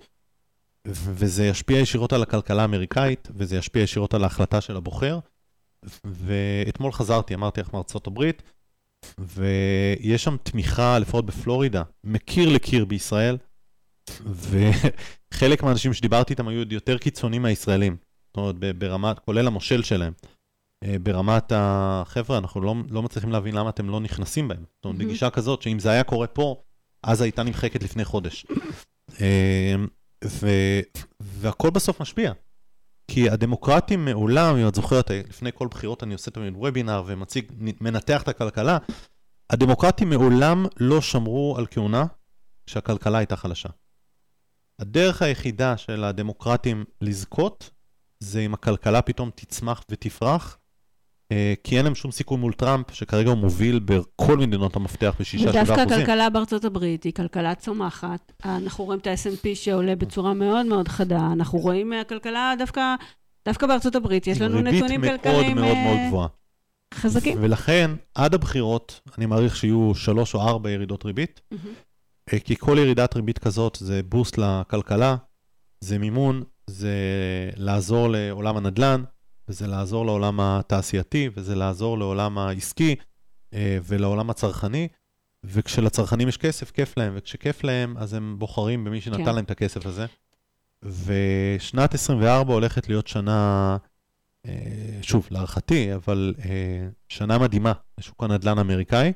וזה 0.87 1.45
ישפיע 1.47 1.79
ישירות 1.79 2.13
על 2.13 2.23
הכלכלה 2.23 2.61
האמריקאית, 2.61 3.27
וזה 3.35 3.57
ישפיע 3.57 3.81
ישירות 3.81 4.13
על 4.13 4.23
ההחלטה 4.23 4.61
של 4.61 4.77
הבוחר. 4.77 5.19
ואתמול 6.05 6.91
חזרתי, 6.91 7.33
אמרתי 7.33 7.61
לך 7.61 7.73
מארצות 7.73 8.07
הברית, 8.07 8.43
ויש 9.19 10.23
שם 10.23 10.35
תמיכה, 10.43 10.99
לפחות 10.99 11.25
בפלורידה, 11.25 11.83
מקיר 12.03 12.49
לקיר 12.49 12.85
בישראל, 12.85 13.37
וחלק 14.25 15.63
מהאנשים 15.63 15.93
שדיברתי 15.93 16.33
איתם 16.33 16.47
היו 16.47 16.63
יותר 16.69 16.97
קיצוניים 16.97 17.41
מהישראלים. 17.41 17.97
זאת 18.27 18.37
אומרת, 18.37 18.55
ברמת, 18.77 19.19
כולל 19.19 19.47
המושל 19.47 19.83
שלהם. 19.83 20.13
אה, 20.83 20.95
ברמת 21.03 21.51
החבר'ה, 21.55 22.37
אנחנו 22.37 22.61
לא, 22.61 22.75
לא 22.89 23.03
מצליחים 23.03 23.31
להבין 23.31 23.55
למה 23.55 23.69
אתם 23.69 23.89
לא 23.89 23.99
נכנסים 23.99 24.47
בהם. 24.47 24.63
זאת 24.75 24.85
אומרת. 24.85 24.99
בגישה 24.99 25.29
כזאת, 25.29 25.61
שאם 25.61 25.79
זה 25.79 25.89
היה 25.89 26.03
קורה 26.03 26.27
פה, 26.27 26.61
אז 27.03 27.21
הייתה 27.21 27.43
נמחקת 27.43 27.83
לפני 27.83 28.05
חודש. 28.05 28.45
אה, 29.21 29.75
ו, 30.25 30.47
והכל 31.19 31.69
בסוף 31.69 32.01
משפיע. 32.01 32.31
כי 33.11 33.29
הדמוקרטים 33.29 34.05
מעולם, 34.05 34.55
אם 34.55 34.67
את 34.67 34.75
זוכרת, 34.75 35.11
לפני 35.11 35.49
כל 35.53 35.67
בחירות 35.67 36.03
אני 36.03 36.13
עושה 36.13 36.31
תמיד 36.31 36.53
וובינר 36.55 37.03
ומציג, 37.05 37.51
מנתח 37.81 38.21
את 38.23 38.27
הכלכלה, 38.27 38.77
הדמוקרטים 39.49 40.09
מעולם 40.09 40.65
לא 40.77 41.01
שמרו 41.01 41.55
על 41.57 41.65
כהונה 41.71 42.05
כשהכלכלה 42.65 43.17
הייתה 43.17 43.35
חלשה. 43.35 43.69
הדרך 44.79 45.21
היחידה 45.21 45.77
של 45.77 46.03
הדמוקרטים 46.03 46.85
לזכות, 47.01 47.69
זה 48.19 48.39
אם 48.39 48.53
הכלכלה 48.53 49.01
פתאום 49.01 49.29
תצמח 49.35 49.83
ותפרח, 49.91 50.57
כי 51.63 51.77
אין 51.77 51.85
להם 51.85 51.95
שום 51.95 52.11
סיכוי 52.11 52.37
מול 52.37 52.53
טראמפ, 52.53 52.91
שכרגע 52.91 53.29
הוא 53.29 53.37
מוביל 53.37 53.79
בכל 53.79 54.37
מדינות 54.37 54.75
המפתח 54.75 55.15
בשישה, 55.19 55.43
שבעה 55.51 55.63
ודווקא 55.63 55.81
אחוזים. 55.81 55.97
הכלכלה 55.99 56.29
בארצות 56.29 56.65
הברית 56.65 57.03
היא 57.03 57.13
כלכלה 57.13 57.55
צומחת. 57.55 58.31
אנחנו 58.45 58.83
רואים 58.83 58.99
את 58.99 59.07
ה-S&P 59.07 59.55
שעולה 59.55 59.95
בצורה 59.95 60.33
מאוד 60.33 60.65
מאוד 60.65 60.87
חדה. 60.87 61.29
אנחנו 61.33 61.59
רואים 61.59 61.93
הכלכלה 61.93 62.53
דווקא, 62.57 62.95
דווקא 63.45 63.67
בארצות 63.67 63.95
הברית. 63.95 64.27
יש 64.27 64.41
לנו 64.41 64.61
נתונים 64.61 65.01
ריבית 65.03 65.21
כלכליים 65.23 65.55
מאוד 65.55 65.65
מאוד 65.65 65.77
מאוד 65.83 65.97
אה, 65.97 66.07
גבוהה. 66.07 66.27
חזקים. 66.93 67.37
ולכן, 67.41 67.91
עד 68.15 68.33
הבחירות, 68.33 68.99
אני 69.17 69.25
מעריך 69.25 69.55
שיהיו 69.55 69.91
שלוש 69.95 70.35
או 70.35 70.41
ארבע 70.41 70.69
ירידות 70.69 71.05
ריבית. 71.05 71.41
אה, 72.33 72.39
כי 72.39 72.55
כל 72.55 72.77
ירידת 72.79 73.15
ריבית 73.15 73.39
כזאת 73.39 73.77
זה 73.79 74.01
בוסט 74.03 74.37
לכלכלה, 74.37 75.15
זה 75.81 75.97
מימון, 75.97 76.43
זה 76.67 76.95
לעזור 77.55 78.07
לעולם 78.09 78.57
הנדל"ן, 78.57 79.03
וזה 79.49 79.67
לעזור 79.67 80.05
לעולם 80.05 80.39
התעשייתי, 80.39 81.29
וזה 81.35 81.55
לעזור 81.55 81.97
לעולם 81.97 82.37
העסקי 82.37 82.95
אה, 83.53 83.77
ולעולם 83.83 84.29
הצרכני. 84.29 84.87
וכשלצרכנים 85.43 86.27
יש 86.27 86.37
כסף, 86.37 86.71
כיף 86.71 86.97
להם, 86.97 87.13
וכשכיף 87.15 87.63
להם, 87.63 87.97
אז 87.97 88.13
הם 88.13 88.35
בוחרים 88.39 88.83
במי 88.83 89.01
שנתן 89.01 89.25
כן. 89.25 89.35
להם 89.35 89.43
את 89.43 89.51
הכסף 89.51 89.85
הזה. 89.85 90.05
ושנת 90.83 91.93
24 91.93 92.53
הולכת 92.53 92.89
להיות 92.89 93.07
שנה, 93.07 93.77
אה, 94.45 94.51
שוב, 95.01 95.27
להערכתי, 95.31 95.95
אבל 95.95 96.33
אה, 96.45 96.87
שנה 97.09 97.37
מדהימה 97.37 97.73
לשוק 97.97 98.23
הנדל"ן 98.23 98.57
האמריקאי. 98.57 99.13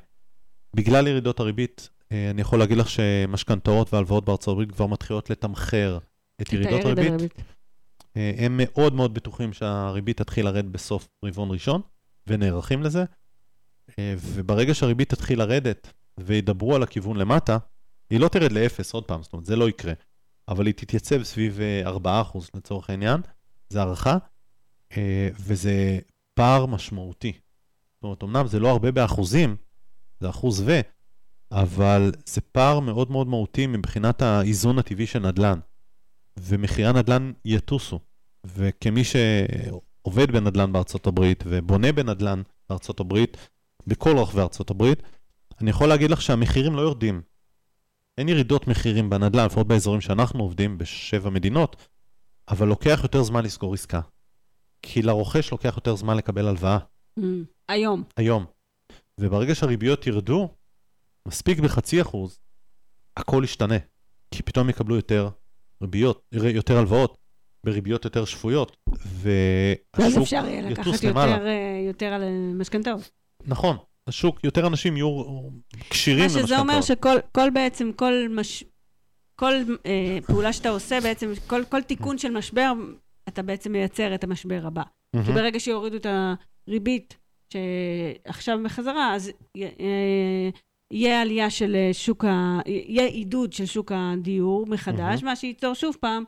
בגלל 0.75 1.07
ירידות 1.07 1.39
הריבית, 1.39 1.89
אני 2.11 2.41
יכול 2.41 2.59
להגיד 2.59 2.77
לך 2.77 2.89
שמשכנתאות 2.89 3.93
והלוואות 3.93 4.25
בארצות 4.25 4.51
הברית 4.51 4.71
כבר 4.71 4.87
מתחילות 4.87 5.29
לתמחר 5.29 5.97
את 6.41 6.53
ירידות 6.53 6.85
הריבית. 6.85 7.11
הריבית. 7.11 7.33
אה, 8.17 8.31
הם 8.37 8.59
מאוד 8.63 8.93
מאוד 8.93 9.13
בטוחים 9.13 9.53
שהריבית 9.53 10.17
תתחיל 10.17 10.45
לרדת 10.45 10.65
בסוף 10.65 11.07
רבעון 11.25 11.51
ראשון, 11.51 11.81
ונערכים 12.27 12.83
לזה. 12.83 13.05
אה, 13.99 14.13
וברגע 14.17 14.73
שהריבית 14.73 15.09
תתחיל 15.09 15.39
לרדת 15.39 15.93
וידברו 16.19 16.75
על 16.75 16.83
הכיוון 16.83 17.17
למטה, 17.17 17.57
היא 18.09 18.19
לא 18.19 18.27
תרד 18.27 18.51
לאפס 18.51 18.93
עוד 18.93 19.05
פעם, 19.05 19.23
זאת 19.23 19.33
אומרת, 19.33 19.45
זה 19.45 19.55
לא 19.55 19.69
יקרה. 19.69 19.93
אבל 20.47 20.65
היא 20.65 20.73
תתייצב 20.73 21.23
סביב 21.23 21.59
אה, 21.61 22.23
4% 22.33 22.37
לצורך 22.55 22.89
העניין, 22.89 23.21
זה 23.69 23.79
הערכה, 23.79 24.17
אה, 24.97 25.29
וזה 25.39 25.99
פער 26.33 26.65
משמעותי. 26.65 27.31
זאת 27.95 28.03
אומרת, 28.03 28.23
אמנם 28.23 28.47
זה 28.47 28.59
לא 28.59 28.69
הרבה 28.69 28.91
באחוזים, 28.91 29.55
זה 30.19 30.29
אחוז 30.29 30.61
ו, 30.65 30.79
אבל 31.51 32.11
זה 32.25 32.41
פער 32.41 32.79
מאוד 32.79 33.11
מאוד 33.11 33.27
מהותי 33.27 33.67
מבחינת 33.67 34.21
האיזון 34.21 34.79
הטבעי 34.79 35.07
של 35.07 35.19
נדל"ן. 35.19 35.59
ומחירי 36.41 36.87
הנדל"ן 36.87 37.31
יטוסו. 37.45 37.99
וכמי 38.45 39.01
שעובד 39.03 40.31
בנדל"ן 40.31 40.73
בארצות 40.73 41.07
הברית 41.07 41.43
ובונה 41.47 41.91
בנדל"ן 41.91 42.41
בארצות 42.69 42.99
הברית, 42.99 43.37
בכל 43.87 44.17
רחבי 44.17 44.41
ארצות 44.41 44.69
הברית, 44.69 45.03
אני 45.61 45.69
יכול 45.69 45.87
להגיד 45.87 46.11
לך 46.11 46.21
שהמחירים 46.21 46.75
לא 46.75 46.81
יורדים. 46.81 47.21
אין 48.17 48.29
ירידות 48.29 48.67
מחירים 48.67 49.09
בנדל"ן, 49.09 49.45
לפחות 49.45 49.67
באזורים 49.67 50.01
שאנחנו 50.01 50.39
עובדים, 50.43 50.77
בשבע 50.77 51.29
מדינות, 51.29 51.75
אבל 52.49 52.67
לוקח 52.67 52.99
יותר 53.03 53.23
זמן 53.23 53.43
לסגור 53.43 53.73
עסקה. 53.73 54.01
כי 54.81 55.01
לרוכש 55.01 55.51
לוקח 55.51 55.73
יותר 55.75 55.95
זמן 55.95 56.17
לקבל 56.17 56.47
הלוואה, 56.47 56.77
מהמם. 57.17 57.43
היום. 57.69 58.03
היום. 58.17 58.45
וברגע 59.17 59.55
שהריביות 59.55 60.07
ירדו, 60.07 60.49
מספיק 61.27 61.59
בחצי 61.59 62.01
אחוז, 62.01 62.39
הכל 63.17 63.41
ישתנה. 63.43 63.77
כי 64.31 64.43
פתאום 64.43 64.69
יקבלו 64.69 64.95
יותר 64.95 65.29
ריביות, 65.81 66.23
יותר 66.31 66.77
הלוואות, 66.77 67.17
בריביות 67.63 68.05
יותר 68.05 68.25
שפויות, 68.25 68.77
ואז 68.87 69.25
והשוק 69.97 70.21
אפשר 70.23 70.45
יהיה 70.45 70.61
לקחת 70.61 70.87
יטוס 70.87 71.03
יותר, 71.03 71.09
למעלה. 71.09 71.47
אה, 71.47 71.83
יותר 71.87 72.05
על 72.05 72.23
אה, 72.23 72.29
משכנתאות. 72.53 73.11
נכון, 73.45 73.77
השוק, 74.07 74.43
יותר 74.43 74.67
אנשים 74.67 74.97
יהיו 74.97 75.23
כשירים 75.89 76.23
מה 76.23 76.29
שזה 76.29 76.39
למשכנתאות. 76.39 76.67
אומר 76.69 76.81
שכל 76.81 77.15
כל 77.31 77.49
בעצם, 77.49 77.91
כל, 77.95 78.13
מש... 78.29 78.63
כל 79.35 79.53
אה, 79.85 80.19
פעולה 80.27 80.53
שאתה 80.53 80.69
עושה 80.69 81.01
בעצם, 81.01 81.33
כל, 81.47 81.63
כל 81.69 81.81
תיקון 81.81 82.17
של 82.17 82.31
משבר, 82.31 82.71
אתה 83.27 83.41
בעצם 83.41 83.71
מייצר 83.71 84.15
את 84.15 84.23
המשבר 84.23 84.61
הבא. 84.65 84.83
מהמם. 85.13 85.25
כי 85.25 85.31
ברגע 85.31 85.59
שיורידו 85.59 85.97
את 85.97 86.05
הריבית 86.67 87.17
שעכשיו 87.53 88.59
בחזרה, 88.63 89.15
אז 89.15 89.31
אה, 89.57 90.49
יהיה 90.91 91.21
עלייה 91.21 91.49
של 91.49 91.75
אה, 91.75 91.89
שוק 91.93 92.25
ה... 92.25 92.59
יהיה 92.65 93.05
עידוד 93.05 93.53
של 93.53 93.65
שוק 93.65 93.91
הדיור 93.95 94.65
מחדש, 94.67 95.23
מה 95.23 95.35
שייצור 95.35 95.73
שוב 95.73 95.95
פעם 95.99 96.23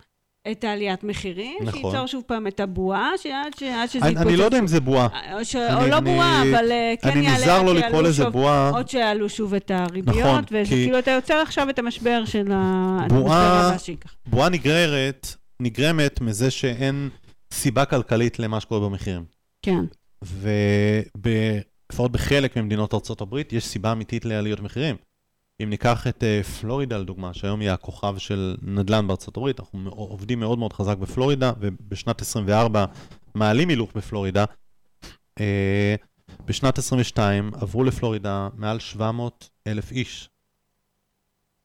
את 0.51 0.63
העליית 0.63 1.03
מחירים, 1.03 1.57
נכון. 1.63 1.81
שייצור 1.81 2.05
שוב 2.07 2.23
פעם 2.27 2.47
את 2.47 2.59
הבועה, 2.59 3.09
שעד, 3.17 3.53
ש... 3.59 3.63
עד 3.63 3.89
שזה 3.89 4.05
אני, 4.05 4.15
אני 4.17 4.35
לא 4.37 4.43
יודע 4.43 4.59
אם 4.59 4.67
זה 4.67 4.79
בועה. 4.79 5.07
או, 5.33 5.45
ש... 5.45 5.55
אני- 5.55 5.83
או 5.83 5.87
לא 5.89 5.97
אני- 5.97 6.13
בועה, 6.13 6.41
אבל 6.41 6.71
אה, 6.71 6.93
כן 7.01 7.09
אני 7.09 7.25
יעלה 7.25 7.37
נזהר 7.37 7.59
עד 7.59 7.65
לא 7.65 7.71
שיעלו 7.73 7.87
לקרוא 7.87 8.01
לזה 8.01 8.29
בועה. 8.29 8.69
עוד 8.69 8.89
שיעלו 8.89 9.29
שוב 9.29 9.53
את 9.53 9.71
הריביות, 9.73 10.17
נכון, 10.17 10.43
וזה 10.51 10.63
כי- 10.69 10.69
כאילו 10.69 10.99
אתה 10.99 11.11
יוצר 11.11 11.33
עכשיו 11.35 11.69
את 11.69 11.79
המשבר 11.79 12.25
של 12.25 12.47
בועה-. 13.09 13.75
בועה 14.25 14.49
נגררת, 14.49 15.27
נגרמת 15.59 16.21
מזה 16.21 16.51
שאין 16.51 17.09
סיבה 17.53 17.85
כלכלית 17.85 18.39
למה 18.39 18.59
שקורה 18.59 18.89
במחירים. 18.89 19.23
כן. 19.61 19.85
ולפחות 21.89 22.11
בחלק 22.11 22.57
ממדינות 22.57 22.93
ארה"ב 22.93 23.37
יש 23.51 23.65
סיבה 23.65 23.91
אמיתית 23.91 24.25
לעליות 24.25 24.59
מחירים. 24.59 24.95
אם 25.63 25.69
ניקח 25.69 26.07
את 26.07 26.23
אה, 26.23 26.43
פלורידה 26.43 26.97
לדוגמה, 26.97 27.33
שהיום 27.33 27.59
היא 27.59 27.69
הכוכב 27.69 28.17
של 28.17 28.55
נדל"ן 28.61 29.07
בארצות 29.07 29.37
הברית, 29.37 29.59
אנחנו 29.59 29.89
עובדים 29.89 30.39
מאוד 30.39 30.59
מאוד 30.59 30.73
חזק 30.73 30.97
בפלורידה, 30.97 31.51
ובשנת 31.59 32.21
24 32.21 32.85
מעלים 33.35 33.69
הילוך 33.69 33.91
בפלורידה. 33.95 34.45
אה, 35.39 35.95
בשנת 36.45 36.77
22 36.77 37.51
עברו 37.61 37.83
לפלורידה 37.83 38.49
מעל 38.55 38.79
700 38.79 39.49
אלף 39.67 39.91
איש. 39.91 40.29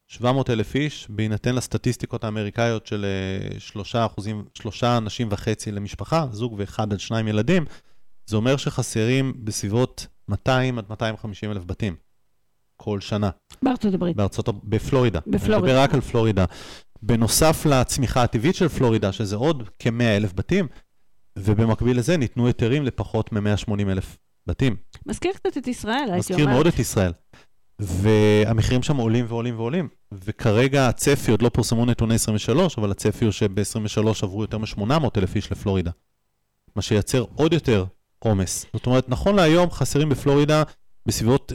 700 0.07 0.51
אלף 0.51 0.75
איש, 0.75 1.07
בהינתן 1.11 1.55
לסטטיסטיקות 1.55 2.25
האמריקאיות 2.25 2.87
של 2.87 3.05
אה, 3.05 3.61
שלושה 3.61 4.07
אחוזים, 4.07 4.45
שלושה 4.55 4.97
אנשים 4.97 5.29
וחצי 5.31 5.73
למשפחה, 5.73 6.27
זוג 6.33 6.55
ואחד 6.59 6.93
עד 6.93 7.01
שניים 7.01 7.29
ילדים, 7.29 7.64
זה 8.29 8.37
אומר 8.37 8.57
שחסרים 8.57 9.33
בסביבות 9.45 10.07
200 10.29 10.79
עד 10.79 10.85
250 10.91 11.51
אלף 11.51 11.64
בתים 11.64 11.97
כל 12.76 13.01
שנה 13.01 13.31
בארצות 13.62 13.95
הברית. 13.95 14.16
בארצות, 14.16 14.49
הב- 14.49 14.59
בפלורידה. 14.64 15.20
בפלורידה. 15.26 15.57
אני 15.57 15.62
מדבר 15.62 15.79
רק 15.83 15.95
על 15.95 16.01
פלורידה. 16.01 16.45
בנוסף 17.03 17.66
לצמיחה 17.66 18.22
הטבעית 18.22 18.55
של 18.55 18.68
פלורידה, 18.68 19.12
שזה 19.12 19.37
עוד 19.37 19.68
כ-100 19.79 20.03
אלף 20.03 20.33
בתים, 20.35 20.66
ובמקביל 21.39 21.99
לזה 21.99 22.16
ניתנו 22.16 22.47
היתרים 22.47 22.85
לפחות 22.85 23.33
מ-180 23.33 23.72
אלף 23.81 24.16
בתים. 24.47 24.76
מזכיר 25.07 25.33
קצת 25.33 25.59
את 25.59 25.66
ישראל, 25.68 25.95
הייתי 26.05 26.18
מזכיר 26.18 26.37
אומרת. 26.37 26.49
מאוד 26.55 26.66
את 26.66 26.79
ישראל. 26.79 27.12
והמחירים 27.79 28.83
שם 28.83 28.97
עולים 28.97 29.24
ועולים 29.29 29.57
ועולים. 29.59 29.89
וכרגע 30.12 30.89
הצפי, 30.89 31.31
עוד 31.31 31.43
לא 31.43 31.49
פורסמו 31.49 31.87
נתוני 31.87 32.14
23, 32.14 32.79
אבל 32.79 32.91
הצפי 32.91 33.24
הוא 33.24 33.33
שב-23 33.33 34.01
עברו 34.22 34.43
יותר 34.43 34.59
מ-800 34.59 34.93
אלף 35.16 35.37
איש 35.37 35.53
לפלורידה. 35.53 35.91
מה 36.76 36.83
שייצר 36.83 37.24
עוד 37.35 37.53
יותר 37.53 37.85
עומס. 38.19 38.66
זאת 38.73 38.87
אומרת, 38.87 39.09
נכון 39.09 39.37
להיום 39.37 39.71
חסרים 39.71 40.09
בפלורידה 40.09 40.62
בסביבות 41.07 41.53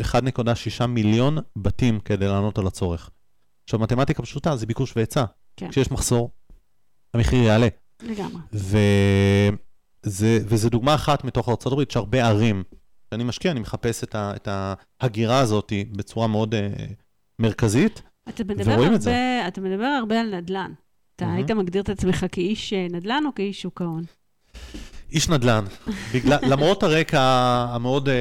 1.6 0.82 0.86
מיליון 0.86 1.38
בתים 1.55 1.99
כדי 1.99 2.28
לענות 2.28 2.57
על 2.57 2.68
הצורך. 2.68 3.09
עכשיו, 3.64 3.80
מתמטיקה 3.80 4.24
פשוטה, 4.24 4.55
זה 4.55 4.66
ביקוש 4.66 4.93
והיצע. 4.95 5.24
כן. 5.57 5.70
כשיש 5.70 5.91
מחסור, 5.91 6.32
המחיר 7.14 7.43
יעלה. 7.43 7.68
לגמרי. 8.01 8.41
וזה, 8.53 10.39
וזה 10.45 10.70
דוגמה 10.70 10.95
אחת 10.95 11.24
מתוך 11.24 11.49
ארצות 11.49 11.74
הברית, 11.74 11.91
שהרבה 11.91 12.28
ערים, 12.28 12.64
כשאני 13.07 13.24
משקיע, 13.24 13.51
אני 13.51 13.59
מחפש 13.59 14.03
את, 14.03 14.16
ה, 14.16 14.34
את 14.36 14.47
ההגירה 15.01 15.39
הזאת 15.39 15.74
בצורה 15.91 16.28
מאוד 16.28 16.53
uh, 16.53 16.57
מרכזית. 17.39 18.01
אתה 18.30 18.43
מדבר, 18.43 18.74
ורואים 18.74 18.93
את 18.93 19.01
זה. 19.01 19.11
הרבה, 19.11 19.47
אתה 19.47 19.61
מדבר 19.61 19.86
הרבה 19.86 20.22
על 20.22 20.36
נדל"ן. 20.36 20.72
אתה 21.16 21.26
מהמם. 21.26 21.38
היית 21.38 21.51
מגדיר 21.51 21.82
את 21.82 21.89
עצמך 21.89 22.26
כאיש 22.32 22.74
אה, 22.74 22.88
נדל"ן 22.91 23.24
או 23.26 23.36
כאיש 23.36 23.61
שוק 23.61 23.82
ההון? 23.82 24.03
איש 25.14 25.30
נדל"ן, 25.30 25.66
בגלל, 26.14 26.38
למרות 26.41 26.84
הרקע 26.84 27.22
המאוד 27.70 28.09
uh, 28.09 28.11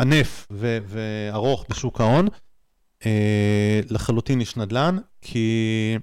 ענף 0.00 0.46
ו- 0.50 0.78
וארוך 0.86 1.66
בשוק 1.68 2.00
ההון, 2.00 2.26
uh, 3.00 3.06
לחלוטין 3.90 4.40
איש 4.40 4.56
נדל"ן, 4.56 4.98
כי 5.22 5.98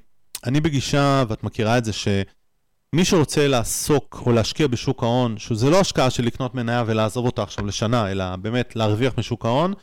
אני 0.45 0.61
בגישה, 0.61 1.23
ואת 1.27 1.43
מכירה 1.43 1.77
את 1.77 1.85
זה, 1.85 1.93
שמי 1.93 3.05
שרוצה 3.05 3.47
לעסוק 3.47 4.23
או 4.25 4.31
להשקיע 4.31 4.67
בשוק 4.67 5.03
ההון, 5.03 5.37
שזה 5.37 5.69
לא 5.69 5.79
השקעה 5.79 6.09
של 6.09 6.25
לקנות 6.25 6.55
מניה 6.55 6.83
ולעזוב 6.87 7.25
אותה 7.25 7.43
עכשיו 7.43 7.65
לשנה, 7.65 8.11
אלא 8.11 8.35
באמת 8.35 8.75
להרוויח 8.75 9.13
משוק 9.17 9.45
ההון, 9.45 9.73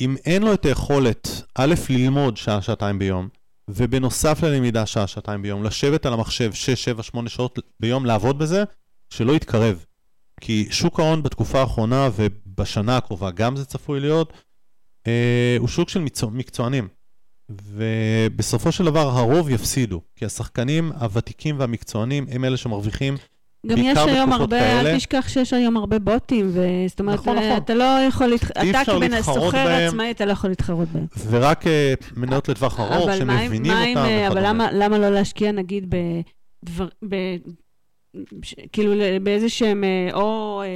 אם 0.00 0.16
אין 0.24 0.42
לו 0.42 0.54
את 0.54 0.64
היכולת, 0.64 1.42
א', 1.54 1.74
ללמוד 1.90 2.36
שעה, 2.36 2.62
שעתיים 2.62 2.98
ביום, 2.98 3.28
ובנוסף 3.68 4.42
ללמידה 4.42 4.86
שעה, 4.86 5.06
שעתיים 5.06 5.42
ביום, 5.42 5.64
לשבת 5.64 6.06
על 6.06 6.12
המחשב 6.12 6.52
6, 6.52 6.84
7, 6.84 7.02
8 7.02 7.28
שעות 7.28 7.58
ביום, 7.80 8.06
לעבוד 8.06 8.38
בזה, 8.38 8.64
שלא 9.10 9.32
יתקרב. 9.32 9.84
כי 10.40 10.66
שוק 10.70 11.00
ההון 11.00 11.22
בתקופה 11.22 11.60
האחרונה 11.60 12.08
ובשנה 12.16 12.96
הקרובה, 12.96 13.30
גם 13.30 13.56
זה 13.56 13.64
צפוי 13.64 14.00
להיות, 14.00 14.32
אה, 15.06 15.56
הוא 15.58 15.68
שוק 15.68 15.88
של 15.88 16.00
מקצוע, 16.00 16.30
מקצוענים. 16.30 16.88
ובסופו 17.50 18.72
של 18.72 18.84
דבר 18.84 19.08
הרוב 19.08 19.50
יפסידו, 19.50 20.00
כי 20.16 20.24
השחקנים 20.24 20.92
הוותיקים 21.00 21.58
והמקצוענים 21.58 22.26
הם 22.30 22.44
אלה 22.44 22.56
שמרוויחים. 22.56 23.16
גם 23.66 23.78
יש 23.78 23.98
היום 23.98 24.32
הרבה, 24.32 24.60
כאלה. 24.60 24.90
אל 24.90 24.96
תשכח 24.96 25.28
שיש 25.28 25.52
היום 25.52 25.76
הרבה 25.76 25.98
בוטים, 25.98 26.50
וזאת 26.52 27.00
אומרת, 27.00 27.18
נכון, 27.18 27.36
נכון. 27.36 27.56
אתה 27.56 27.74
לא 27.74 27.84
יכול, 28.08 28.26
להתח... 28.26 28.50
אי 28.50 28.70
אתה 28.70 28.80
כבן 28.84 29.12
הסוחר. 29.12 29.68
עצמאי, 29.68 30.10
אתה 30.10 30.24
לא 30.24 30.32
יכול 30.32 30.50
להתחרות 30.50 30.88
בהם. 30.88 31.06
ורק 31.30 31.66
אה, 31.66 31.94
מניות 32.16 32.48
לטווח 32.48 32.80
ארוך, 32.80 33.10
שמבינים 33.18 33.72
אותם 33.72 33.98
אה, 33.98 34.28
אבל. 34.28 34.46
למה, 34.46 34.72
למה 34.72 34.98
לא 34.98 35.10
להשקיע 35.10 35.52
נגיד 35.52 35.94
בדבר, 35.94 36.88
ב... 37.08 37.14
ש- 38.42 38.54
כאילו 38.72 38.92
באיזה 39.22 39.48
שהם 39.48 39.84
אה, 39.84 40.08
או 40.14 40.62
אה, 40.62 40.66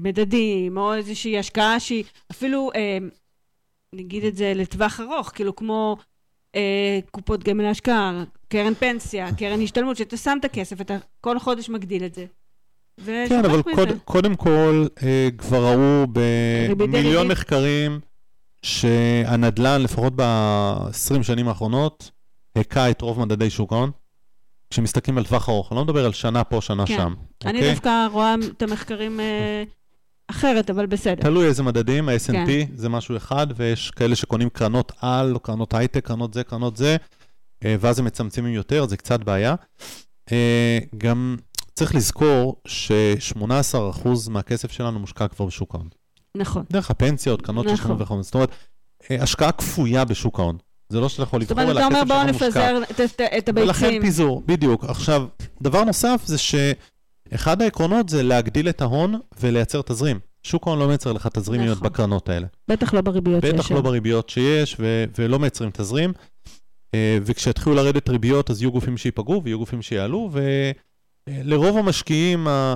מדדים, 0.00 0.78
או 0.78 0.94
איזושהי 0.94 1.38
השקעה 1.38 1.80
שהיא 1.80 2.04
אפילו, 2.30 2.70
אה, 2.74 2.98
נגיד 3.92 4.24
את 4.24 4.36
זה 4.36 4.52
לטווח 4.54 5.00
ארוך, 5.00 5.28
כאילו 5.34 5.56
כמו 5.56 5.96
אה, 6.54 6.98
קופות 7.10 7.44
גמל 7.44 7.62
להשקעה, 7.64 8.24
קרן 8.48 8.74
פנסיה, 8.74 9.34
קרן 9.34 9.62
השתלמות, 9.62 9.96
שאתה 9.96 10.16
שם 10.16 10.36
את 10.40 10.44
הכסף, 10.44 10.80
אתה 10.80 10.96
כל 11.20 11.38
חודש 11.38 11.68
מגדיל 11.68 12.04
את 12.04 12.14
זה. 12.14 12.26
כן, 13.06 13.44
אבל. 13.44 13.62
קוד, 13.74 13.88
קודם 14.04 14.36
כל, 14.36 14.86
אה, 15.02 15.28
כבר 15.38 15.64
ראו 15.64 16.06
ריבית 16.68 16.76
במיליון 16.78 17.14
דריבית. 17.14 17.30
מחקרים 17.38 18.00
שהנדל"ן, 18.62 19.82
לפחות 19.82 20.12
ב-20 20.16 21.22
שנים 21.22 21.48
האחרונות, 21.48 22.10
הכה 22.56 22.90
את 22.90 23.00
רוב 23.00 23.20
מדדי 23.20 23.50
שוק 23.50 23.72
ההון. 23.72 23.90
כשמסתכלים 24.70 25.18
על 25.18 25.24
טווח 25.24 25.48
ארוך, 25.48 25.72
אני 25.72 25.76
לא 25.76 25.84
מדבר 25.84 26.04
על 26.04 26.12
שנה 26.12 26.44
פה, 26.44 26.60
שנה 26.60 26.86
כן. 26.86 26.96
שם. 26.96 27.14
אני 27.44 27.58
אוקיי? 27.58 27.70
דווקא 27.70 28.06
רואה 28.12 28.34
את 28.56 28.62
המחקרים 28.62 29.20
אה, 29.20 29.64
אחרת, 30.28 30.70
אבל 30.70 30.86
בסדר. 30.86 31.22
תלוי 31.22 31.46
איזה 31.46 31.62
מדדים, 31.62 32.08
ה-S&P 32.08 32.46
כן. 32.46 32.66
זה 32.74 32.88
משהו 32.88 33.16
אחד, 33.16 33.46
ויש 33.56 33.90
כאלה 33.90 34.16
שקונים 34.16 34.48
קרנות 34.48 34.92
על, 35.00 35.34
או 35.34 35.40
קרנות 35.40 35.74
הייטק, 35.74 36.06
קרנות 36.06 36.34
זה, 36.34 36.44
קרנות 36.44 36.76
זה, 36.76 36.96
אה, 37.64 37.76
ואז 37.80 37.98
הם 37.98 38.04
מצמצמים 38.04 38.54
יותר, 38.54 38.86
זה 38.86 38.96
קצת 38.96 39.20
בעיה. 39.20 39.54
אה, 40.32 40.78
גם 40.98 41.36
צריך 41.74 41.94
לזכור 41.94 42.62
ש-18% 42.66 44.08
מהכסף 44.30 44.72
שלנו 44.72 44.98
מושקע 44.98 45.28
כבר 45.28 45.44
בשוק 45.44 45.74
ההון. 45.74 45.88
נכון. 46.36 46.64
דרך 46.72 46.90
הפנסיות, 46.90 47.42
קרנות 47.42 47.64
נכון. 47.64 47.74
השתלמות 47.74 48.00
וכו'. 48.00 48.22
זאת 48.22 48.34
אומרת, 48.34 48.50
אה, 49.10 49.22
השקעה 49.22 49.52
כפויה 49.52 50.04
בשוק 50.04 50.40
ההון. 50.40 50.58
זה 50.88 51.00
לא 51.00 51.08
שאתה 51.08 51.22
יכול 51.22 51.40
זאת 51.42 51.50
לבחור, 51.50 51.62
אומרת, 51.64 51.76
אלא 51.76 51.86
אתה 51.86 51.94
אומר 51.94 51.98
הכסף 51.98 52.08
בואו 52.14 52.20
שלך 52.28 52.32
מושקע. 52.42 52.46
נפזר 52.72 52.82
את- 52.90 53.00
את- 53.00 53.20
את 53.38 53.48
ולכן 53.56 53.84
הביצים. 53.86 54.02
פיזור, 54.02 54.42
בדיוק. 54.46 54.84
עכשיו, 54.84 55.26
דבר 55.62 55.84
נוסף 55.84 56.22
זה 56.24 56.36
שאחד 56.38 57.62
העקרונות 57.62 58.08
זה 58.08 58.22
להגדיל 58.22 58.68
את 58.68 58.80
ההון 58.80 59.14
ולייצר 59.40 59.82
תזרים. 59.82 60.18
שוק 60.42 60.66
ההון 60.66 60.78
לא 60.78 60.88
מייצר 60.88 61.12
לך 61.12 61.26
תזרימיות 61.26 61.76
נכון. 61.78 61.88
בקרנות 61.88 62.28
האלה. 62.28 62.46
בטח 62.70 62.94
לא 62.94 63.00
בריביות 63.00 63.42
שיש 63.44 63.54
בטח 63.54 63.70
לא. 63.70 63.80
בריביות 63.80 64.28
שיש, 64.28 64.76
ו- 64.80 65.04
ולא 65.18 65.38
מייצרים 65.38 65.70
תזרים. 65.70 66.12
אה, 66.94 67.18
וכשיתחילו 67.22 67.74
לרדת 67.76 68.08
ריביות, 68.08 68.50
אז 68.50 68.62
יהיו 68.62 68.72
גופים 68.72 68.96
שייפגעו 68.96 69.42
ויהיו 69.44 69.58
גופים 69.58 69.82
שיעלו, 69.82 70.30
ולרוב 70.32 71.76
המשקיעים 71.76 72.48
ה- 72.48 72.74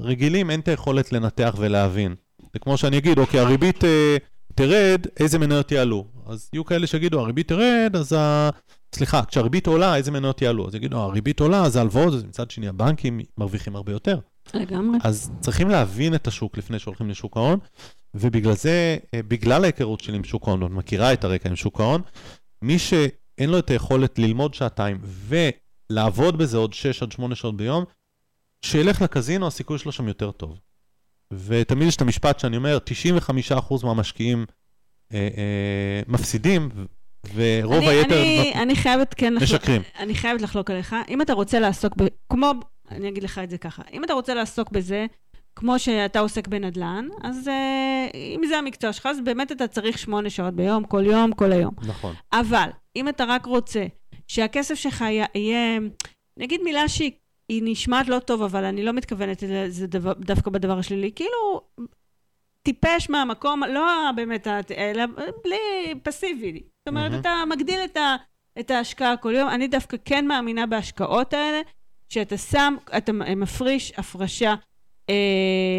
הרגילים 0.00 0.50
אין 0.50 0.60
את 0.60 0.68
היכולת 0.68 1.12
לנתח 1.12 1.54
ולהבין. 1.58 2.14
זה 2.52 2.58
כמו 2.58 2.76
שאני 2.76 2.98
אגיד, 2.98 3.18
אוקיי, 3.18 3.40
הריבית 3.40 3.84
אה, 3.84 4.16
תרד, 4.54 5.06
איזה 5.20 5.38
מניות 5.38 5.72
יעלו? 5.72 6.06
אז 6.26 6.50
יהיו 6.52 6.64
כאלה 6.64 6.86
שיגידו, 6.86 7.20
הריבית 7.20 7.48
תרד, 7.48 7.96
אז 7.96 8.12
ה... 8.12 8.50
סליחה, 8.94 9.24
כשהריבית 9.24 9.66
עולה, 9.66 9.96
איזה 9.96 10.10
מניות 10.10 10.42
יעלו? 10.42 10.68
אז 10.68 10.74
יגידו, 10.74 10.98
הריבית 10.98 11.40
עולה, 11.40 11.64
אז 11.64 11.76
ההלוואות, 11.76 12.14
אז 12.14 12.24
מצד 12.24 12.50
שני 12.50 12.68
הבנקים 12.68 13.20
מרוויחים 13.38 13.76
הרבה 13.76 13.92
יותר. 13.92 14.18
לגמרי. 14.54 14.98
אז 15.02 15.30
צריכים 15.40 15.68
להבין 15.68 16.14
את 16.14 16.26
השוק 16.26 16.58
לפני 16.58 16.78
שהולכים 16.78 17.10
לשוק 17.10 17.36
ההון, 17.36 17.58
ובגלל 18.14 18.54
זה, 18.54 18.96
אה, 19.14 19.22
בגלל 19.22 19.64
ההיכרות 19.64 20.00
שלי 20.00 20.16
עם 20.16 20.24
שוק 20.24 20.48
ההון, 20.48 20.62
ואת 20.62 20.70
מכירה 20.70 21.12
את 21.12 21.24
הרקע 21.24 21.48
עם 21.48 21.56
שוק 21.56 21.80
ההון, 21.80 22.02
מי 22.62 22.78
שאין 22.78 23.50
לו 23.50 23.58
את 23.58 23.70
היכולת 23.70 24.18
ללמוד 24.18 24.54
שעתיים 24.54 25.00
ולעבוד 25.90 26.38
בזה 26.38 26.56
עוד 26.56 26.72
6 26.72 27.02
עד 27.02 27.12
8 27.12 27.34
שעות 27.34 27.56
ביום, 27.56 27.84
שילך 28.62 29.02
לקזינו, 29.02 29.46
הסיכוי 29.46 29.78
שלו 29.78 29.92
שם 29.92 30.08
יותר 30.08 30.30
טוב. 30.30 30.58
ותמיד 31.32 31.88
יש 31.88 31.96
את 31.96 32.00
המשפט 32.00 32.38
שאני 32.40 32.56
אומר, 32.56 32.78
95% 33.58 33.84
מהמשקיעים 33.84 34.46
אה, 35.12 35.18
אה, 35.36 36.02
מפסידים, 36.08 36.68
ורוב 37.34 37.74
אני- 37.74 37.86
היתר 37.88 38.22
אני- 38.22 38.52
אני 38.54 38.76
חייבת 38.76 39.14
כן 39.14 39.34
לחלוק, 39.34 39.42
משקרים. 39.60 39.82
אני 39.98 40.14
חייבת 40.14 40.40
לחלוק 40.40 40.70
עליך. 40.70 40.96
אם 41.08 41.22
אתה 41.22 41.32
רוצה 41.32 41.58
לעסוק 41.60 41.92
ב... 42.02 42.06
כמו, 42.32 42.52
אני 42.90 43.08
אגיד 43.08 43.22
לך 43.22 43.38
את 43.38 43.50
זה 43.50 43.58
ככה, 43.58 43.82
אם 43.92 44.04
אתה 44.04 44.12
רוצה 44.12 44.34
לעסוק 44.34 44.70
בזה, 44.70 45.06
כמו 45.56 45.78
שאתה 45.78 46.20
עוסק 46.20 46.48
בנדל"ן, 46.48 47.08
אז 47.22 47.48
אה, 47.48 48.06
אם 48.14 48.40
זה 48.48 48.58
המקצוע 48.58 48.92
שלך, 48.92 49.06
אז 49.06 49.20
באמת 49.24 49.52
אתה 49.52 49.66
צריך 49.68 49.98
שמונה 49.98 50.30
שעות 50.30 50.54
ביום, 50.54 50.84
כל 50.84 51.02
יום, 51.06 51.32
כל 51.32 51.52
היום. 51.52 51.74
נכון. 51.86 52.14
אבל 52.32 52.68
אם 52.96 53.08
אתה 53.08 53.24
רק 53.28 53.46
רוצה 53.46 53.86
שהכסף 54.28 54.74
שלך 54.74 55.00
יה- 55.00 55.26
יהיה, 55.34 55.78
נגיד 56.38 56.60
מילה 56.64 56.88
שהיא 56.88 57.10
היא 57.50 57.62
נשמעת 57.64 58.08
לא 58.08 58.18
טוב, 58.18 58.42
אבל 58.42 58.64
אני 58.64 58.82
לא 58.82 58.92
מתכוונת 58.92 59.42
לזה 59.42 59.86
דבר, 59.86 60.12
דווקא 60.12 60.50
בדבר 60.50 60.78
השלילי, 60.78 61.12
כאילו 61.12 61.60
טיפש 62.62 63.10
מהמקום, 63.10 63.62
לא 63.62 64.10
באמת, 64.16 64.46
אלא 64.76 65.02
בלי 65.44 65.94
פסיבי. 66.02 66.52
זאת 66.52 66.88
אומרת, 66.88 67.10
מהמם. 67.10 67.20
אתה 67.20 67.42
מגדיל 67.48 67.80
את, 67.84 67.96
ה, 67.96 68.16
את 68.60 68.70
ההשקעה 68.70 69.16
כל 69.16 69.34
יום. 69.34 69.48
אני 69.48 69.68
דווקא 69.68 69.96
כן 70.04 70.26
מאמינה 70.26 70.66
בהשקעות 70.66 71.34
האלה, 71.34 71.60
שאתה 72.08 72.36
שם, 72.36 72.76
אתה 72.96 73.12
מפריש 73.12 73.92
הפרשה 73.96 74.54
אה, 75.10 75.14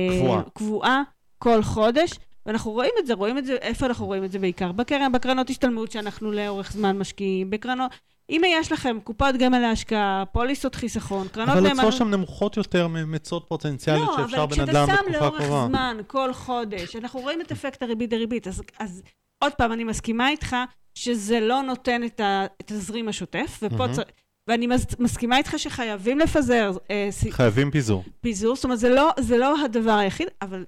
קבועה. 0.09 0.41
קבועה 0.53 1.03
כל 1.37 1.63
חודש. 1.63 2.11
ואנחנו 2.45 2.71
רואים 2.71 2.93
את 2.99 3.07
זה, 3.07 3.13
רואים 3.13 3.37
את 3.37 3.45
זה, 3.45 3.55
איפה 3.55 3.85
אנחנו 3.85 4.05
רואים 4.05 4.23
את 4.23 4.31
זה 4.31 4.39
בעיקר? 4.39 4.71
בקרן, 4.71 5.11
בקרנות 5.11 5.49
השתלמות 5.49 5.91
שאנחנו 5.91 6.31
לאורך 6.31 6.71
זמן 6.71 6.97
משקיעים, 6.97 7.49
בקרנות, 7.49 7.91
אם 8.31 8.41
יש 8.45 8.71
לכם 8.71 8.97
קופות 9.03 9.35
גמל 9.35 9.59
להשקעה, 9.59 10.23
פוליסות 10.31 10.75
חיסכון, 10.75 11.27
קרנות 11.27 11.49
אבל 11.49 11.59
נאמנות... 11.59 11.77
התשואות 11.77 11.93
שם 11.93 12.09
נמוכות 12.09 12.57
יותר 12.57 12.87
ממצות 12.87 13.45
פוטנציאליות 13.47 14.07
לא, 14.07 14.17
שאפשר 14.17 14.43
אבל 14.43 14.51
כשאתה 14.51 14.65
בנדל"ן 14.65 14.87
שם 14.87 15.11
בתקופה 15.11 15.47
לאורך. 15.47 15.67
זמן, 15.67 15.97
כל 16.07 16.33
חודש, 16.33 16.95
אנחנו 16.95 17.19
רואים 17.19 17.41
את 17.41 17.51
אפקט 17.51 17.83
הריבית 17.83 18.09
דריבית, 18.09 18.47
אז, 18.47 18.61
אז 18.79 19.01
עוד 19.43 19.53
פעם, 19.53 19.71
אני 19.71 19.83
מסכימה 19.83 20.29
איתך 20.29 20.55
שזה 20.95 21.39
לא 21.39 21.61
נותן 21.61 22.03
את 22.03 22.21
התזרים 22.23 23.07
השוטף, 23.07 23.59
ופה. 23.61 23.87
צריך... 23.91 24.07
ואני 24.47 24.67
מס, 24.67 24.85
מסכימה 24.99 25.37
איתך 25.37 25.53
שחייבים 25.57 26.19
לפזר 26.19 26.71
אה, 26.91 27.09
חייבים 27.29 27.71
פיזור. 27.71 28.03
פיזור, 28.21 28.55
זאת 28.55 28.63
אומרת, 28.63 28.79
זה 28.79 28.89
לא, 28.89 29.11
זה 29.19 29.37
לא 29.37 29.63
הדבר 29.65 29.91
היחיד, 29.91 30.27
אבל 30.41 30.65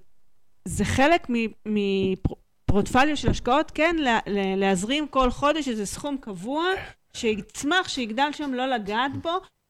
זה 0.68 0.86
חלק 0.86 1.28
מפרוטפליו 1.66 3.18
של 3.18 3.30
השקעות, 3.30 3.72
כן, 3.72 3.96
לה, 4.00 4.20
לה, 4.28 4.56
להזרים 4.56 5.08
כל 5.08 5.32
חודש 5.32 5.68
איזה 5.68 5.86
סכום 5.86 6.18
קבוע, 6.18 6.64
שיצמח, 7.18 7.88
שיגדל 7.90 8.30
שם, 8.32 8.54
לא 8.54 8.66
לגעת 8.66 9.12
בו, 9.22 9.30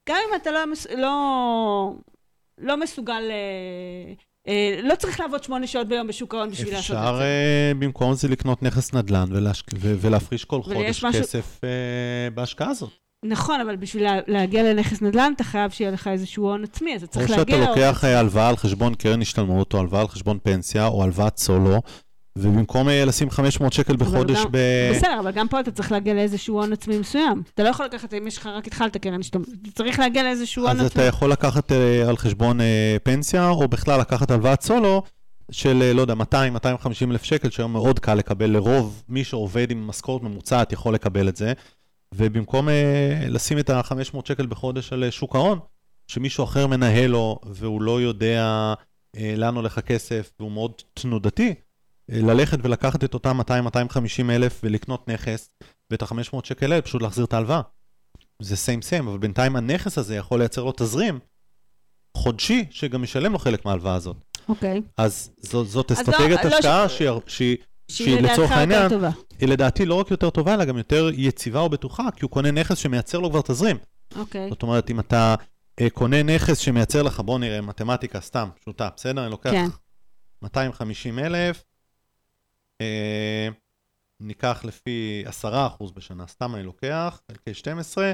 גם 0.10 0.16
אם 0.30 0.42
אתה 0.42 0.52
לא, 0.52 0.60
לא, 0.98 1.94
לא 2.58 2.78
מסוגל 2.78 3.24
אה, 3.32 4.14
אה, 4.48 4.80
לא 4.84 4.96
צריך 4.96 5.20
לעבוד 5.20 5.44
שמונה 5.44 5.68
שעות 5.68 5.88
ביום 5.88 6.08
בשוק 6.08 6.34
ההון 6.36 6.50
בשביל 6.52 6.74
לעשות 6.74 6.92
את 6.98 7.02
אפשר 7.02 7.18
זה. 7.18 7.24
אה, 7.24 7.72
במקום 7.80 8.14
זה 8.14 8.28
לקנות 8.28 8.64
נכס 8.64 8.94
נדל"ן 8.94 9.26
ולהשק- 9.32 9.72
ולהפריש 9.80 10.46
כל 10.46 10.62
חודש 10.64 11.04
משהו- 11.04 11.22
כסף 11.24 11.60
בהשקעה 12.34 12.70
הזאת. 12.70 12.90
נכון, 13.26 13.62
אבל 13.62 13.76
בשביל 13.76 14.04
לה- 14.04 14.20
להגיע 14.28 14.64
לנכס 14.64 15.02
נדל"ן, 15.02 15.34
אתה 15.36 15.44
חייב 15.44 15.72
שיהיה 15.72 15.92
לך 15.92 16.08
איזשהו 16.08 16.44
הון 16.46 16.64
עצמי, 16.64 16.96
אז 16.96 17.04
אתה 17.04 17.20
או 17.20 17.26
צריך 17.26 17.28
שאתה 17.28 17.38
להגיע 17.38 17.58
להון 17.58 17.70
לוקח 17.70 18.04
אה, 18.06 18.20
הלוואה 18.20 18.50
על 18.50 18.58
חשבון 18.58 18.96
קרן 18.96 19.22
השתלמות, 19.22 19.74
או 19.74 19.80
הלוואה 19.80 20.02
על 20.02 20.08
חשבון 20.08 20.40
פנסיה, 20.44 20.88
או 20.88 21.04
הלוואת 21.04 21.38
סולו, 21.38 21.82
ובמקום 22.38 22.90
אה, 22.90 23.06
לשים 23.06 23.30
500 23.30 23.74
שקל 23.74 23.96
בחודש 23.96 24.38
גם- 24.38 24.52
ב... 24.52 24.58
בסדר, 24.92 25.20
אבל 25.20 25.32
גם 25.32 25.48
פה 25.48 25.60
אתה 25.60 25.72
צריך 25.72 25.92
להגיע 25.92 26.14
לאיזשהו 26.14 26.56
הון 26.60 26.74
עצמי 26.74 26.98
מסוים. 26.98 27.44
אתה 27.54 27.64
לא 27.64 27.70
יכול 27.70 27.86
לקחת, 27.86 28.14
אם 28.14 28.28
יש 28.28 28.38
לך, 28.38 28.46
רק 28.48 28.68
התחלת 28.68 28.98
קרן 28.98 29.20
אתה 29.30 29.40
צריך 29.76 30.00
להגיע 30.00 30.24
לאיזשהו 30.24 30.64
הון 30.64 30.80
אז 30.80 30.86
עצמי. 30.86 31.02
אתה 31.02 31.08
יכול 31.08 31.32
לקחת 31.32 31.72
אה, 31.72 32.10
על 32.10 32.18
חשבון 32.18 32.62
אה, 32.62 32.98
פנסיה, 33.04 33.50
או 33.50 33.68
בכלל 33.68 34.00
לקחת 34.00 34.32
הלוואת 34.32 34.62
סולו 34.62 35.04
של, 35.52 35.82
אה, 35.82 35.94
לא 35.94 36.02
יודע, 36.02 36.14
200-250 36.14 37.12
אלף 37.12 37.24
שקל, 37.24 37.50
שהיום 37.50 37.74
מאוד 37.74 38.00
קל 38.00 38.14
לקבל 38.16 38.50
לרוב, 38.50 39.04
מי 39.10 39.24
שעובד 39.24 39.72
עם 39.72 39.88
משכורת 39.88 40.24
ממוצעת 40.24 40.72
יכול 40.72 40.94
לקבל 40.94 41.30
את 41.30 41.36
זה, 41.36 41.54
ובמקום 42.16 42.68
לשים 43.28 43.60
את 43.60 43.70
ה-500 43.70 44.18
שקל 44.26 44.46
בחודש 44.46 44.94
על 44.94 45.10
שוק 45.10 45.36
ההון, 45.36 45.60
שמישהו 46.08 46.44
אחר 46.44 46.68
מנהל 46.68 47.10
לו, 47.10 47.40
והוא 47.46 47.82
לא 47.82 48.02
יודע 48.02 48.74
לאן 49.38 49.56
הולך 49.56 49.78
הכסף, 49.78 50.32
והוא 50.40 50.52
מאוד 50.52 50.72
תנודתי, 50.94 51.54
ללכת 52.10 52.58
ולקחת 52.64 53.04
את 53.04 53.14
אותם 53.14 53.40
200-250 53.42 53.44
אלף 54.30 54.60
ולקנות 54.64 55.08
נכס, 55.10 55.50
ואת 55.92 56.02
ה-500 56.02 56.38
שקל 56.44 56.72
האלה 56.72 56.82
פשוט 56.82 57.02
להחזיר 57.02 57.26
את 57.26 57.34
ההלוואה. 57.34 57.62
זה 58.42 58.56
סיים 58.56 58.82
סיים, 58.82 59.08
אבל 59.08 59.18
בינתיים 59.18 59.56
הנכס 59.56 59.98
הזה 59.98 60.16
יכול 60.16 60.40
לייצר 60.40 60.64
לו 60.64 60.72
תזרים 60.78 61.20
חודשי, 62.18 62.66
שגם 62.72 63.04
ישלם 63.04 63.32
לו 63.34 63.40
חלק 63.40 63.66
מההלוואה 63.66 63.96
הזאת. 63.96 64.18
אוקיי. 64.50 64.82
אז 64.98 65.30
זאת, 65.38 65.68
זאת 65.68 65.92
לא- 65.92 65.96
אסטרטגיית 65.96 66.46
לא 66.46 66.50
ש- 66.50 66.54
השקעה 66.54 66.90
שהיא, 66.90 67.10
שהיא, 67.28 67.58
שהיא 67.92 68.16
לדעתך 68.18 68.32
לצורך 68.34 68.50
יותר 68.50 68.60
העניין, 68.60 68.90
טובה. 68.90 69.10
היא 69.40 69.50
לדעתי 69.50 69.86
לא 69.86 69.96
רק 69.96 70.12
יותר 70.12 70.30
טובה, 70.30 70.54
אלא 70.54 70.66
גם 70.66 70.78
יותר 70.78 71.10
יציבה 71.14 71.62
ובטוחה, 71.62 72.04
כי 72.16 72.20
הוא 72.22 72.32
קונה 72.32 72.52
נכס 72.52 72.78
שמייצר 72.78 73.20
לו 73.20 73.30
כבר 73.30 73.42
תזרים. 73.42 73.78
אוקיי. 74.16 74.50
זאת 74.50 74.64
אומרת, 74.64 74.90
אם 74.90 75.00
אתה 75.00 75.36
אה, 75.82 75.90
קונה 75.90 76.24
נכס 76.24 76.58
שמייצר 76.58 77.02
לך, 77.02 77.20
בוא 77.20 77.40
נראה, 77.40 77.62
מתמטיקה 77.62 78.22
סתם, 78.22 78.50
פשוטה, 78.62 78.90
בסדר? 78.96 79.24
אני 79.24 79.32
לוקח 79.32 79.52
כן. 79.52 79.68
250 80.44 81.20
אלף, 81.20 81.58
אה, 81.58 81.73
ניקח 84.20 84.66
לפי 84.66 85.24
10% 85.44 85.48
בשנה, 85.94 86.28
סתם 86.28 86.56
אני 86.56 86.64
לוקח, 86.64 87.22
חלקי 87.32 87.54
12, 87.54 88.12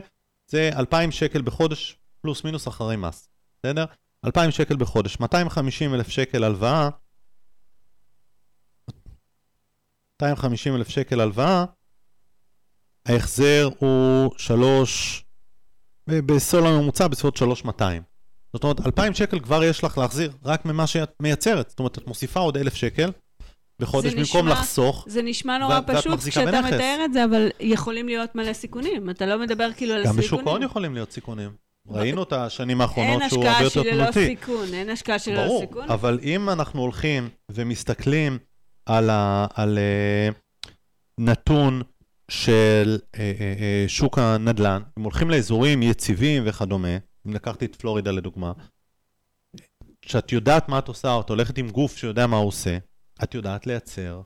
זה 0.48 0.70
2,000 0.74 1.12
שקל 1.12 1.42
בחודש, 1.42 1.98
פלוס 2.22 2.44
מינוס 2.44 2.68
אחרי 2.68 2.96
מס, 2.96 3.30
בסדר? 3.58 3.86
2,000 4.26 4.52
שקל 4.52 4.76
בחודש, 4.78 5.20
250 5.20 5.94
אלף 5.94 6.08
שקל 6.08 6.44
הלוואה, 6.44 6.90
250 10.22 10.76
אלף 10.76 10.90
שקל 10.90 11.22
הלוואה, 11.22 11.66
ההחזר 13.06 13.70
הוא 13.80 14.32
3, 14.38 15.26
בסול 16.10 16.68
הממוצע 16.68 17.08
בסביבות 17.08 17.38
3,200. 17.38 18.04
זאת 18.54 18.64
אומרת, 18.64 18.80
2,000 18.80 19.14
שקל 19.14 19.40
כבר 19.40 19.64
יש 19.64 19.84
לך 19.84 19.98
להחזיר 19.98 20.32
רק 20.44 20.66
ממה 20.66 20.88
שאת 20.88 21.14
מייצרת. 21.20 21.70
זאת 21.70 21.80
אומרת, 21.80 21.98
את 21.98 22.08
מוסיפה 22.08 22.40
עוד 22.40 22.58
1,000 22.58 22.76
שקל 22.76 23.12
בחודש 23.80 24.14
במקום 24.14 24.48
נשמע- 24.48 24.52
לחסוך. 24.52 25.06
זה 25.08 25.22
נשמע 25.22 25.58
נורא 25.58 25.80
פשוט 25.86 26.20
כשאתה 26.20 26.52
בנכס. 26.52 26.74
מתאר 26.74 27.02
את 27.06 27.14
זה, 27.14 27.26
אבל 27.26 27.50
יכולים 27.60 28.08
להיות 28.08 28.36
מלא 28.36 28.54
סיכונים. 28.54 29.10
אתה 29.10 29.26
לא 29.26 29.40
מדבר 29.40 29.70
כאילו 29.78 29.94
על 29.94 30.00
גם 30.00 30.06
סיכונים. 30.06 30.28
בשוק 30.28 30.48
ההון 30.48 30.64
יכולים 30.64 30.94
להיות 30.94 31.12
סיכונים. 31.12 31.50
ראינו 31.88 32.24
את 32.24 32.34
השנים 32.34 32.82
אין 32.82 32.82
האחרונות 32.82 33.22
שהוא 33.30 33.46
הרבה 33.46 33.58
השקעה 33.58 33.64
יותר 33.64 33.82
שהיא 33.82 33.94
ללא. 33.94 34.12
סיכון, 34.12 34.74
אין 34.74 34.90
השקעה 34.90 35.20
שהיא 35.20 35.36
ללא 35.36 35.46
ברור, 35.46 35.62
סיכון. 35.62 35.90
אבל 35.90 36.20
אם 36.24 36.50
אנחנו 36.50 36.82
הולכים 36.82 37.30
ומסתכלים 37.52 38.38
על, 38.86 39.10
ה, 39.10 39.48
על 39.54 39.78
uh, 39.78 40.70
נתון 41.20 41.82
של 42.32 42.98
uh, 43.02 43.16
uh, 43.16 43.20
שוק 43.88 44.20
הנדל"ן, 44.20 44.82
אם 45.00 45.04
הולכים 45.04 45.30
לאזורים 45.30 45.84
יציבים 45.84 46.44
וכדומה, 46.46 46.98
אם 47.28 47.34
לקחתי 47.34 47.66
את 47.66 47.76
פלורידה 47.76 48.12
לדוגמה, 48.12 48.52
שאת 50.06 50.32
יודעת 50.32 50.70
מה 50.70 50.80
את 50.80 50.88
עושה, 50.88 51.14
או 51.14 51.22
את 51.22 51.30
הולכת 51.30 51.58
עם 51.58 51.70
גוף 51.70 51.98
שיודע 51.98 52.28
מה 52.28 52.38
הוא 52.38 52.48
עושה, 52.48 52.78
את 53.24 53.34
יודעת 53.34 53.68
לייצר 53.68 54.22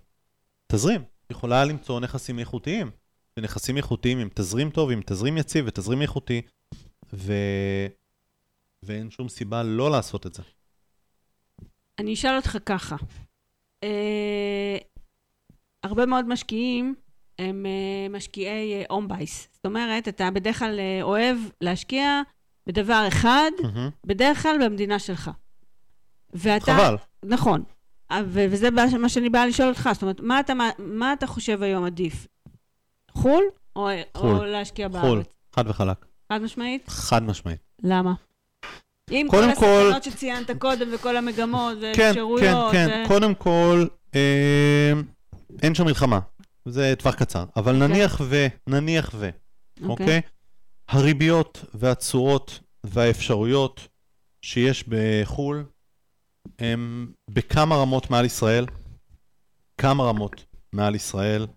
תזרים. 0.72 1.02
את 1.02 1.32
יכולה 1.32 1.66
למצוא 1.66 2.00
נכסים 2.00 2.40
איכותיים. 2.40 2.92
ונכסים 3.38 3.78
איכותיים 3.78 4.20
עם 4.20 4.30
תזרים 4.34 4.70
טוב, 4.70 4.92
עם 4.92 5.02
תזרים 5.06 5.38
יציב 5.38 5.66
ותזרים 5.68 6.02
איכותי, 6.02 6.42
ו... 7.14 7.34
ואין 8.84 9.12
שום 9.12 9.30
סיבה 9.30 9.64
לא 9.64 9.92
לעשות 9.92 10.28
את 10.28 10.34
זה. 10.34 10.44
אני 12.00 12.14
אשאל 12.14 12.36
אותך 12.36 12.58
ככה. 12.66 12.96
אה, 13.84 14.78
הרבה 15.84 16.06
מאוד 16.06 16.28
משקיעים 16.28 16.96
הם 17.40 17.66
אה, 17.66 18.10
משקיעי 18.10 18.84
הום 18.90 19.08
בייס. 19.08 19.48
זאת 19.52 19.66
אומרת, 19.66 20.08
אתה 20.08 20.32
בדרך 20.32 20.60
כלל 20.60 20.80
אה, 20.80 21.00
אוהב 21.02 21.38
להשקיע 21.62 22.22
בדבר 22.68 23.06
אחד. 23.08 23.52
בדרך 24.06 24.42
כלל 24.42 24.58
במדינה 24.66 25.00
שלך. 25.00 25.32
ואתה... 26.34 26.66
חבל. 26.66 26.96
נכון. 27.26 27.64
וזה 28.28 28.70
מה 29.00 29.10
שאני 29.10 29.30
באה 29.30 29.46
לשאול 29.48 29.70
אותך. 29.70 29.90
זאת 29.94 30.02
אומרת, 30.02 30.20
מה 30.20 30.40
אתה, 30.40 30.54
מה 30.80 31.14
אתה 31.14 31.28
חושב 31.28 31.64
היום 31.64 31.86
עדיף? 31.86 32.28
חו"ל 33.12 33.44
או, 33.76 33.88
חו"ל. 34.18 34.30
או 34.36 34.44
להשקיע 34.46 34.88
בארץ? 34.88 35.06
חו"ל, 35.06 35.24
חד 35.56 35.64
וחלק. 35.68 36.06
חד 36.34 36.42
משמעית? 36.42 36.90
חד 36.90 37.24
משמעית. 37.24 37.60
למה? 37.84 38.14
עם 39.10 39.28
כל 39.30 39.38
כל- 39.56 39.86
הסכנות 39.88 40.04
שציינת 40.04 40.52
קודם 40.60 40.88
וכל 40.94 41.18
המגמות 41.18 41.78
כן, 41.94 42.02
והאפשרויות. 42.04 42.72
כן, 42.72 42.88
כן. 42.90 43.04
ו- 43.06 43.08
קודם 43.08 43.36
כל, 43.36 43.86
אה, 44.16 44.92
אין 45.62 45.76
שם 45.76 45.86
מלחמה. 45.86 46.20
זה 46.66 46.94
טווח 47.00 47.16
קצר. 47.16 47.46
אבל 47.56 47.76
אוקיי. 47.76 47.88
נניח 47.88 48.22
ו, 48.24 48.48
נניח 48.68 49.12
ו, 49.14 49.30
אוקיי? 49.88 50.22
הריביות 50.90 51.66
והתשואות 51.74 52.60
והאפשרויות 52.84 53.88
שיש 54.42 54.84
בחו"ל 54.88 55.64
הם 56.60 57.12
בכמה 57.30 57.76
רמות 57.76 58.10
מעל 58.10 58.26
ישראל, 58.26 58.66
כמה 59.78 60.04
רמות 60.04 60.46
מעל 60.74 60.96
ישראל, 60.96 61.48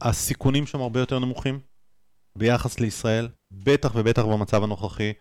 והסיכונים 0.00 0.66
שם 0.66 0.80
הרבה 0.80 1.00
יותר 1.00 1.18
נמוכים 1.18 1.60
ביחס 2.36 2.80
לישראל, 2.80 3.28
בטח 3.50 3.92
ובטח 3.94 4.22
במצב 4.22 4.62
הנוכחי, 4.62 5.12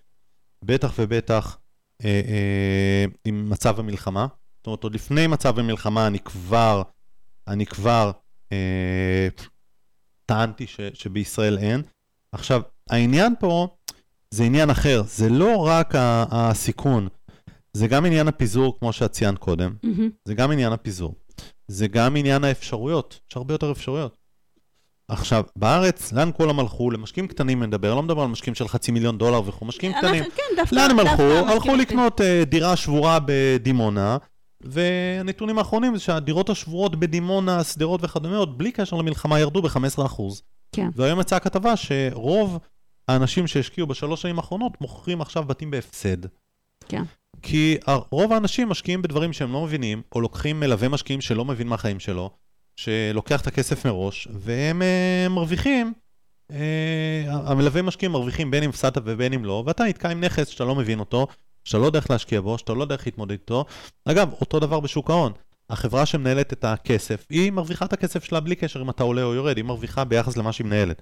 בטח 0.65 0.93
ובטח 0.97 1.57
אה, 2.05 2.21
אה, 2.27 3.05
עם 3.25 3.49
מצב 3.49 3.79
המלחמה. 3.79 4.27
זאת 4.57 4.67
אומרת, 4.67 4.83
עוד 4.83 4.95
לפני 4.95 5.27
מצב 5.27 5.59
המלחמה 5.59 6.07
אני 6.07 6.19
כבר, 6.19 6.81
אני 7.47 7.65
כבר 7.65 8.11
אה, 8.51 9.27
טענתי 10.25 10.67
ש, 10.67 10.79
שבישראל 10.93 11.57
אין. 11.57 11.81
עכשיו, 12.31 12.61
העניין 12.89 13.33
פה 13.39 13.77
זה 14.33 14.43
עניין 14.43 14.69
אחר, 14.69 15.03
זה 15.05 15.29
לא 15.29 15.65
רק 15.67 15.93
הסיכון, 16.31 17.07
זה 17.73 17.87
גם 17.87 18.05
עניין 18.05 18.27
הפיזור, 18.27 18.79
כמו 18.79 18.93
שאת 18.93 19.11
ציינת 19.11 19.37
קודם, 19.37 19.73
מהמם. 19.83 20.09
זה 20.25 20.33
גם 20.33 20.51
עניין 20.51 20.73
הפיזור, 20.73 21.15
זה 21.67 21.87
גם 21.87 22.15
עניין 22.15 22.43
האפשרויות, 22.43 23.19
יש 23.31 23.37
הרבה 23.37 23.53
יותר 23.53 23.71
אפשרויות. 23.71 24.21
עכשיו, 25.07 25.43
בארץ, 25.55 26.13
לאן 26.13 26.29
כולם 26.37 26.59
הלכו? 26.59 26.91
למשקיעים 26.91 27.27
קטנים 27.27 27.63
אני 27.63 27.67
מדבר, 27.67 27.95
לא 27.95 28.03
מדבר 28.03 28.21
על 28.21 28.27
משקיעים 28.27 28.55
של 28.55 28.67
חצי 28.67 28.91
מיליון 28.91 29.17
דולר 29.17 29.41
וכו', 29.45 29.65
משקיעים 29.65 29.93
קטנים. 29.97 30.23
כן, 30.23 30.43
דווקא... 30.55 30.75
לאן 30.75 30.91
הם 30.91 30.99
הלכו? 30.99 31.23
הלכו. 31.23 31.75
לקנות 31.75 32.21
אה, 32.21 32.43
דירה 32.45 32.75
שבורה 32.75 33.19
בדימונה, 33.25 34.17
והנתונים 34.61 35.57
האחרונים 35.57 35.95
זה 35.95 36.03
שהדירות 36.03 36.49
השבורות 36.49 36.95
בדימונה, 36.95 37.63
שדרות 37.63 38.03
וכדומה, 38.03 38.37
עוד 38.37 38.57
בלי 38.57 38.71
קשר 38.71 38.95
למלחמה, 38.95 39.39
ירדו 39.39 39.61
ב-15%. 39.61 40.21
כן. 40.71 40.89
והיום 40.95 41.19
יצאה 41.19 41.39
כתבה 41.39 41.75
שרוב 41.75 42.59
האנשים 43.11 43.47
שהשקיעו 43.47 43.87
בשלוש 43.87 44.21
שנים 44.21 44.37
האחרונות 44.37 44.81
מוכרים 44.81 45.21
עכשיו 45.21 45.43
בתים 45.43 45.71
בהפסד. 45.71 46.17
כן. 46.87 47.03
כי 47.41 47.77
רוב 48.11 48.33
האנשים 48.33 48.69
משקיעים 48.69 49.01
בדברים 49.01 49.33
שהם 49.33 49.53
לא 49.53 49.63
מבינים, 49.63 50.01
או 50.15 50.21
לוקחים 50.21 50.59
מלווה 50.59 50.89
משקיעים 50.89 51.21
שלא 51.21 51.45
מבין 51.45 51.67
מהחיים 51.67 51.99
שלו, 51.99 52.29
שלוקח 52.75 53.41
את 53.41 53.47
הכסף 53.47 53.85
מראש, 53.85 54.27
והם 54.31 54.81
אה, 54.81 55.27
מרוויחים, 55.29 55.93
אה, 56.51 57.23
המלווה 57.27 57.81
משקיעים 57.81 58.11
מרוויחים 58.11 58.51
בין 58.51 58.63
אם 58.63 58.69
הפסדת 58.69 59.01
ובין 59.05 59.33
אם 59.33 59.45
לא, 59.45 59.63
ואתה 59.65 59.83
נתקע 59.83 60.09
עם 60.09 60.23
נכס 60.23 60.47
שאתה 60.47 60.63
לא 60.63 60.75
מבין 60.75 60.99
אותו, 60.99 61.27
שאתה 61.63 61.77
לא 61.77 61.85
יודע 61.85 61.99
איך 61.99 62.11
להשקיע 62.11 62.41
בו, 62.41 62.57
שאתה 62.57 62.73
לא 62.73 62.81
יודע 62.81 62.95
איך 62.95 63.07
להתמודד 63.07 63.31
איתו. 63.31 63.65
אגב, 64.05 64.33
אותו 64.41 64.59
דבר 64.59 64.79
בשוק 64.79 65.09
ההון. 65.09 65.31
החברה 65.69 66.05
שמנהלת 66.05 66.53
את 66.53 66.63
הכסף, 66.63 67.25
היא 67.29 67.51
מרוויחה 67.51 67.85
את 67.85 67.93
הכסף 67.93 68.23
שלה 68.23 68.39
בלי 68.39 68.55
קשר 68.55 68.81
אם 68.81 68.89
אתה 68.89 69.03
עולה 69.03 69.23
או 69.23 69.33
יורד, 69.33 69.57
היא 69.57 69.65
מרוויחה 69.65 70.03
ביחס 70.03 70.37
למה 70.37 70.51
שהיא 70.51 70.65
מנהלת. 70.65 71.01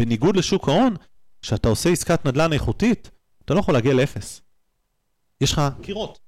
ובניגוד 0.00 0.36
לשוק 0.36 0.68
ההון, 0.68 0.96
כשאתה 1.42 1.68
עושה 1.68 1.90
עסקת 1.90 2.24
נדל"ן 2.24 2.52
איכותית, 2.52 3.10
אתה 3.44 3.54
לא 3.54 3.58
יכול 3.60 3.74
להגיע 3.74 3.94
לאפס. 3.94 4.40
יש 5.40 5.52
לך 5.52 5.62
קירות. 5.82 6.18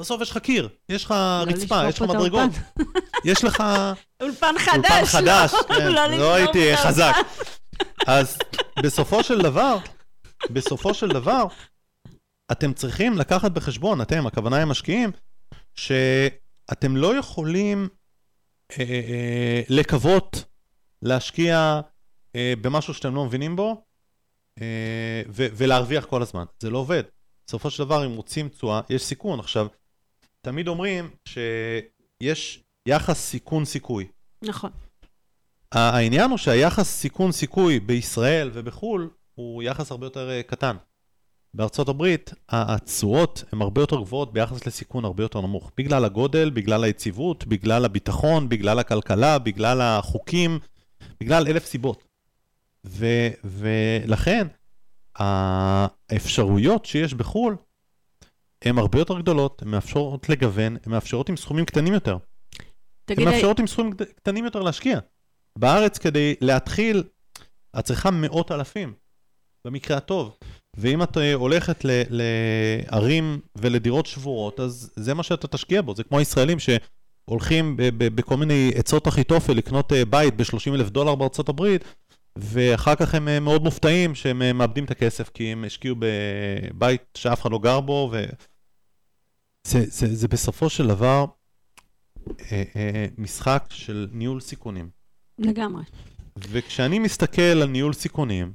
בסוף 0.00 0.22
יש 0.22 0.30
לך 0.30 0.38
קיר, 0.38 0.68
יש 0.88 1.04
לך 1.04 1.10
לא 1.10 1.52
רצפה, 1.52 1.88
יש 1.88 2.00
לך 2.00 2.08
מדרגות. 2.08 2.50
יש 3.24 3.44
לך 3.44 3.64
אולפן 4.20 4.54
חדש. 4.58 4.90
אולפן 4.90 5.04
חדש, 5.04 5.52
לא- 5.52 5.62
כן, 5.78 5.92
לא 5.92 5.92
לא 5.92 6.06
לשבור 6.06 6.32
הייתי 6.32 6.76
חזק. 6.76 7.14
אז 8.06 8.38
בסופו 8.82 9.24
של 9.24 9.38
דבר, 9.42 9.78
בסופו 10.50 10.94
של 10.94 11.08
דבר, 11.08 11.44
אתם 12.52 12.72
צריכים 12.72 13.18
לקחת 13.18 13.50
בחשבון, 13.50 14.00
אתם, 14.00 14.26
הכוונה 14.26 14.56
הם 14.56 14.68
משקיעים, 14.68 15.10
שאתם 15.74 16.96
לא 16.96 17.16
יכולים 17.16 17.88
אה, 18.70 18.84
אה, 18.84 19.62
לקוות 19.68 20.44
להשקיע 21.02 21.56
אה, 21.56 21.80
במשהו 22.60 22.94
שאתם 22.94 23.14
לא 23.14 23.24
מבינים 23.24 23.56
בו, 23.56 23.82
אה, 24.60 25.22
ו- 25.28 25.46
ולהרוויח 25.52 26.04
כל 26.04 26.22
הזמן. 26.22 26.44
זה 26.58 26.70
לא 26.70 26.78
עובד. 26.78 27.02
בסופו 27.46 27.70
של 27.70 27.84
דבר, 27.84 28.06
אם 28.06 28.16
רוצים 28.16 28.48
תשואה, 28.48 28.80
יש 28.90 29.02
סיכון. 29.02 29.40
עכשיו, 29.40 29.66
תמיד 30.40 30.68
אומרים 30.68 31.10
שיש 31.28 32.64
יחס 32.88 33.18
סיכון-סיכוי. 33.18 34.08
נכון. 34.42 34.70
העניין 35.72 36.30
הוא 36.30 36.38
שהיחס 36.38 36.88
סיכון-סיכוי 36.88 37.80
בישראל 37.80 38.50
ובחו"ל 38.52 39.10
הוא 39.34 39.62
יחס 39.62 39.90
הרבה 39.90 40.06
יותר 40.06 40.30
אה, 40.30 40.42
קטן. 40.42 40.76
בארצות 41.54 41.88
הברית 41.88 42.30
התשואות 42.48 43.44
הן 43.52 43.62
הרבה 43.62 43.80
יותר 43.80 44.00
גבוהות 44.00 44.32
ביחס 44.32 44.66
לסיכון 44.66 45.04
הרבה 45.04 45.24
יותר 45.24 45.40
נמוך. 45.40 45.72
בגלל 45.76 46.04
הגודל, 46.04 46.50
בגלל 46.50 46.84
היציבות, 46.84 47.46
בגלל 47.46 47.84
הביטחון, 47.84 48.48
בגלל 48.48 48.78
הכלכלה, 48.78 49.38
בגלל 49.38 49.80
החוקים, 49.80 50.58
בגלל 51.20 51.48
אלף 51.48 51.66
סיבות. 51.66 52.05
ו- 52.88 53.28
ולכן 53.44 54.46
האפשרויות 55.16 56.84
שיש 56.84 57.14
בחו"ל 57.14 57.56
הן 58.64 58.78
הרבה 58.78 58.98
יותר 58.98 59.18
גדולות, 59.18 59.62
הן 59.62 59.68
מאפשרות 59.68 60.28
לגוון, 60.28 60.76
הן 60.86 60.92
מאפשרות 60.92 61.28
עם 61.28 61.36
סכומים 61.36 61.64
קטנים 61.64 61.94
יותר. 61.94 62.16
תגיד, 63.04 63.26
הן 63.26 63.32
מאפשרות 63.34 63.58
עם 63.60 63.66
סכומים 63.66 63.92
קט- 63.92 64.12
קטנים 64.16 64.44
יותר 64.44 64.62
להשקיע. 64.62 64.98
בארץ 65.58 65.98
כדי 65.98 66.34
להתחיל, 66.40 67.02
את 67.78 67.84
צריכה 67.84 68.10
מאות 68.10 68.52
אלפים, 68.52 68.92
במקרה 69.64 69.96
הטוב. 69.96 70.36
ואם 70.76 71.02
את 71.02 71.16
אה, 71.18 71.34
הולכת 71.34 71.84
ל- 71.84 72.02
לערים 72.10 73.40
ולדירות 73.56 74.06
שבורות, 74.06 74.60
אז 74.60 74.92
זה 74.96 75.14
מה 75.14 75.22
שאתה 75.22 75.48
תשקיע 75.48 75.82
בו. 75.82 75.94
זה 75.94 76.04
כמו 76.04 76.18
הישראלים 76.18 76.58
שהולכים 76.58 77.76
ב- 77.76 77.82
ב- 77.82 78.16
בכל 78.16 78.36
מיני 78.36 78.72
עצות 78.74 79.08
אחיתופל 79.08 79.52
לקנות 79.52 79.92
אה, 79.92 80.04
בית 80.04 80.36
ב-30 80.36 80.74
אלף 80.74 80.88
דולר 80.90 81.14
בארצות 81.14 81.48
הברית, 81.48 81.84
ואחר 82.36 82.94
כך 82.94 83.14
הם 83.14 83.28
אה, 83.28 83.40
מאוד 83.40 83.62
מופתעים 83.62 84.14
שהם 84.14 84.42
אה, 84.42 84.52
מאבדים 84.52 84.84
את 84.84 84.90
הכסף, 84.90 85.28
כי 85.28 85.44
הם 85.44 85.64
השקיעו 85.64 85.96
בבית 85.98 87.02
שאף 87.14 87.42
אחד 87.42 87.50
לא 87.50 87.58
גר 87.58 87.80
בו, 87.80 88.10
ו... 88.12 88.24
זה, 89.66 89.84
זה, 89.86 90.14
זה 90.14 90.28
בסופו 90.28 90.70
של 90.70 90.86
דבר 90.86 91.24
אה, 92.52 92.62
אה, 92.76 93.06
משחק 93.18 93.66
של 93.70 94.08
ניהול 94.12 94.40
סיכונים. 94.40 94.90
לגמרי. 95.38 95.82
וכשאני 96.36 96.98
מסתכל 96.98 97.42
על 97.42 97.66
ניהול 97.66 97.92
סיכונים, 97.92 98.52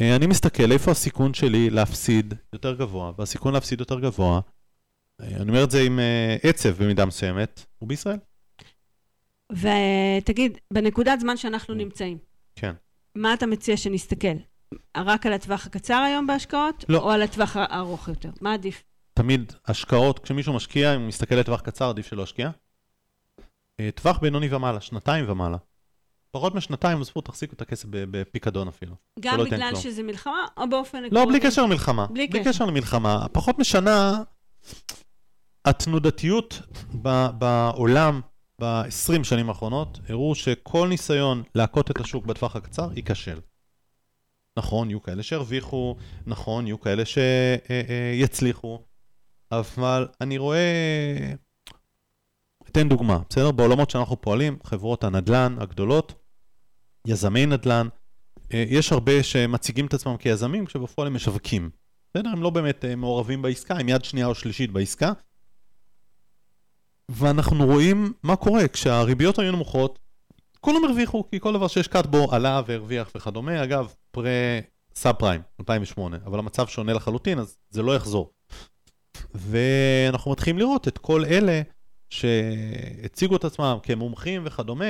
אה, 0.00 0.16
אני 0.16 0.26
מסתכל 0.26 0.72
איפה 0.72 0.90
הסיכון 0.90 1.34
שלי 1.34 1.70
להפסיד 1.70 2.34
יותר 2.52 2.74
גבוה, 2.74 3.12
והסיכון 3.18 3.54
להפסיד 3.54 3.80
יותר 3.80 4.00
גבוה, 4.00 4.40
אה, 5.20 5.26
אני 5.26 5.48
אומר 5.48 5.64
את 5.64 5.70
זה 5.70 5.82
עם 5.82 5.98
אה, 5.98 6.36
עצב 6.42 6.82
במידה 6.82 7.06
מסוימת, 7.06 7.64
הוא 7.78 7.88
בישראל. 7.88 8.18
ותגיד, 9.52 10.58
בנקודת 10.72 11.20
זמן 11.20 11.36
שאנחנו 11.36 11.74
נמצאים, 11.74 12.18
כן. 12.62 12.74
מה 13.14 13.34
אתה 13.34 13.46
מציע 13.46 13.76
שנסתכל? 13.76 14.36
רק 14.96 15.26
על 15.26 15.32
הטווח 15.32 15.66
הקצר 15.66 15.94
היום 15.94 16.26
בהשקעות? 16.26 16.84
לא. 16.88 16.98
או 16.98 17.10
על 17.10 17.22
הטווח 17.22 17.56
הארוך 17.56 18.08
יותר? 18.08 18.30
מה 18.40 18.54
עדיף? 18.54 18.82
תמיד 19.14 19.52
השקעות, 19.66 20.18
כשמישהו 20.18 20.52
משקיע, 20.52 20.94
אם 20.94 21.00
הוא 21.00 21.08
מסתכל 21.08 21.34
לטווח 21.34 21.60
קצר, 21.60 21.88
עדיף 21.88 22.06
שלא 22.06 22.22
ישקיע. 22.22 22.50
אה, 23.80 23.90
טווח 23.94 24.18
בינוני 24.18 24.54
ומעלה, 24.54 24.80
שנתיים 24.80 25.24
ומעלה. 25.28 25.56
פחות 26.30 26.54
משנתיים, 26.54 27.00
עזבו, 27.00 27.20
תחזיקו 27.20 27.52
את 27.52 27.60
הכסף 27.60 27.88
בפיקדון 27.90 28.68
אפילו. 28.68 28.94
גם 29.20 29.44
בגלל. 29.44 29.74
שזה 29.74 30.02
מלחמה, 30.02 30.46
או 30.56 30.68
באופן 30.68 31.02
לא, 31.10 31.24
בלי 31.24 31.40
קשר 31.40 31.62
למלחמה. 31.62 32.06
בלי 32.06 32.26
בלי 32.26 32.44
קשר. 32.44 32.64
למלחמה. 32.64 33.26
פחות 33.32 33.58
משנה, 33.58 34.22
התנודתיות 35.64 36.60
בעולם 37.38 38.20
ב-20 38.62 39.24
שנים 39.24 39.48
האחרונות 39.48 40.00
הראו 40.08 40.34
שכל 40.34 40.88
ניסיון 40.88 41.42
להכות 41.54 41.90
את 41.90 42.00
השוק 42.00 42.26
בטווח 42.26 42.56
הקצר 42.56 42.88
ייכשל. 42.96 43.40
נכון, 44.56 44.90
יהיו 44.90 45.02
כאלה 45.02 45.22
שהרוויחו, 45.22 45.96
נכון, 46.26 46.66
יהיו 46.66 46.80
כאלה 46.80 47.02
שיצליחו, 47.04 48.82
אבל 49.52 50.08
אני 50.20 50.38
רואה... 50.38 51.32
אתן 52.68 52.88
דוגמה, 52.88 53.18
בסדר? 53.30 53.50
בעולמות 53.50 53.90
שאנחנו 53.90 54.20
פועלים, 54.20 54.58
חברות 54.64 55.04
הנדל"ן 55.04 55.56
הגדולות, 55.60 56.14
יזמי 57.06 57.46
נדל"ן, 57.46 57.88
אה, 58.54 58.64
יש 58.68 58.92
הרבה 58.92 59.22
שמציגים 59.22 59.86
את 59.86 59.94
עצמם 59.94 60.16
כיזמים, 60.16 60.66
כשבפועל 60.66 61.06
הם 61.06 61.14
משווקים. 61.14 61.70
בסדר? 62.10 62.30
הם 62.30 62.42
לא 62.42 62.50
באמת 62.50 62.84
אה, 62.84 62.96
מעורבים 62.96 63.42
בעסקה, 63.42 63.74
הם 63.74 63.88
יד 63.88 64.04
שנייה 64.04 64.26
או 64.26 64.34
שלישית 64.34 64.70
בעסקה. 64.70 65.12
ואנחנו 67.08 67.66
רואים 67.66 68.12
מה 68.22 68.36
קורה 68.36 68.68
כשהריביות 68.68 69.38
היו 69.38 69.52
נמוכות, 69.52 69.98
כולם 70.60 70.84
הרוויחו, 70.84 71.24
כי 71.30 71.40
כל 71.40 71.52
דבר 71.52 71.68
שהשקעת 71.68 72.06
בו 72.06 72.34
עלה 72.34 72.62
והרוויח 72.66 73.10
וכדומה. 73.14 73.64
אגב, 73.64 73.94
פרה 74.10 74.30
סאב 74.94 75.14
פריים, 75.14 75.40
2008, 75.60 76.16
אבל 76.26 76.38
המצב 76.38 76.66
שונה 76.66 76.92
לחלוטין, 76.92 77.38
אז 77.38 77.56
זה 77.70 77.82
לא 77.82 77.96
יחזור. 77.96 78.30
ואנחנו 79.34 80.30
מתחילים 80.30 80.58
לראות 80.58 80.88
את 80.88 80.98
כל 80.98 81.24
אלה 81.24 81.62
שהציגו 82.10 83.36
את 83.36 83.44
עצמם 83.44 83.78
כמומחים 83.82 84.42
וכדומה, 84.46 84.84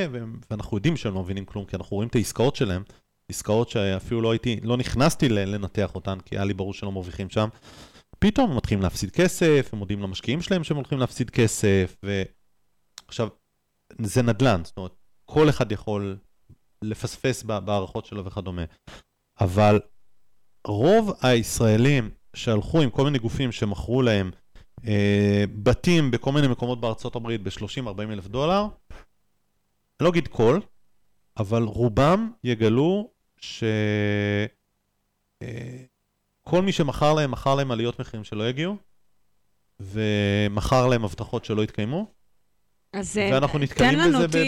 ואנחנו 0.50 0.76
יודעים 0.76 0.96
שהם 0.96 1.14
לא 1.14 1.22
מבינים 1.22 1.44
כלום, 1.44 1.64
כי 1.64 1.76
אנחנו 1.76 1.96
רואים 1.96 2.08
את 2.08 2.14
העסקאות 2.14 2.56
שלהם, 2.56 2.82
עסקאות 3.28 3.68
שאפילו 3.68 4.20
לא 4.20 4.32
הייתי, 4.32 4.60
לא 4.62 4.76
נכנסתי 4.76 5.28
לנתח 5.28 5.94
אותן, 5.94 6.18
כי 6.24 6.36
היה 6.36 6.44
לי 6.44 6.54
ברור 6.54 6.74
שלא 6.74 6.92
מרוויחים 6.92 7.30
שם. 7.30 7.48
פתאום 8.23 8.51
הם 8.51 8.57
מתחילים 8.57 8.83
להפסיד 8.83 9.11
כסף, 9.11 9.68
הם 9.73 9.79
מודיעים 9.79 10.03
למשקיעים 10.03 10.43
שלהם 10.43 10.64
שהם 10.64 10.77
הולכים 10.77 10.99
להפסיד 10.99 11.31
כסף, 11.31 11.97
ועכשיו, 13.07 13.29
זה 14.03 14.23
נדל"ן, 14.23 14.61
זאת 14.64 14.77
אומרת, 14.77 14.93
כל 15.25 15.49
אחד 15.49 15.73
יכול 15.73 16.18
לפספס 16.83 17.43
בהערכות 17.43 18.07
שלו 18.07 18.25
וכדומה. 18.25 18.62
אבל 19.41 19.81
רוב 20.66 21.12
הישראלים 21.23 22.11
שהלכו 22.37 22.81
עם 22.83 22.91
כל 22.91 23.05
מיני 23.05 23.18
גופים 23.18 23.53
שמכרו 23.53 24.03
להם 24.03 24.31
אה, 24.87 25.45
בתים 25.62 26.11
בכל 26.11 26.33
מיני 26.33 26.49
מקומות 26.49 26.81
בארצות 26.81 27.16
הברית 27.16 27.43
ב-30-40 27.43 28.03
אלף 28.12 28.27
דולר, 28.27 28.66
לא 30.03 30.09
אגיד 30.09 30.29
כל, 30.29 30.61
אבל 31.37 31.62
רובם 31.62 32.33
יגלו 32.45 33.11
ש... 33.41 33.64
אה, 35.43 35.85
כל 36.43 36.62
מי 36.62 36.72
שמכר 36.72 37.14
להם, 37.14 37.30
מכר 37.30 37.55
להם 37.55 37.70
עליות 37.70 38.01
מחירים 38.01 38.24
שלא 38.24 38.49
יגיעו, 38.49 38.76
ומכר 39.80 40.86
להם 40.86 41.05
הבטחות 41.05 41.45
שלא 41.45 41.62
יתקיימו, 41.62 42.07
אז 42.93 43.18
אה, 43.18 43.30
ואנחנו 43.32 43.59
נתקלים 43.59 43.99
לנו 43.99 44.18
בזה 44.18 44.45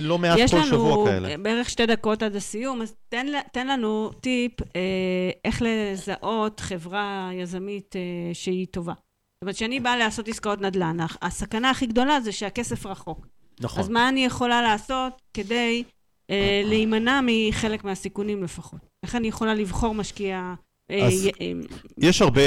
בלא 0.00 0.18
מעט 0.18 0.38
יש 0.38 0.50
כל 0.50 0.56
לנו 0.56 0.66
שבוע 0.66 1.06
כאלה. 1.06 1.36
בערך 1.36 1.70
שתי 1.70 1.86
דקות 1.86 2.22
עד 2.22 2.36
הסיום, 2.36 2.82
אז 2.82 2.94
תן, 3.08 3.26
תן 3.52 3.66
לנו 3.66 4.10
טיפ 4.20 4.52
אה, 4.76 5.30
איך 5.44 5.62
לזהות 5.62 6.60
חברה 6.60 7.30
יזמית 7.32 7.96
אה, 7.96 8.34
שהיא 8.34 8.66
טובה. 8.70 8.92
זאת 8.92 9.42
אומרת, 9.42 9.54
כשאני 9.54 9.80
באה 9.80 9.96
לעשות 9.96 10.28
עסקאות 10.28 10.60
נדל"ן, 10.60 10.96
הסכנה 11.22 11.70
הכי 11.70 11.86
גדולה 11.86 12.20
זה 12.20 12.32
שהכסף 12.32 12.86
רחוק. 12.86 13.26
נכון. 13.60 13.80
אז 13.80 13.88
מה 13.88 14.08
אני 14.08 14.24
יכולה 14.24 14.62
לעשות 14.62 15.22
כדי 15.34 15.84
אה, 16.30 16.62
להימנע 16.64 17.20
מחלק 17.22 17.84
מהסיכונים 17.84 18.44
לפחות? 18.44 18.80
איך 19.02 19.16
אני 19.16 19.28
יכולה 19.28 19.54
לבחור 19.54 19.94
משקיע? 19.94 20.54
אה, 20.90 21.06
אז 21.06 21.28
אה, 21.40 21.50
יש 21.98 22.22
הרבה. 22.22 22.40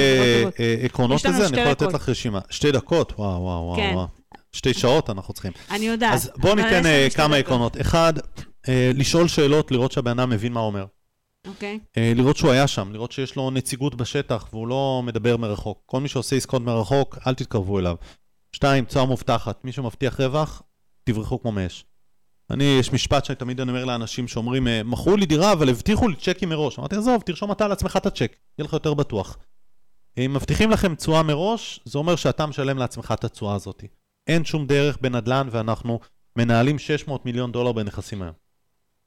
אה, 0.59 0.75
עקרונות 0.83 1.25
לזה, 1.25 1.47
אני 1.47 1.59
יכול 1.59 1.71
לתת. 1.71 1.93
לך 1.93 2.09
רשימה. 2.09 2.39
שתי 2.49 2.71
דקות? 2.71 3.13
וואו, 3.17 3.41
וואו, 3.41 3.63
וואו. 3.63 3.75
כן. 3.75 3.91
וואו. 3.95 4.07
שתי 4.51 4.73
שעות 4.73 5.09
אנחנו 5.09 5.33
צריכים. 5.33 5.51
אני 5.71 5.85
יודעת. 5.85 6.13
אז 6.13 6.31
בואו 6.37 6.55
ניתן 6.55 6.83
כמה 7.15 7.35
עקרונות. 7.35 7.81
אחד, 7.81 8.13
לשאול 8.93 9.27
שאלות, 9.27 9.71
לראות 9.71 9.91
שהבן 9.91 10.19
אדם 10.19 10.29
מבין 10.29 10.53
מה 10.53 10.59
אומר. 10.59 10.85
אוקיי? 11.47 11.79
אה, 11.97 12.13
לראות 12.15 12.37
שהוא 12.37 12.51
היה 12.51 12.67
שם, 12.67 12.91
לראות 12.93 13.11
שיש 13.11 13.35
לו 13.35 13.51
נציגות 13.51 13.95
בשטח 13.95 14.49
והוא 14.53 14.67
לא 14.67 15.01
מדבר 15.05 15.37
מרחוק. 15.37 15.83
כל 15.85 15.99
מי 16.01 16.07
שעושה 16.07 16.35
עסקאות 16.35 16.61
מרחוק, 16.61 17.17
אל 17.27 17.33
תתקרבו 17.33 17.79
אליו. 17.79 17.95
שתיים, 18.51 18.85
תשואה 18.85 19.05
מובטחת. 19.05 19.65
מי 19.65 19.71
שמבטיח 19.71 20.19
רווח, 20.19 20.61
תברחו 21.03 21.41
כמו 21.41 21.51
מאש. 21.51 21.85
אני, 22.51 22.63
יש 22.79 22.93
משפט 22.93 23.25
שאני 23.25 23.35
תמיד 23.35 23.61
אומר 23.61 23.85
לאנשים 23.85 24.27
שאומרים, 24.27 24.67
אה, 24.67 24.83
מכרו 24.83 25.17
לי 25.17 25.25
דירה, 25.25 25.53
אבל 25.53 25.69
הבטיחו 25.69 26.07
לי 26.07 26.15
צ'קים 26.15 26.49
מראש. 26.49 26.79
אמרתי, 26.79 26.95
עזוב, 26.95 27.21
תרשום 27.25 27.51
אתה 27.51 27.67
לעצמך 27.67 27.97
את 27.97 28.05
הצ'ק, 28.05 28.35
יהיה 28.57 28.65
לך 28.65 28.73
יותר 28.73 28.93
בטוח. 28.93 29.37
אם 30.17 30.33
מבטיחים 30.33 30.71
לכם 30.71 30.95
תשואה 30.95 31.23
מראש, 31.23 31.79
זה 31.85 31.97
אומר 31.97 32.15
שאתה 32.15 32.45
משלם 32.45 32.77
לעצמך 32.77 33.13
את 33.19 33.23
התשואה 33.23 33.55
הזאת. 33.55 33.83
אין 34.27 34.45
שום 34.45 34.67
דרך 34.67 34.97
בנדל"ן, 35.01 35.47
ואנחנו 35.51 35.99
מנהלים 36.35 36.79
600 36.79 37.25
מיליון 37.25 37.51
דולר 37.51 37.71
בנכסים 37.71 38.21
היום. 38.21 38.33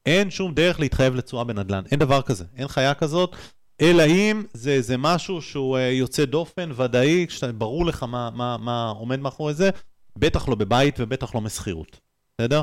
אין 0.06 0.30
שום 0.30 0.54
דרך 0.54 0.80
להתחייב 0.80 1.14
לתשואה 1.14 1.44
בנדל"ן, 1.44 1.82
אין 1.90 1.98
דבר 1.98 2.22
כזה, 2.22 2.44
אין 2.56 2.68
חיה 2.68 2.94
כזאת, 2.94 3.36
אלא 3.80 4.02
אם 4.06 4.44
זה, 4.52 4.82
זה 4.82 4.96
משהו 4.96 5.42
שהוא 5.42 5.76
אה, 5.76 5.80
יוצא 5.80 6.24
דופן, 6.24 6.70
ודאי, 6.76 7.26
שברור 7.28 7.86
לך 7.86 8.02
מה, 8.02 8.30
מה, 8.30 8.56
מה 8.56 8.88
עומד 8.88 9.20
מאחורי 9.20 9.54
זה, 9.54 9.70
בטח 10.18 10.48
לא 10.48 10.54
בבית 10.54 10.96
ובטח 10.98 11.34
לא 11.34 11.40
משכירות, 11.40 12.00
בסדר? 12.42 12.62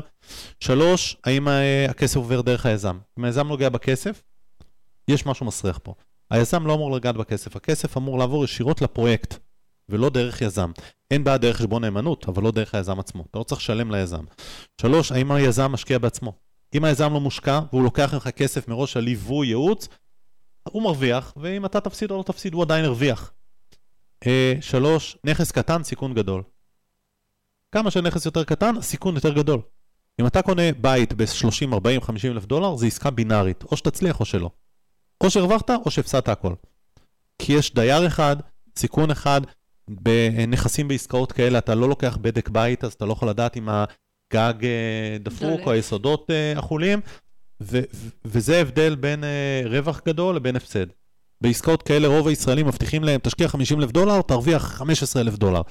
שלוש, 0.60 1.16
האם 1.24 1.48
הכסף 1.88 2.16
עובר 2.16 2.40
דרך 2.40 2.66
היזם? 2.66 2.98
אם 3.18 3.24
היזם 3.24 3.48
נוגע 3.48 3.68
בכסף, 3.68 4.22
יש 5.08 5.26
משהו 5.26 5.46
מסריח 5.46 5.80
פה. 5.82 5.94
היזם 6.30 6.66
לא 6.66 6.74
אמור 6.74 6.92
לגעת 6.92 7.16
בכסף, 7.16 7.56
הכסף 7.56 7.96
אמור 7.96 8.18
לעבור 8.18 8.44
ישירות 8.44 8.82
לפרויקט, 8.82 9.34
ולא 9.88 10.10
דרך 10.10 10.42
יזם. 10.42 10.70
אין 11.10 11.24
בעיה 11.24 11.38
דרך 11.38 11.56
חשבון 11.56 11.84
נאמנות, 11.84 12.28
אבל 12.28 12.42
לא 12.42 12.50
דרך 12.50 12.74
היזם 12.74 13.00
עצמו. 13.00 13.24
אתה 13.30 13.38
לא 13.38 13.44
צריך 13.44 13.60
לשלם 13.60 13.90
ליזם. 13.90 14.24
שלוש, 14.80 15.12
האם 15.12 15.32
היזם 15.32 15.72
משקיע 15.72 15.98
בעצמו? 15.98 16.32
אם 16.74 16.84
היזם 16.84 17.12
לא 17.12 17.20
מושקע, 17.20 17.60
והוא 17.72 17.82
לוקח 17.82 18.14
ממך 18.14 18.28
כסף 18.28 18.68
מראש 18.68 18.96
על 18.96 19.04
ליווי, 19.04 19.46
ייעוץ, 19.46 19.88
הוא 20.68 20.82
מרוויח, 20.82 21.32
ואם 21.36 21.64
אתה 21.64 21.80
תפסיד 21.80 22.10
או 22.10 22.18
לא 22.18 22.22
תפסיד, 22.22 22.54
הוא 22.54 22.62
עדיין 22.62 22.84
הרוויח. 22.84 23.32
אה, 24.26 24.54
שלוש, 24.60 25.16
נכס 25.24 25.50
קטן, 25.50 25.82
סיכון 25.82 26.14
גדול. 26.14 26.42
כמה 27.72 27.90
שנכס 27.90 28.26
יותר 28.26 28.44
קטן, 28.44 28.76
הסיכון 28.76 29.14
יותר 29.14 29.32
גדול. 29.32 29.60
אם 30.20 30.26
אתה 30.26 30.42
קונה 30.42 30.72
בית 30.80 31.12
ב-30, 31.12 31.72
40, 31.72 32.00
50 32.00 32.32
אלף 32.32 32.46
דולר, 32.46 32.76
זו 32.76 32.86
עסקה 32.86 33.10
בינארית, 33.10 33.64
או 33.70 33.76
שתצליח 33.76 34.20
או 34.20 34.24
שלא. 34.24 34.50
או 35.20 35.30
שהרווחת 35.30 35.70
או 35.70 35.90
שהפסדת 35.90 36.28
הכל. 36.28 36.54
כי 37.38 37.52
יש 37.52 37.74
דייר 37.74 38.06
אחד, 38.06 38.36
סיכון 38.78 39.10
אחד, 39.10 39.40
בנכסים 39.90 40.88
בעסקאות 40.88 41.32
כאלה 41.32 41.58
אתה 41.58 41.74
לא 41.74 41.88
לוקח 41.88 42.16
בדק 42.20 42.48
בית, 42.48 42.84
אז 42.84 42.92
אתה 42.92 43.04
לא 43.04 43.12
יכול 43.12 43.28
לדעת 43.28 43.56
אם 43.56 43.68
הגג 43.68 44.64
אה, 44.64 45.16
דפוק. 45.20 45.60
או 45.66 45.72
היסודות 45.72 46.30
אה, 46.30 46.58
אכולים, 46.58 47.00
ו- 47.62 47.80
ו- 47.94 48.08
וזה 48.24 48.60
הבדל 48.60 48.94
בין 48.94 49.24
אה, 49.24 49.62
רווח 49.64 50.00
גדול 50.06 50.36
לבין 50.36 50.56
הפסד. 50.56 50.86
בעסקאות 51.40 51.82
כאלה 51.82 52.08
רוב 52.08 52.28
הישראלים 52.28 52.66
מבטיחים 52.66 53.04
להם, 53.04 53.20
תשקיע 53.22 53.48
50 53.48 53.80
אלף 53.80 53.90
דולר, 53.90 54.22
תרוויח 54.22 54.62
15 54.62 55.22
אלף 55.22 55.34
דולר. 55.34 55.62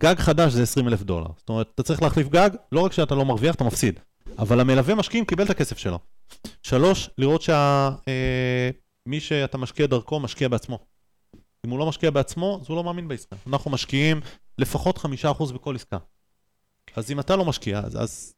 גג 0.00 0.14
חדש 0.18 0.52
זה 0.52 0.62
20 0.62 0.88
אלף 0.88 1.02
דולר. 1.02 1.28
זאת 1.36 1.48
אומרת, 1.48 1.70
אתה 1.74 1.82
צריך 1.82 2.02
להחליף 2.02 2.28
גג, 2.28 2.50
לא 2.72 2.80
רק 2.80 2.92
שאתה 2.92 3.14
לא 3.14 3.24
מרוויח, 3.24 3.54
אתה 3.54 3.64
מפסיד. 3.64 4.00
אבל 4.38 4.60
המלווה 4.60 4.94
משקיעים 4.94 5.24
קיבל 5.24 5.44
את 5.44 5.50
הכסף 5.50 5.78
שלו. 5.78 5.98
שלוש, 6.62 7.10
לראות 7.18 7.42
שמי 7.42 9.20
שאתה 9.20 9.58
משקיע 9.58 9.86
דרכו 9.86 10.20
משקיע 10.20 10.48
בעצמו. 10.48 10.78
אם 11.66 11.70
הוא 11.70 11.78
לא 11.78 11.86
משקיע 11.88 12.10
בעצמו, 12.10 12.58
אז 12.62 12.68
הוא 12.68 12.76
לא 12.76 12.84
מאמין 12.84 13.08
בעסקה. 13.08 13.36
אנחנו 13.46 13.70
משקיעים 13.70 14.20
לפחות 14.58 14.98
חמישה 14.98 15.30
אחוז 15.30 15.52
בכל 15.52 15.74
עסקה. 15.74 15.98
אז 16.96 17.10
אם 17.10 17.20
אתה 17.20 17.36
לא 17.36 17.44
משקיע, 17.44 17.78
אז... 17.78 18.02
אז... 18.02 18.34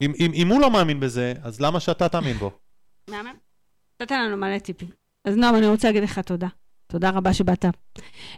אם, 0.00 0.12
אם, 0.20 0.30
אם 0.34 0.48
הוא 0.48 0.60
לא 0.60 0.70
מאמין 0.70 1.00
בזה, 1.00 1.32
אז 1.42 1.60
למה 1.60 1.80
שאתה 1.80 2.08
תאמין 2.08 2.36
בו? 2.36 2.50
מהמם. 3.10 3.34
נתת 4.00 4.10
לנו 4.10 4.36
מלא 4.36 4.58
טיפים. 4.58 4.88
אז 5.24 5.36
נועם, 5.36 5.54
אני 5.54 5.66
רוצה 5.66 5.88
להגיד 5.88 6.02
לך 6.02 6.18
תודה. 6.18 6.48
תודה 6.86 7.10
רבה 7.10 7.32
שבאת. 7.34 7.64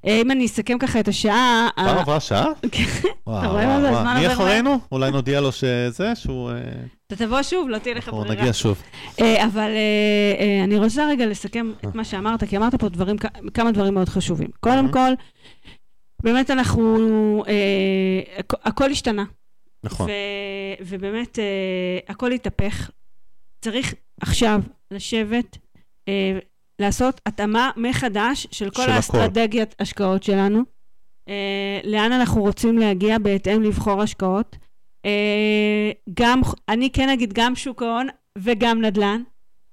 אה, 0.06 0.20
אם 0.20 0.30
אני 0.30 0.46
אסכם 0.46 0.78
ככה 0.78 1.00
את 1.00 1.08
השעה... 1.08 1.68
כבר 1.76 1.86
אה, 1.88 2.00
עברה 2.00 2.20
שעה? 2.20 2.44
וואו, 3.26 3.38
אתה 3.38 3.46
רואה 3.46 3.66
מה 3.66 3.80
זה? 3.80 3.86
וואו, 3.90 3.96
הזמן 3.98 4.16
מי 4.20 4.32
אחרינו? 4.32 4.78
אולי 4.92 5.10
נודיע 5.10 5.40
לו 5.40 5.52
שזה, 5.52 6.14
שהוא... 6.14 6.50
אה, 6.50 6.56
אתה 7.06 7.16
תבוא 7.16 7.42
שוב, 7.42 7.68
לא 7.68 7.78
תהיה 7.78 7.94
לך 7.94 8.08
אנחנו 8.08 8.20
ברירה. 8.20 8.34
נגיע 8.34 8.52
שוב. 8.52 8.82
אבל 9.44 9.70
אני 10.64 10.78
רוצה 10.78 11.06
רגע 11.08 11.26
לסכם 11.26 11.72
את 11.80 11.94
מה 11.94 12.04
שאמרת, 12.04 12.44
כי 12.44 12.56
אמרת 12.56 12.74
פה 12.74 12.88
דברים, 12.88 13.16
כמה 13.54 13.72
דברים 13.72 13.94
מאוד 13.94 14.08
חשובים. 14.08 14.48
קודם 14.60 14.86
Mhm. 14.88 14.92
כל, 14.92 15.12
באמת 16.22 16.50
אנחנו, 16.50 17.42
הכ- 18.38 18.60
הכל 18.64 18.90
השתנה. 18.90 19.24
נכון. 19.84 20.08
ובאמת, 20.80 21.38
הכל 22.08 22.32
התהפך. 22.32 22.90
צריך 23.60 23.94
עכשיו 24.20 24.60
לשבת, 24.90 25.58
לעשות 26.78 27.20
התאמה 27.26 27.70
מחדש 27.76 28.46
של 28.50 28.70
כל 28.70 28.82
של 28.82 28.82
הכל. 28.82 28.92
האסטרטגיית 28.92 29.74
השקעות 29.78 30.22
שלנו. 30.22 30.62
אה, 31.28 31.80
לאן 31.84 32.12
אנחנו 32.12 32.40
רוצים 32.40 32.78
להגיע 32.78 33.18
בהתאם 33.18 33.62
לבחור 33.62 34.02
השקעות. 34.02 34.56
אה, 35.04 35.90
גם, 36.14 36.40
אני 36.68 36.90
כן 36.90 37.08
אגיד, 37.08 37.32
גם 37.32 37.56
שוק 37.56 37.82
ההון 37.82 38.06
וגם 38.38 38.82
נדל"ן. 38.84 39.22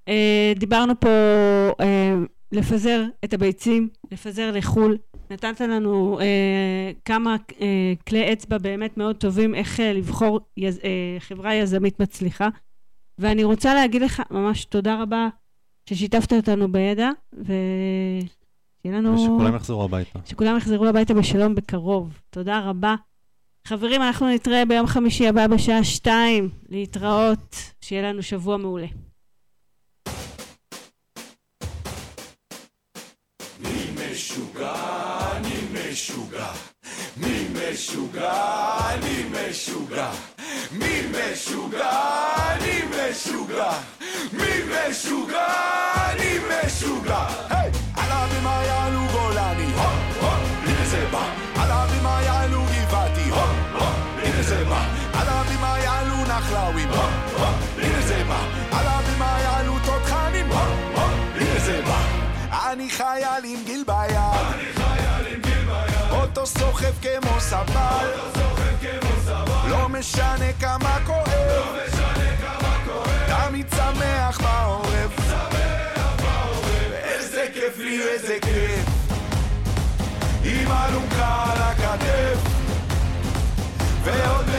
אה, 0.08 0.54
דיברנו 0.56 1.00
פה 1.00 1.10
אה, 1.80 2.14
לפזר 2.52 3.04
את 3.24 3.34
הביצים, 3.34 3.90
לפזר 4.12 4.52
לחו"ל. 4.52 4.98
נתת 5.32 5.62
לנו 5.62 6.20
אה, 6.20 6.92
כמה 7.06 7.36
אה, 7.62 7.94
כלי 8.08 8.34
אצבע 8.34 8.58
באמת 8.58 8.98
מאוד 8.98 9.16
טובים 9.16 9.56
איך 9.56 9.80
אה, 9.80 9.94
לבחור 9.94 10.40
יז, 10.58 10.80
אה, 10.84 11.18
חברה 11.20 11.56
יזמית 11.56 12.00
מצליחה. 12.00 12.50
ואני 13.20 13.44
רוצה 13.44 13.74
להגיד 13.74 14.02
לך 14.02 14.22
ממש 14.32 14.66
תודה 14.66 15.02
רבה 15.02 15.28
ששיתפת 15.90 16.34
אותנו 16.34 16.72
בידע, 16.72 17.10
ושיהיה 17.34 18.98
לנו... 18.98 19.16
ושכולם 19.16 19.56
יחזרו 19.56 19.84
הביתה. 19.84 20.20
שכולם 20.26 20.58
יחזרו 20.58 20.86
הביתה 20.86 21.14
בשלום 21.14 21.56
בקרוב. 21.56 22.20
תודה 22.30 22.60
רבה. 22.60 22.96
חברים, 23.68 24.02
אנחנו 24.02 24.30
נתראה 24.30 24.66
ביום 24.66 24.88
חמישי 24.88 25.28
הבא 25.28 25.48
בשעה 25.48 25.84
שתיים. 25.84 26.50
להתראות. 26.70 27.56
שיהיה 27.82 28.02
לנו 28.02 28.24
שבוע 28.24 28.58
מעולה. 28.58 28.88
עליו 47.96 48.30
עם 48.38 48.48
היעלו 48.48 49.00
גולני, 49.12 49.74
הו, 49.74 49.82
הו, 50.20 50.30
הנה 50.66 50.86
זה 50.86 51.06
בא. 51.12 51.24
עליו 51.56 51.90
עם 52.00 52.06
היעלו 52.06 52.64
גבעתי, 52.64 53.30
הו, 53.30 53.40
הו, 53.74 53.86
הנה 54.24 54.44
זה 54.44 54.66
בא. 54.66 54.86
עליו 55.14 55.46
עם 55.52 55.64
היעלו 55.64 56.24
נחלאווים, 56.24 56.90
הו, 56.90 57.02
הו, 57.38 57.46
הנה 57.78 58.02
זה 58.02 58.24
בא. 58.28 58.40
עליו 58.72 59.04
עם 59.16 59.22
היעלו 59.22 59.74
תותחנים, 59.86 60.52
הו, 60.52 60.58
הו, 60.96 61.08
הנה 61.36 61.60
זה 61.66 61.82
בא. 61.82 62.02
אני 62.72 62.90
חייל 62.90 63.46
עם 63.46 63.64
גיל 63.66 63.84
ביד, 63.84 64.76
אותו 66.12 66.46
סוחב 66.46 66.94
כמו 67.02 67.40
סבל, 67.40 68.08
לא 69.94 70.00
משנה 70.00 70.54
כמה 70.60 70.98
כואב, 71.06 71.78
תמיד 73.28 73.68
שמח 73.76 74.42
בעורף. 74.42 75.20
איזה 77.04 77.46
כיף 77.54 77.78
לי, 77.78 78.02
איזה 78.08 78.38
כיף. 78.42 78.86
עם 80.44 80.72
אלונקה 80.72 81.44
על 81.52 81.62
הכתף. 81.62 82.40
ועוד 84.04 84.53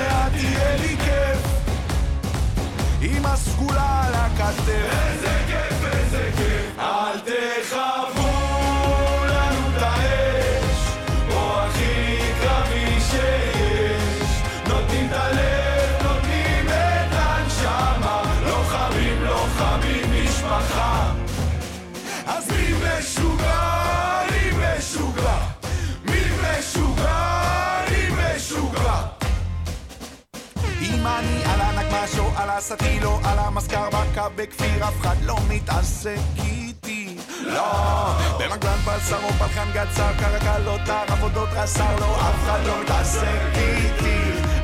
הנגמ"ש 32.70 32.70
או 32.70 32.72
על 32.72 33.18
הסטילו, 33.18 33.20
על 33.24 33.38
המזכר 33.38 33.88
בקו 33.88 34.34
בכפיר, 34.36 34.88
אף 34.88 35.00
אחד 35.00 35.16
לא 35.22 35.36
מתעסק 35.48 36.18
איתי. 36.36 37.16
לא, 37.40 38.12
במגלן 38.38 38.78
פלסר 38.84 39.24
או 39.24 39.28
פלחן 39.28 39.70
גצר, 39.72 40.12
קרקלות, 40.18 40.88
הר 40.88 41.12
עבודות 41.12 41.48
רס"ר, 41.52 41.96
לא, 42.00 42.16
אף 42.16 42.44
אחד 42.44 42.60
לא 42.66 42.82
מתעסק 42.82 43.56
איתי. 43.56 44.18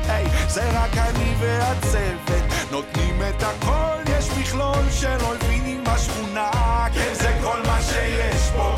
היי, 0.07 0.25
זה 0.47 0.69
רק 0.69 0.97
אני 0.97 1.35
והצוות, 1.39 2.43
נותנים 2.71 3.21
את 3.29 3.43
הכל, 3.43 4.11
יש 4.17 4.29
מכלול 4.37 4.89
של 4.91 5.17
אויבים 5.21 5.83
בשכונה, 5.83 6.49
כן 6.93 7.13
זה 7.13 7.39
כל 7.43 7.61
מה 7.67 7.81
שיש 7.81 8.51
פה. 8.55 8.75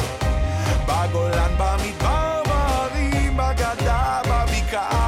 בגולן, 0.86 1.52
במדבר, 1.58 2.42
בהרים, 2.46 3.38
בגדה, 3.38 4.22
בבקעה, 4.28 5.03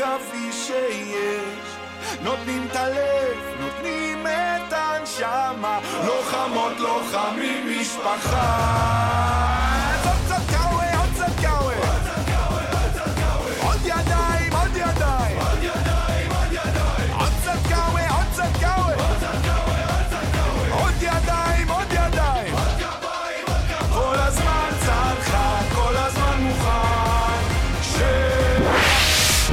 קרבי 0.00 0.52
שיש. 0.52 1.76
נותנים 2.22 2.66
את 2.70 2.76
הלב, 2.76 3.36
נותנים 3.60 4.26
את 4.26 4.72
הנשמה, 4.72 5.80
לוחמות, 6.06 6.80
לוחמים, 6.80 7.80
משפחה. 7.80 9.69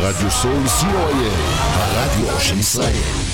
רדיו 0.07 0.31
סול 0.31 0.65
co.il, 0.65 1.33
הרדיו 1.73 2.39
של 2.39 2.59
ישראל. 2.59 3.26